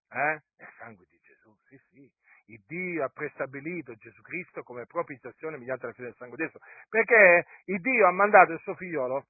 Eh? 0.09 0.39
Nel 0.57 0.73
sangue 0.77 1.05
di 1.09 1.19
Gesù, 1.21 1.53
sì, 1.67 1.77
sì. 1.89 2.16
Il 2.49 2.63
Dio 2.65 3.03
ha 3.03 3.09
prestabilito 3.09 3.95
Gesù 3.95 4.21
Cristo 4.21 4.63
come 4.63 4.85
propiziazione 4.85 5.57
mediante 5.57 5.87
la 5.87 5.93
fede 5.93 6.07
del 6.07 6.15
sangue 6.17 6.37
di 6.37 6.43
Gesù, 6.43 6.57
perché 6.89 7.45
il 7.65 7.81
Dio 7.81 8.07
ha 8.07 8.11
mandato 8.11 8.53
il 8.53 8.59
suo 8.59 8.75
figliolo 8.75 9.27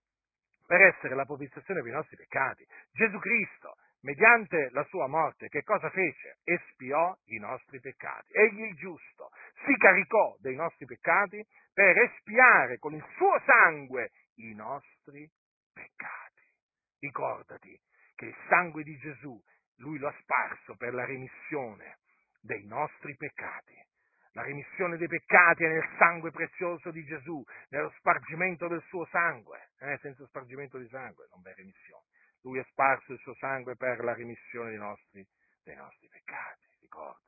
per 0.68 0.82
essere 0.82 1.16
la 1.16 1.26
propiziazione 1.26 1.82
per 1.82 1.90
i 1.90 1.96
nostri 1.96 2.16
peccati. 2.16 2.66
Gesù 2.92 3.18
Cristo 3.18 3.78
mediante 4.02 4.70
la 4.72 4.84
sua 4.86 5.08
morte, 5.08 5.48
che 5.48 5.64
cosa 5.64 5.90
fece? 5.90 6.38
Espiò 6.44 7.18
i 7.26 7.40
nostri 7.40 7.80
peccati. 7.80 8.34
Egli 8.34 8.62
il 8.62 8.76
giusto 8.76 9.32
si 9.66 9.76
caricò 9.78 10.36
dei 10.40 10.56
nostri 10.56 10.86
peccati 10.86 11.44
per 11.74 11.98
espiare 11.98 12.78
con 12.78 12.94
il 12.94 13.06
suo 13.16 13.42
sangue 13.46 14.12
i 14.36 14.54
nostri 14.54 15.28
peccati. 15.74 16.42
Ricordati 17.00 17.80
che 18.16 18.26
il 18.26 18.36
sangue 18.48 18.84
di 18.84 18.96
Gesù, 18.98 19.42
lui 19.78 19.98
lo 19.98 20.08
ha 20.08 20.16
sparso 20.22 20.76
per 20.76 20.94
la 20.94 21.06
remissione 21.06 21.98
dei 22.48 22.66
nostri 22.66 23.16
peccati. 23.16 23.76
La 24.32 24.44
remissione 24.44 24.98
dei 24.98 25.08
peccati 25.08 25.64
è 25.64 25.68
nel 25.68 25.88
sangue 25.98 26.32
prezioso 26.32 26.92
di 26.92 27.04
Gesù, 27.04 27.44
nello 27.70 27.92
spargimento 27.98 28.68
del 28.68 28.82
suo 28.88 29.06
sangue. 29.08 29.70
Eh, 29.80 29.98
senza 30.02 30.26
spargimento 30.26 30.78
di 30.78 30.88
sangue 30.88 31.28
non 31.32 31.42
v'è 31.42 31.54
remissione. 31.54 32.06
Lui 32.42 32.60
ha 32.60 32.66
sparso 32.70 33.14
il 33.14 33.20
suo 33.20 33.36
sangue 33.36 33.76
per 33.76 34.04
la 34.04 34.14
rimissione 34.14 34.70
dei 34.70 34.80
nostri, 34.80 35.26
dei 35.64 35.76
nostri 35.76 36.08
peccati, 36.08 36.66
ricordati. 36.80 37.26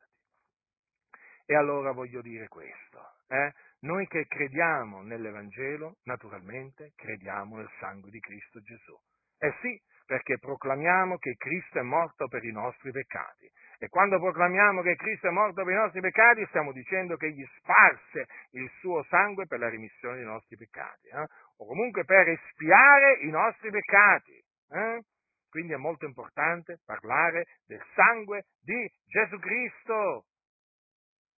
E 1.45 1.55
allora 1.55 1.91
voglio 1.91 2.21
dire 2.21 2.47
questo, 2.47 3.15
eh? 3.27 3.51
noi 3.79 4.07
che 4.07 4.27
crediamo 4.27 5.01
nell'Evangelo, 5.01 5.97
naturalmente 6.03 6.93
crediamo 6.95 7.57
nel 7.57 7.71
sangue 7.79 8.11
di 8.11 8.19
Cristo 8.19 8.61
Gesù. 8.61 8.95
Eh 9.39 9.55
sì, 9.61 9.81
perché 10.05 10.37
proclamiamo 10.37 11.17
che 11.17 11.35
Cristo 11.37 11.79
è 11.79 11.81
morto 11.81 12.27
per 12.27 12.43
i 12.43 12.51
nostri 12.51 12.91
peccati. 12.91 13.49
E 13.81 13.87
quando 13.87 14.19
proclamiamo 14.19 14.81
che 14.81 14.97
Cristo 14.97 15.27
è 15.27 15.31
morto 15.31 15.63
per 15.63 15.71
i 15.71 15.77
nostri 15.77 16.01
peccati, 16.01 16.45
stiamo 16.47 16.73
dicendo 16.73 17.15
che 17.15 17.27
egli 17.27 17.45
sparse 17.57 18.27
il 18.51 18.69
suo 18.79 19.03
sangue 19.03 19.47
per 19.47 19.59
la 19.59 19.69
rimissione 19.69 20.17
dei 20.17 20.25
nostri 20.25 20.57
peccati, 20.57 21.07
eh? 21.07 21.25
o 21.57 21.65
comunque 21.65 22.03
per 22.03 22.27
espiare 22.27 23.19
i 23.21 23.29
nostri 23.29 23.71
peccati. 23.71 24.43
Eh? 24.71 25.01
Quindi 25.49 25.71
è 25.71 25.77
molto 25.77 26.05
importante 26.05 26.79
parlare 26.85 27.45
del 27.65 27.81
sangue 27.95 28.47
di 28.59 28.91
Gesù 29.05 29.39
Cristo, 29.39 30.25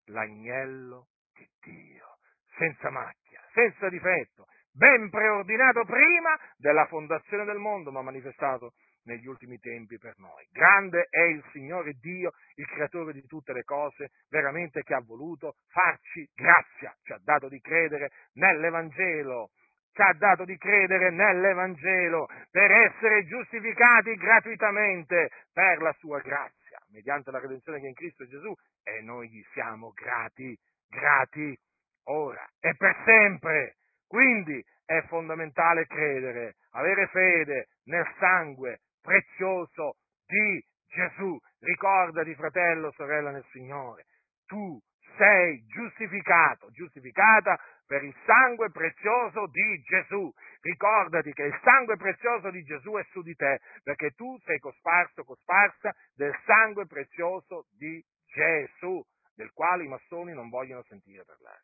l'agnello 0.06 1.08
di 1.34 1.46
Dio, 1.60 2.16
senza 2.58 2.90
macchia, 2.90 3.44
senza 3.52 3.90
difetto, 3.90 4.46
ben 4.72 5.10
preordinato 5.10 5.84
prima 5.84 6.40
della 6.56 6.86
fondazione 6.86 7.44
del 7.44 7.58
mondo, 7.58 7.92
ma 7.92 8.02
manifestato 8.02 8.72
negli 9.10 9.26
ultimi 9.26 9.58
tempi 9.60 9.98
per 9.98 10.14
noi. 10.18 10.48
Grande 10.52 11.08
è 11.10 11.22
il 11.22 11.44
Signore 11.52 11.94
Dio, 12.00 12.32
il 12.56 12.68
creatore 12.68 13.12
di 13.14 13.26
tutte 13.26 13.54
le 13.54 13.64
cose, 13.64 14.12
veramente 14.30 14.84
che 14.84 14.94
ha 14.94 15.02
voluto 15.02 15.56
farci 15.68 16.30
grazia, 16.36 16.96
ci 17.02 17.12
ha 17.14 17.20
dato 17.24 17.50
di 17.50 17.60
credere 17.60 18.12
nell'Evangelo 18.34 19.50
ci 19.92 20.02
ha 20.04 20.14
dato 20.14 20.46
di 20.46 20.56
credere 20.56 21.10
nell'Evangelo 21.10 22.28
per 22.52 22.72
essere 22.72 23.26
giustificati 23.26 24.14
gratuitamente 24.16 25.30
per 25.52 25.82
la 25.82 25.92
sua 25.98 26.20
grazia, 26.20 26.80
mediante 26.92 27.32
la 27.32 27.40
redenzione 27.40 27.80
che 27.80 27.86
è 27.86 27.90
in 27.90 27.96
Cristo 27.96 28.28
Gesù, 28.28 28.54
e 28.84 29.02
noi 29.02 29.30
gli 29.30 29.44
siamo 29.52 29.92
grati, 29.92 30.56
grati 30.88 31.58
ora 32.06 32.48
e 32.60 32.76
per 32.76 32.96
sempre. 33.04 33.78
Quindi 34.08 34.64
è 34.86 35.02
fondamentale 35.08 35.86
credere, 35.86 36.56
avere 36.72 37.08
fede 37.08 37.68
nel 37.86 38.08
sangue 38.20 38.80
prezioso 39.02 39.96
di 40.26 40.64
Gesù. 40.88 41.38
Ricordati, 41.60 42.34
fratello, 42.36 42.92
sorella 42.92 43.32
nel 43.32 43.46
Signore, 43.52 44.06
tu 44.46 44.80
sei 45.18 45.66
giustificato, 45.66 46.70
giustificata 46.72 47.60
per 47.86 48.04
il 48.04 48.16
sangue 48.26 48.70
prezioso 48.72 49.48
di 49.48 49.82
Gesù. 49.82 50.32
Ricordati 50.62 51.34
che 51.34 51.44
il 51.44 51.60
sangue 51.64 51.98
prezioso 51.98 52.50
di 52.52 52.64
Gesù 52.64 52.94
è 52.94 53.04
su 53.12 53.22
di 53.22 53.36
te, 53.36 53.60
perché 53.84 54.12
tu 54.12 54.38
sei 54.46 54.60
cosparso, 54.60 55.24
cosparsa 55.24 55.94
del 56.16 56.34
sangue 56.46 56.86
prezioso 56.86 57.66
di 57.72 58.04
Gesù, 58.26 59.04
del 59.36 59.52
quale 59.52 59.84
i 59.84 59.88
massoni 59.88 60.34
non 60.34 60.50
vogliono 60.50 60.84
sentire 60.84 61.24
parlare. 61.26 61.64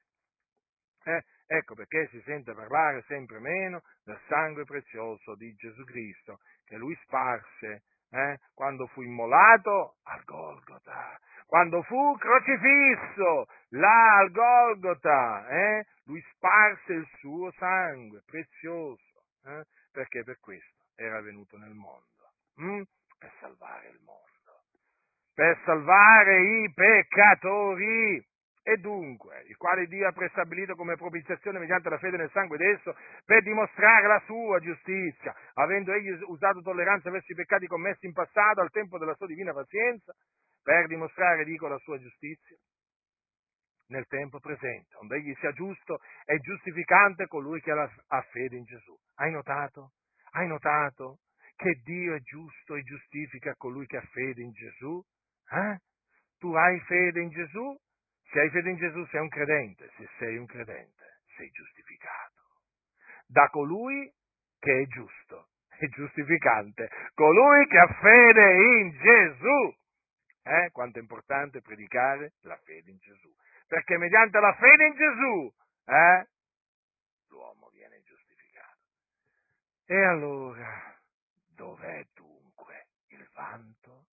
Eh, 1.06 1.24
ecco 1.48 1.76
perché 1.76 2.08
si 2.12 2.22
sente 2.22 2.54
parlare 2.54 3.04
sempre 3.08 3.40
meno 3.40 3.82
del 4.04 4.20
sangue 4.28 4.66
prezioso 4.66 5.36
di 5.36 5.54
Gesù 5.56 5.84
Cristo, 5.84 6.40
che 6.66 6.78
lui 6.78 6.96
sparse 7.04 7.84
eh, 8.12 8.40
quando 8.54 8.88
fu 8.88 9.02
immolato 9.02 9.98
al 10.04 10.24
Golgota, 10.24 11.20
quando 11.46 11.82
fu 11.84 12.16
crocifisso 12.18 13.48
là 13.70 14.18
al 14.18 14.32
Golgota, 14.32 15.48
eh, 15.50 15.86
lui 16.06 16.22
sparse 16.34 16.94
il 16.94 17.08
suo 17.20 17.52
sangue 17.58 18.22
prezioso, 18.26 19.24
eh, 19.46 19.66
perché 19.92 20.24
per 20.24 20.40
questo 20.40 20.84
era 20.96 21.22
venuto 21.22 21.58
nel 21.58 21.74
mondo, 21.74 22.32
hm? 22.56 22.82
per 23.18 23.32
salvare 23.40 23.90
il 23.90 24.00
mondo, 24.04 24.64
per 25.34 25.60
salvare 25.66 26.42
i 26.42 26.72
peccatori. 26.74 28.26
E 28.68 28.78
dunque, 28.78 29.44
il 29.48 29.58
quale 29.58 29.86
Dio 29.86 30.08
ha 30.08 30.12
prestabilito 30.12 30.74
come 30.74 30.96
propiziazione 30.96 31.60
mediante 31.60 31.88
la 31.88 32.00
fede 32.00 32.18
nel 32.18 32.32
sangue 32.32 32.58
d'esso, 32.58 32.96
per 33.24 33.44
dimostrare 33.44 34.08
la 34.08 34.20
sua 34.26 34.60
giustizia, 34.60 35.36
avendo 35.54 35.94
egli 35.94 36.10
usato 36.26 36.64
tolleranza 36.64 37.12
verso 37.12 37.32
i 37.32 37.36
peccati 37.36 37.68
commessi 37.68 38.08
in 38.08 38.14
passato 38.14 38.62
al 38.62 38.72
tempo 38.72 38.98
della 38.98 39.14
sua 39.14 39.28
divina 39.28 39.54
pazienza, 39.54 40.14
per 40.64 40.88
dimostrare, 40.88 41.44
dico, 41.44 41.68
la 41.68 41.78
sua 41.78 42.00
giustizia 42.00 42.58
nel 43.90 44.08
tempo 44.08 44.40
presente, 44.40 44.96
onde 44.96 45.18
egli 45.18 45.36
sia 45.36 45.52
giusto 45.52 46.00
e 46.26 46.40
giustificante 46.40 47.28
colui 47.28 47.62
che 47.62 47.70
ha 47.70 48.22
fede 48.32 48.56
in 48.56 48.64
Gesù. 48.64 48.98
Hai 49.18 49.30
notato? 49.30 49.92
Hai 50.32 50.48
notato 50.48 51.20
che 51.56 51.82
Dio 51.84 52.16
è 52.16 52.20
giusto 52.22 52.74
e 52.74 52.82
giustifica 52.82 53.54
colui 53.54 53.86
che 53.86 53.98
ha 53.98 54.08
fede 54.12 54.42
in 54.42 54.52
Gesù? 54.54 55.00
Eh? 55.52 55.78
Tu 56.40 56.52
hai 56.56 56.80
fede 56.80 57.22
in 57.22 57.30
Gesù? 57.30 57.78
Se 58.32 58.40
hai 58.40 58.50
fede 58.50 58.70
in 58.70 58.78
Gesù 58.78 59.06
sei 59.08 59.22
un 59.22 59.30
credente, 59.30 59.90
se 59.98 60.08
sei 60.18 60.38
un 60.38 60.46
credente 60.46 61.22
sei 61.36 61.50
giustificato 61.50 62.36
da 63.28 63.50
colui 63.50 64.12
che 64.60 64.82
è 64.82 64.86
giusto 64.88 65.50
e 65.78 65.88
giustificante, 65.90 66.90
colui 67.14 67.68
che 67.68 67.78
ha 67.78 67.88
fede 68.00 68.80
in 68.80 68.92
Gesù. 68.92 69.76
Eh? 70.44 70.70
Quanto 70.72 71.00
è 71.00 71.02
importante 71.02 71.62
predicare 71.62 72.34
la 72.42 72.58
fede 72.64 72.92
in 72.92 72.98
Gesù. 72.98 73.34
Perché 73.68 73.98
mediante 73.98 74.40
la 74.40 74.54
fede 74.54 74.86
in 74.86 74.94
Gesù 74.94 75.54
eh, 75.86 76.28
l'uomo 77.30 77.70
viene 77.70 78.02
giustificato. 78.04 78.80
E 79.86 80.04
allora, 80.04 80.98
dov'è 81.56 82.06
dunque 82.14 82.88
il 83.08 83.28
vanto? 83.34 84.05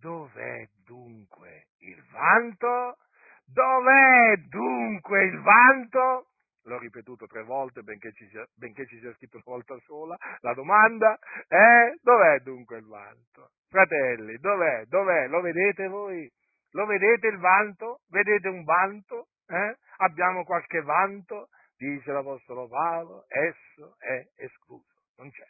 Dov'è 0.00 0.66
dunque 0.84 1.68
il 1.80 2.02
vanto? 2.10 2.96
Dov'è 3.44 4.36
dunque 4.48 5.24
il 5.24 5.40
vanto? 5.40 6.28
L'ho 6.64 6.78
ripetuto 6.78 7.26
tre 7.26 7.42
volte 7.42 7.82
benché 7.82 8.12
ci 8.12 8.26
sia, 8.28 8.46
benché 8.54 8.86
ci 8.86 8.98
sia 8.98 9.12
scritto 9.14 9.36
una 9.36 9.56
volta 9.56 9.76
sola. 9.84 10.16
La 10.40 10.54
domanda 10.54 11.18
è 11.46 11.92
dov'è 12.00 12.38
dunque 12.40 12.78
il 12.78 12.86
vanto? 12.86 13.50
Fratelli, 13.68 14.38
dov'è? 14.38 14.84
Dov'è? 14.86 15.26
Lo 15.28 15.40
vedete 15.42 15.86
voi? 15.88 16.30
Lo 16.70 16.86
vedete 16.86 17.26
il 17.26 17.38
vanto? 17.38 18.00
Vedete 18.08 18.48
un 18.48 18.64
vanto? 18.64 19.28
Eh? 19.48 19.76
Abbiamo 19.98 20.44
qualche 20.44 20.80
vanto? 20.80 21.48
Dice 21.76 22.12
l'Apostolo 22.12 22.68
Paolo, 22.68 23.24
esso 23.28 23.96
è 23.98 24.26
escluso. 24.36 25.02
Non 25.16 25.30
c'è. 25.30 25.46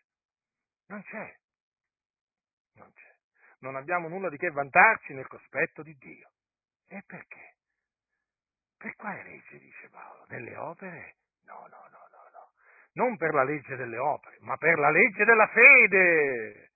Non 0.87 1.03
c'è. 1.03 1.35
Non 2.75 2.91
c'è. 2.93 3.10
Non 3.61 3.77
abbiamo 3.77 4.09
nulla 4.09 4.29
di 4.29 4.37
che 4.37 4.51
vantarci 4.51 5.13
nel 5.13 5.27
cospetto 5.27 5.83
di 5.83 5.95
Dio. 5.99 6.31
E 6.89 7.03
perché? 7.07 7.55
Per 8.79 8.95
quale 8.97 9.23
legge, 9.23 9.59
dice 9.59 9.89
Paolo? 9.91 10.25
Delle 10.29 10.57
opere? 10.57 11.17
No, 11.45 11.67
no, 11.69 11.89
no, 11.91 12.09
no, 12.11 12.29
no. 12.33 12.51
Non 12.95 13.17
per 13.17 13.35
la 13.35 13.45
legge 13.45 13.77
delle 13.77 13.99
opere, 13.99 14.39
ma 14.41 14.57
per 14.57 14.79
la 14.79 14.91
legge 14.91 15.25
della 15.25 15.47
fede. 15.49 16.71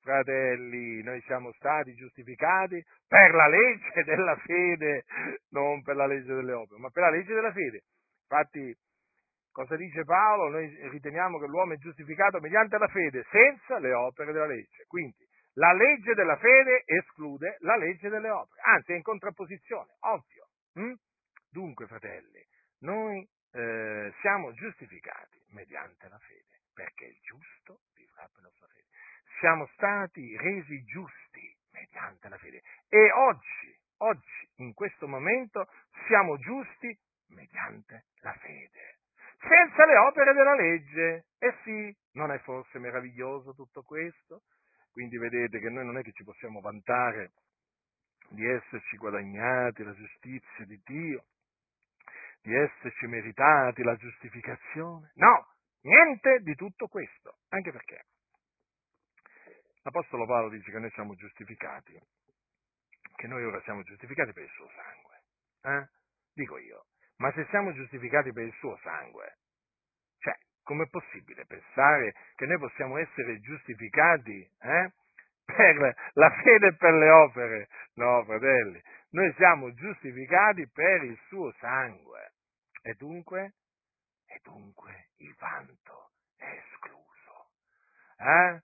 Fratelli, 0.00 1.02
noi 1.02 1.20
siamo 1.22 1.52
stati 1.54 1.92
giustificati 1.94 2.82
per 3.06 3.34
la 3.34 3.48
legge 3.48 4.04
della 4.04 4.36
fede, 4.36 5.04
non 5.50 5.82
per 5.82 5.96
la 5.96 6.06
legge 6.06 6.32
delle 6.32 6.52
opere, 6.52 6.80
ma 6.80 6.88
per 6.90 7.02
la 7.02 7.10
legge 7.10 7.34
della 7.34 7.52
fede. 7.52 7.82
Infatti, 8.22 8.74
cosa 9.50 9.76
dice 9.76 10.04
Paolo? 10.04 10.50
Noi 10.50 10.88
riteniamo 10.90 11.38
che 11.38 11.46
l'uomo 11.46 11.72
è 11.74 11.78
giustificato 11.78 12.38
mediante 12.38 12.78
la 12.78 12.88
fede, 12.88 13.26
senza 13.30 13.78
le 13.78 13.92
opere 13.92 14.32
della 14.32 14.46
legge. 14.46 14.84
Quindi, 14.86 15.26
la 15.58 15.72
legge 15.72 16.14
della 16.14 16.36
fede 16.36 16.84
esclude 16.86 17.56
la 17.60 17.76
legge 17.76 18.08
delle 18.08 18.30
opere, 18.30 18.60
anzi 18.62 18.92
è 18.92 18.94
in 18.94 19.02
contrapposizione, 19.02 19.96
ovvio. 20.00 20.48
Hm? 20.74 20.94
Dunque, 21.50 21.86
fratelli, 21.86 22.44
noi 22.80 23.28
eh, 23.52 24.12
siamo 24.20 24.52
giustificati 24.52 25.42
mediante 25.48 26.08
la 26.08 26.18
fede, 26.18 26.62
perché 26.72 27.06
il 27.06 27.18
giusto 27.22 27.80
vivrà 27.96 28.28
per 28.32 28.44
la 28.44 28.50
sua 28.50 28.68
fede. 28.68 28.86
Siamo 29.40 29.66
stati 29.74 30.36
resi 30.36 30.84
giusti 30.84 31.56
mediante 31.72 32.28
la 32.28 32.38
fede 32.38 32.62
e 32.88 33.10
oggi, 33.12 33.76
oggi, 33.98 34.50
in 34.56 34.72
questo 34.74 35.08
momento, 35.08 35.68
siamo 36.06 36.38
giusti 36.38 36.96
mediante 37.30 38.04
la 38.20 38.32
fede, 38.34 38.98
senza 39.40 39.86
le 39.86 39.96
opere 39.96 40.32
della 40.34 40.54
legge. 40.54 41.26
E 41.38 41.54
sì, 41.64 41.96
non 42.12 42.30
è 42.30 42.38
forse 42.38 42.78
meraviglioso 42.78 43.54
tutto 43.54 43.82
questo? 43.82 44.42
Quindi 44.92 45.16
vedete 45.18 45.58
che 45.60 45.68
noi 45.68 45.84
non 45.84 45.98
è 45.98 46.02
che 46.02 46.12
ci 46.12 46.24
possiamo 46.24 46.60
vantare 46.60 47.32
di 48.30 48.44
esserci 48.46 48.96
guadagnati 48.96 49.82
la 49.82 49.94
giustizia 49.94 50.64
di 50.64 50.80
Dio, 50.84 51.24
di 52.42 52.54
esserci 52.54 53.06
meritati 53.06 53.82
la 53.82 53.96
giustificazione. 53.96 55.12
No, 55.14 55.54
niente 55.82 56.40
di 56.40 56.54
tutto 56.54 56.88
questo. 56.88 57.38
Anche 57.48 57.72
perché 57.72 58.04
l'Apostolo 59.82 60.26
Paolo 60.26 60.50
dice 60.50 60.70
che 60.70 60.78
noi 60.78 60.90
siamo 60.90 61.14
giustificati, 61.14 61.98
che 63.16 63.26
noi 63.26 63.44
ora 63.44 63.60
siamo 63.62 63.82
giustificati 63.82 64.32
per 64.32 64.44
il 64.44 64.50
suo 64.50 64.68
sangue. 64.74 65.22
Eh? 65.62 65.88
Dico 66.34 66.58
io, 66.58 66.86
ma 67.16 67.32
se 67.32 67.46
siamo 67.50 67.72
giustificati 67.72 68.32
per 68.32 68.44
il 68.44 68.54
suo 68.54 68.76
sangue, 68.82 69.38
com'è 70.68 70.86
possibile 70.90 71.46
pensare 71.46 72.12
che 72.36 72.44
noi 72.44 72.58
possiamo 72.58 72.98
essere 72.98 73.40
giustificati 73.40 74.46
eh, 74.60 74.92
per 75.46 75.96
la 76.12 76.30
fede 76.42 76.66
e 76.66 76.74
per 76.74 76.92
le 76.92 77.08
opere? 77.08 77.68
No, 77.94 78.22
fratelli, 78.24 78.78
noi 79.12 79.32
siamo 79.38 79.72
giustificati 79.72 80.68
per 80.68 81.04
il 81.04 81.18
suo 81.28 81.50
sangue. 81.58 82.32
E 82.82 82.92
dunque, 82.98 83.54
e 84.26 84.40
dunque 84.42 85.08
il 85.16 85.34
vanto 85.38 86.10
è 86.36 86.44
escluso. 86.44 87.48
Eh? 88.18 88.60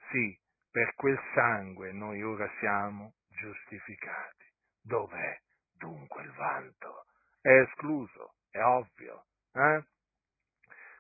Sì, 0.10 0.38
per 0.72 0.94
quel 0.96 1.20
sangue 1.34 1.92
noi 1.92 2.22
ora 2.24 2.50
siamo 2.60 3.14
giustificati. 3.28 4.46
Dov'è 4.82 5.40
dunque 5.74 6.24
il 6.24 6.32
vanto? 6.32 7.06
È 7.42 7.50
escluso, 7.50 8.36
è 8.50 8.62
ovvio. 8.62 9.26
Eh? 9.54 9.84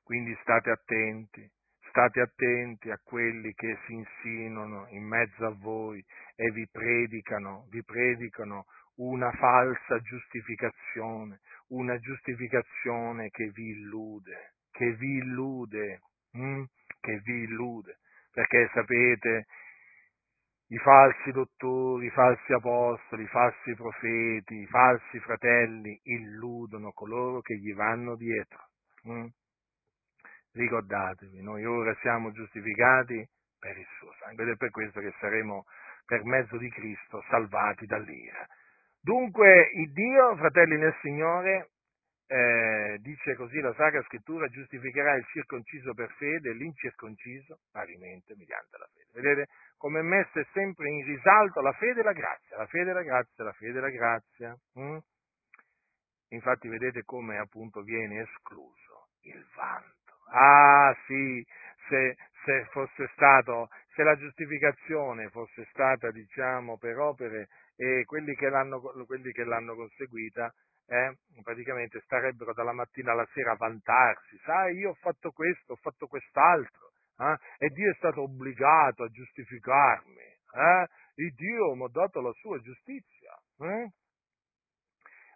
Quindi 0.03 0.37
state 0.41 0.69
attenti, 0.69 1.49
State 1.89 2.21
attenti 2.21 2.91
a 2.91 2.99
quelli 3.03 3.51
che 3.53 3.79
si 3.85 3.93
insinuano 3.93 4.85
in 4.89 5.03
mezzo 5.03 5.43
a 5.43 5.55
voi 5.57 6.03
e 6.35 6.51
vi 6.51 6.67
predicano, 6.71 7.65
vi 7.71 7.83
predicano 7.83 8.65
una 8.97 9.31
falsa 9.31 9.99
giustificazione, 9.99 11.39
una 11.69 11.97
giustificazione 11.99 13.29
che 13.29 13.49
vi 13.49 13.69
illude, 13.69 14.53
che 14.71 14.93
vi 14.93 15.17
illude, 15.17 16.01
hm? 16.31 16.63
che 16.99 17.19
vi 17.23 17.43
illude, 17.43 17.97
perché 18.31 18.69
sapete, 18.73 19.45
i 20.67 20.77
falsi 20.77 21.31
dottori, 21.31 22.05
i 22.05 22.11
falsi 22.11 22.53
apostoli, 22.53 23.23
i 23.23 23.27
falsi 23.27 23.73
profeti, 23.73 24.55
i 24.55 24.67
falsi 24.67 25.19
fratelli 25.19 25.99
illudono 26.03 26.91
coloro 26.91 27.41
che 27.41 27.57
gli 27.57 27.73
vanno 27.73 28.15
dietro. 28.15 28.67
Hm? 29.03 29.27
ricordatevi, 30.53 31.41
noi 31.41 31.65
ora 31.65 31.95
siamo 32.01 32.31
giustificati 32.31 33.27
per 33.59 33.77
il 33.77 33.87
suo 33.97 34.13
sangue 34.19 34.43
ed 34.43 34.49
è 34.51 34.55
per 34.55 34.71
questo 34.71 34.99
che 34.99 35.13
saremo 35.19 35.65
per 36.05 36.23
mezzo 36.23 36.57
di 36.57 36.69
Cristo 36.69 37.23
salvati 37.29 37.85
dall'ira. 37.85 38.45
Dunque, 39.01 39.71
il 39.75 39.91
Dio, 39.91 40.35
fratelli 40.35 40.77
nel 40.77 40.95
Signore, 41.01 41.69
eh, 42.27 42.97
dice 42.99 43.35
così 43.35 43.59
la 43.59 43.73
Sacra 43.73 44.03
Scrittura, 44.03 44.47
giustificherà 44.47 45.15
il 45.15 45.25
circonciso 45.25 45.93
per 45.93 46.11
fede 46.17 46.49
e 46.49 46.53
l'incirconciso 46.53 47.59
parimente 47.71 48.35
mediante 48.37 48.77
la 48.77 48.87
fede. 48.93 49.21
Vedete 49.21 49.51
come 49.77 49.99
è 49.99 50.03
messa 50.03 50.43
sempre 50.53 50.89
in 50.89 51.05
risalto 51.05 51.61
la 51.61 51.71
fede 51.73 52.01
e 52.01 52.03
la 52.03 52.13
grazia, 52.13 52.57
la 52.57 52.67
fede 52.67 52.91
e 52.91 52.93
la 52.93 53.03
grazia, 53.03 53.43
la 53.43 53.53
fede 53.53 53.77
e 53.77 53.81
la 53.81 53.89
grazia. 53.89 54.57
Hm? 54.73 54.97
Infatti 56.31 56.67
vedete 56.67 57.03
come 57.03 57.37
appunto 57.39 57.81
viene 57.81 58.21
escluso 58.21 59.07
il 59.21 59.43
vanto 59.55 59.99
Ah 60.31 60.95
sì, 61.07 61.43
se, 61.87 62.15
se 62.43 63.07
stato, 63.13 63.69
se 63.93 64.03
la 64.03 64.15
giustificazione 64.17 65.29
fosse 65.29 65.65
stata, 65.71 66.11
diciamo, 66.11 66.77
per 66.77 66.97
opere 66.97 67.47
e 67.75 68.03
quelli 68.05 68.35
che 68.35 68.49
l'hanno, 68.49 68.81
quelli 69.05 69.31
che 69.31 69.43
l'hanno 69.43 69.75
conseguita, 69.75 70.51
eh, 70.87 71.17
praticamente 71.43 72.01
starebbero 72.01 72.53
dalla 72.53 72.73
mattina 72.73 73.11
alla 73.11 73.27
sera 73.33 73.51
a 73.51 73.55
vantarsi, 73.55 74.37
sai, 74.43 74.77
io 74.77 74.91
ho 74.91 74.95
fatto 74.95 75.31
questo, 75.31 75.73
ho 75.73 75.77
fatto 75.77 76.07
quest'altro, 76.07 76.91
eh, 77.19 77.65
e 77.65 77.69
Dio 77.69 77.91
è 77.91 77.95
stato 77.95 78.23
obbligato 78.23 79.03
a 79.03 79.09
giustificarmi, 79.09 80.21
eh, 80.55 80.87
e 81.15 81.33
Dio 81.35 81.75
mi 81.75 81.83
ha 81.83 81.89
dato 81.91 82.21
la 82.21 82.31
sua 82.33 82.59
giustizia. 82.59 83.37
Eh? 83.59 83.91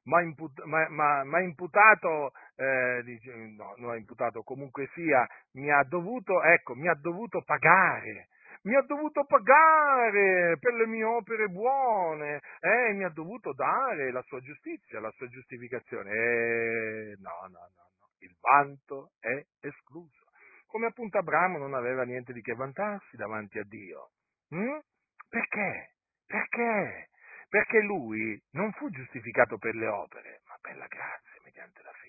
ma, 0.03 0.21
imput- 0.21 0.63
ma, 0.65 0.87
ma, 0.89 1.23
ma 1.23 1.39
imputato, 1.39 2.31
eh, 2.55 3.01
dice, 3.03 3.33
no, 3.33 3.73
non 3.77 3.91
ha 3.91 3.95
imputato, 3.95 4.43
comunque 4.43 4.89
sia, 4.93 5.27
mi 5.53 5.71
ha 5.71 5.83
dovuto, 5.83 6.41
ecco, 6.43 6.75
mi 6.75 6.87
ha 6.87 6.95
dovuto 6.95 7.41
pagare, 7.41 8.29
mi 8.63 8.75
ha 8.75 8.81
dovuto 8.81 9.25
pagare 9.25 10.57
per 10.59 10.73
le 10.73 10.87
mie 10.87 11.03
opere 11.03 11.47
buone, 11.47 12.41
eh, 12.59 12.93
mi 12.93 13.03
ha 13.03 13.09
dovuto 13.09 13.53
dare 13.53 14.11
la 14.11 14.21
sua 14.23 14.39
giustizia, 14.39 14.99
la 14.99 15.11
sua 15.11 15.27
giustificazione. 15.27 16.11
Eh, 16.11 17.15
no, 17.19 17.47
no, 17.49 17.59
no, 17.75 17.89
no, 17.99 18.07
il 18.19 18.35
vanto 18.39 19.11
è 19.19 19.43
escluso. 19.61 20.21
Come 20.67 20.87
appunto 20.87 21.17
Abramo 21.17 21.57
non 21.57 21.73
aveva 21.73 22.03
niente 22.03 22.33
di 22.33 22.41
che 22.41 22.53
vantarsi 22.53 23.15
davanti 23.15 23.59
a 23.59 23.63
Dio. 23.63 24.09
Hm? 24.49 24.79
Perché? 25.29 25.93
Perché? 26.25 27.09
perché 27.53 27.81
lui 27.81 28.41
non 28.53 28.71
fu 28.71 28.89
giustificato 28.89 29.59
per 29.59 29.75
le 29.75 29.85
opere, 29.85 30.41
ma 30.47 30.57
per 30.59 30.75
la 30.75 30.87
grazia 30.87 31.39
mediante 31.43 31.83
la 31.83 31.91
fede. 31.91 32.02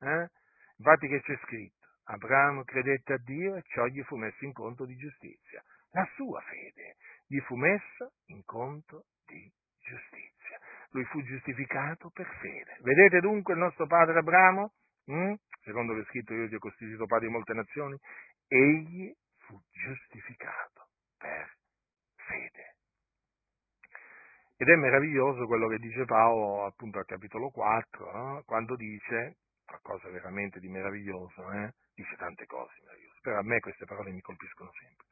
Eh? 0.00 0.28
Infatti 0.76 1.08
che 1.08 1.20
c'è 1.20 1.36
scritto? 1.44 1.88
Abramo 2.04 2.64
credette 2.64 3.12
a 3.12 3.18
Dio 3.18 3.54
e 3.56 3.62
ciò 3.66 3.86
gli 3.86 4.02
fu 4.02 4.16
messo 4.16 4.44
in 4.44 4.52
conto 4.52 4.84
di 4.84 4.96
giustizia. 4.96 5.62
La 5.92 6.08
sua 6.14 6.40
fede 6.42 6.96
gli 7.26 7.38
fu 7.40 7.54
messa 7.54 8.10
in 8.26 8.42
conto 8.44 9.04
di 9.26 9.50
giustizia. 9.78 10.58
Lui 10.90 11.04
fu 11.04 11.22
giustificato 11.22 12.10
per 12.10 12.26
fede. 12.40 12.78
Vedete 12.80 13.20
dunque 13.20 13.54
il 13.54 13.60
nostro 13.60 13.86
padre 13.86 14.18
Abramo? 14.18 14.72
Mm? 15.10 15.34
Secondo 15.62 15.94
che 15.94 16.00
è 16.00 16.04
scritto 16.04 16.34
io 16.34 16.48
ti 16.48 16.54
ho 16.54 16.58
costituito 16.58 17.06
padre 17.06 17.26
di 17.26 17.32
molte 17.32 17.52
nazioni. 17.52 17.96
Egli 18.48 19.12
fu 19.38 19.60
giustificato 19.70 20.88
per 21.18 21.54
fede. 22.14 22.74
Ed 24.56 24.68
è 24.68 24.76
meraviglioso 24.76 25.46
quello 25.46 25.68
che 25.68 25.78
dice 25.78 26.04
Paolo 26.04 26.66
appunto 26.66 26.98
al 26.98 27.06
capitolo 27.06 27.50
4, 27.50 28.38
eh? 28.38 28.42
quando 28.44 28.76
dice, 28.76 29.36
qualcosa 29.70 30.08
veramente 30.10 30.58
di 30.58 30.68
meraviglioso, 30.68 31.50
eh? 31.52 31.72
dice 31.94 32.16
tante 32.16 32.46
cose 32.46 32.74
meravigliose, 32.82 33.18
però 33.22 33.38
a 33.38 33.42
me 33.42 33.60
queste 33.60 33.84
parole 33.84 34.10
mi 34.10 34.20
colpiscono 34.20 34.70
sempre. 34.72 35.06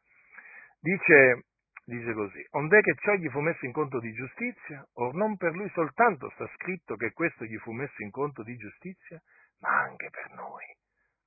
Dice, 0.80 1.44
dice 1.84 2.12
così, 2.12 2.44
ond'è 2.50 2.80
che 2.80 2.94
ciò 2.96 3.14
gli 3.14 3.28
fu 3.28 3.40
messo 3.40 3.64
in 3.64 3.72
conto 3.72 4.00
di 4.00 4.12
giustizia, 4.12 4.84
or 4.94 5.14
non 5.14 5.36
per 5.36 5.54
lui 5.54 5.68
soltanto 5.70 6.30
sta 6.34 6.48
scritto 6.54 6.96
che 6.96 7.12
questo 7.12 7.44
gli 7.44 7.56
fu 7.58 7.72
messo 7.72 8.02
in 8.02 8.10
conto 8.10 8.42
di 8.42 8.56
giustizia, 8.56 9.20
ma 9.60 9.78
anche 9.78 10.10
per 10.10 10.32
noi, 10.32 10.64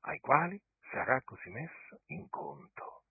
ai 0.01 0.19
quali 0.19 0.59
sarà 0.91 1.21
così 1.21 1.49
messo 1.49 2.01
in 2.07 2.27
conto. 2.29 3.03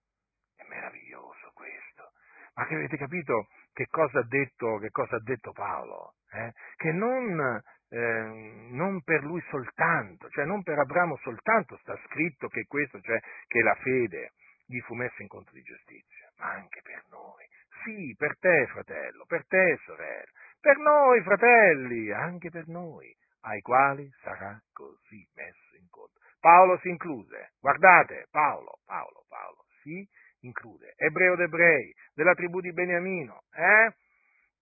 È 0.54 0.64
meraviglioso 0.68 1.50
questo. 1.54 2.12
Ma 2.54 2.66
che 2.66 2.74
avete 2.74 2.96
capito 2.96 3.48
che 3.72 3.86
cosa 3.86 4.18
ha 4.18 4.26
detto, 4.26 4.78
cosa 4.90 5.16
ha 5.16 5.22
detto 5.22 5.52
Paolo? 5.52 6.14
Eh? 6.32 6.52
Che 6.76 6.92
non 6.92 7.60
eh, 7.90 8.68
non 8.70 9.02
per 9.02 9.24
lui 9.24 9.42
soltanto, 9.50 10.28
cioè 10.30 10.44
non 10.44 10.62
per 10.62 10.78
Abramo 10.78 11.16
soltanto 11.18 11.76
sta 11.78 11.98
scritto 12.06 12.48
che 12.48 12.64
questo, 12.66 13.00
cioè 13.00 13.18
che 13.46 13.62
la 13.62 13.74
fede 13.74 14.32
gli 14.66 14.80
fu 14.80 14.94
messa 14.94 15.20
in 15.22 15.28
conto 15.28 15.50
di 15.52 15.62
giustizia, 15.62 16.30
ma 16.38 16.52
anche 16.52 16.80
per 16.82 17.04
noi. 17.10 17.44
Sì, 17.82 18.14
per 18.16 18.38
te 18.38 18.66
fratello, 18.68 19.24
per 19.26 19.46
te 19.46 19.78
sorella, 19.84 20.30
per 20.60 20.76
noi 20.78 21.22
fratelli, 21.22 22.12
anche 22.12 22.50
per 22.50 22.68
noi, 22.68 23.12
ai 23.42 23.60
quali 23.60 24.08
sarà 24.22 24.60
così 24.72 25.26
messo 25.34 25.76
in 25.76 25.88
conto. 25.88 26.18
Paolo 26.38 26.78
si 26.78 26.88
include, 26.88 27.52
guardate, 27.58 28.26
Paolo, 28.30 28.78
Paolo, 28.84 29.24
Paolo, 29.28 29.64
si 29.82 30.06
include, 30.40 30.94
ebreo 30.96 31.36
d'ebrei, 31.36 31.92
della 32.14 32.34
tribù 32.34 32.60
di 32.60 32.72
Beniamino, 32.72 33.42
eh? 33.52 33.94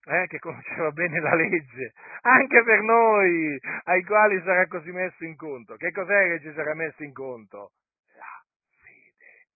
Eh, 0.05 0.27
che 0.27 0.39
conosceva 0.39 0.91
bene 0.91 1.19
la 1.19 1.35
legge, 1.35 1.93
anche 2.21 2.63
per 2.63 2.81
noi, 2.81 3.59
ai 3.83 4.03
quali 4.03 4.41
sarà 4.43 4.67
così 4.67 4.91
messo 4.91 5.23
in 5.25 5.35
conto. 5.35 5.75
Che 5.75 5.91
cos'è 5.91 6.27
che 6.27 6.39
ci 6.41 6.53
sarà 6.53 6.73
messo 6.73 7.03
in 7.03 7.13
conto? 7.13 7.73
La 8.15 8.43
fede. 8.81 9.47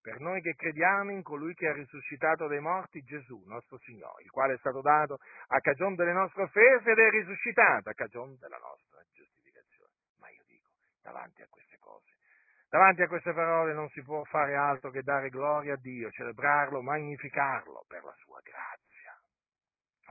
Per 0.00 0.20
noi 0.20 0.40
che 0.42 0.54
crediamo 0.54 1.10
in 1.10 1.22
colui 1.22 1.54
che 1.54 1.68
ha 1.68 1.72
risuscitato 1.72 2.46
dai 2.46 2.60
morti 2.60 3.02
Gesù, 3.02 3.42
nostro 3.46 3.78
Signore, 3.78 4.22
il 4.22 4.30
quale 4.30 4.54
è 4.54 4.58
stato 4.58 4.80
dato 4.80 5.18
a 5.48 5.60
cagione 5.60 5.96
delle 5.96 6.12
nostre 6.12 6.42
offese 6.42 6.90
ed 6.90 6.98
è 6.98 7.10
risuscitato 7.10 7.88
a 7.88 7.94
cagione 7.94 8.36
della 8.38 8.58
nostra 8.58 9.02
giustificazione. 9.12 9.92
Ma 10.18 10.28
io 10.28 10.42
dico, 10.46 10.68
davanti 11.02 11.42
a 11.42 11.46
queste 11.48 11.78
cose, 11.78 12.12
davanti 12.68 13.02
a 13.02 13.08
queste 13.08 13.32
parole 13.32 13.72
non 13.72 13.88
si 13.90 14.02
può 14.02 14.22
fare 14.24 14.54
altro 14.54 14.90
che 14.90 15.02
dare 15.02 15.30
gloria 15.30 15.72
a 15.72 15.78
Dio, 15.78 16.10
celebrarlo, 16.10 16.82
magnificarlo 16.82 17.84
per 17.88 18.04
la 18.04 18.14
sua 18.18 18.40
grazia 18.42 18.93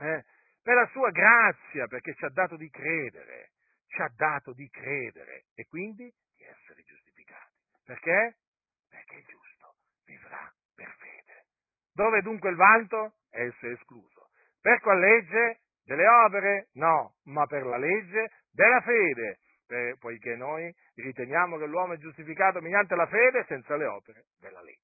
eh, 0.00 0.24
per 0.62 0.74
la 0.74 0.88
sua 0.92 1.10
grazia, 1.10 1.86
perché 1.86 2.14
ci 2.14 2.24
ha 2.24 2.30
dato 2.30 2.56
di 2.56 2.68
credere, 2.70 3.50
ci 3.86 4.00
ha 4.00 4.10
dato 4.14 4.52
di 4.52 4.68
credere 4.70 5.44
e 5.54 5.66
quindi 5.66 6.10
di 6.34 6.44
essere 6.44 6.82
giustificati. 6.82 7.52
Perché? 7.84 8.36
Perché 8.88 9.16
il 9.16 9.24
giusto 9.26 9.74
vivrà 10.06 10.52
per 10.74 10.94
fede. 10.98 11.44
Dove 11.92 12.22
dunque 12.22 12.50
il 12.50 12.56
vanto? 12.56 13.16
Esso 13.30 13.66
è 13.66 13.70
escluso. 13.70 14.30
Per 14.60 14.80
qual 14.80 14.98
legge? 14.98 15.60
Delle 15.84 16.08
opere? 16.08 16.68
No, 16.74 17.16
ma 17.24 17.44
per 17.44 17.66
la 17.66 17.76
legge 17.76 18.30
della 18.50 18.80
fede, 18.80 19.40
per, 19.66 19.98
poiché 19.98 20.34
noi 20.34 20.74
riteniamo 20.94 21.58
che 21.58 21.66
l'uomo 21.66 21.92
è 21.92 21.98
giustificato 21.98 22.62
mediante 22.62 22.94
la 22.94 23.06
fede 23.06 23.44
senza 23.48 23.76
le 23.76 23.84
opere 23.84 24.24
della 24.38 24.62
legge. 24.62 24.83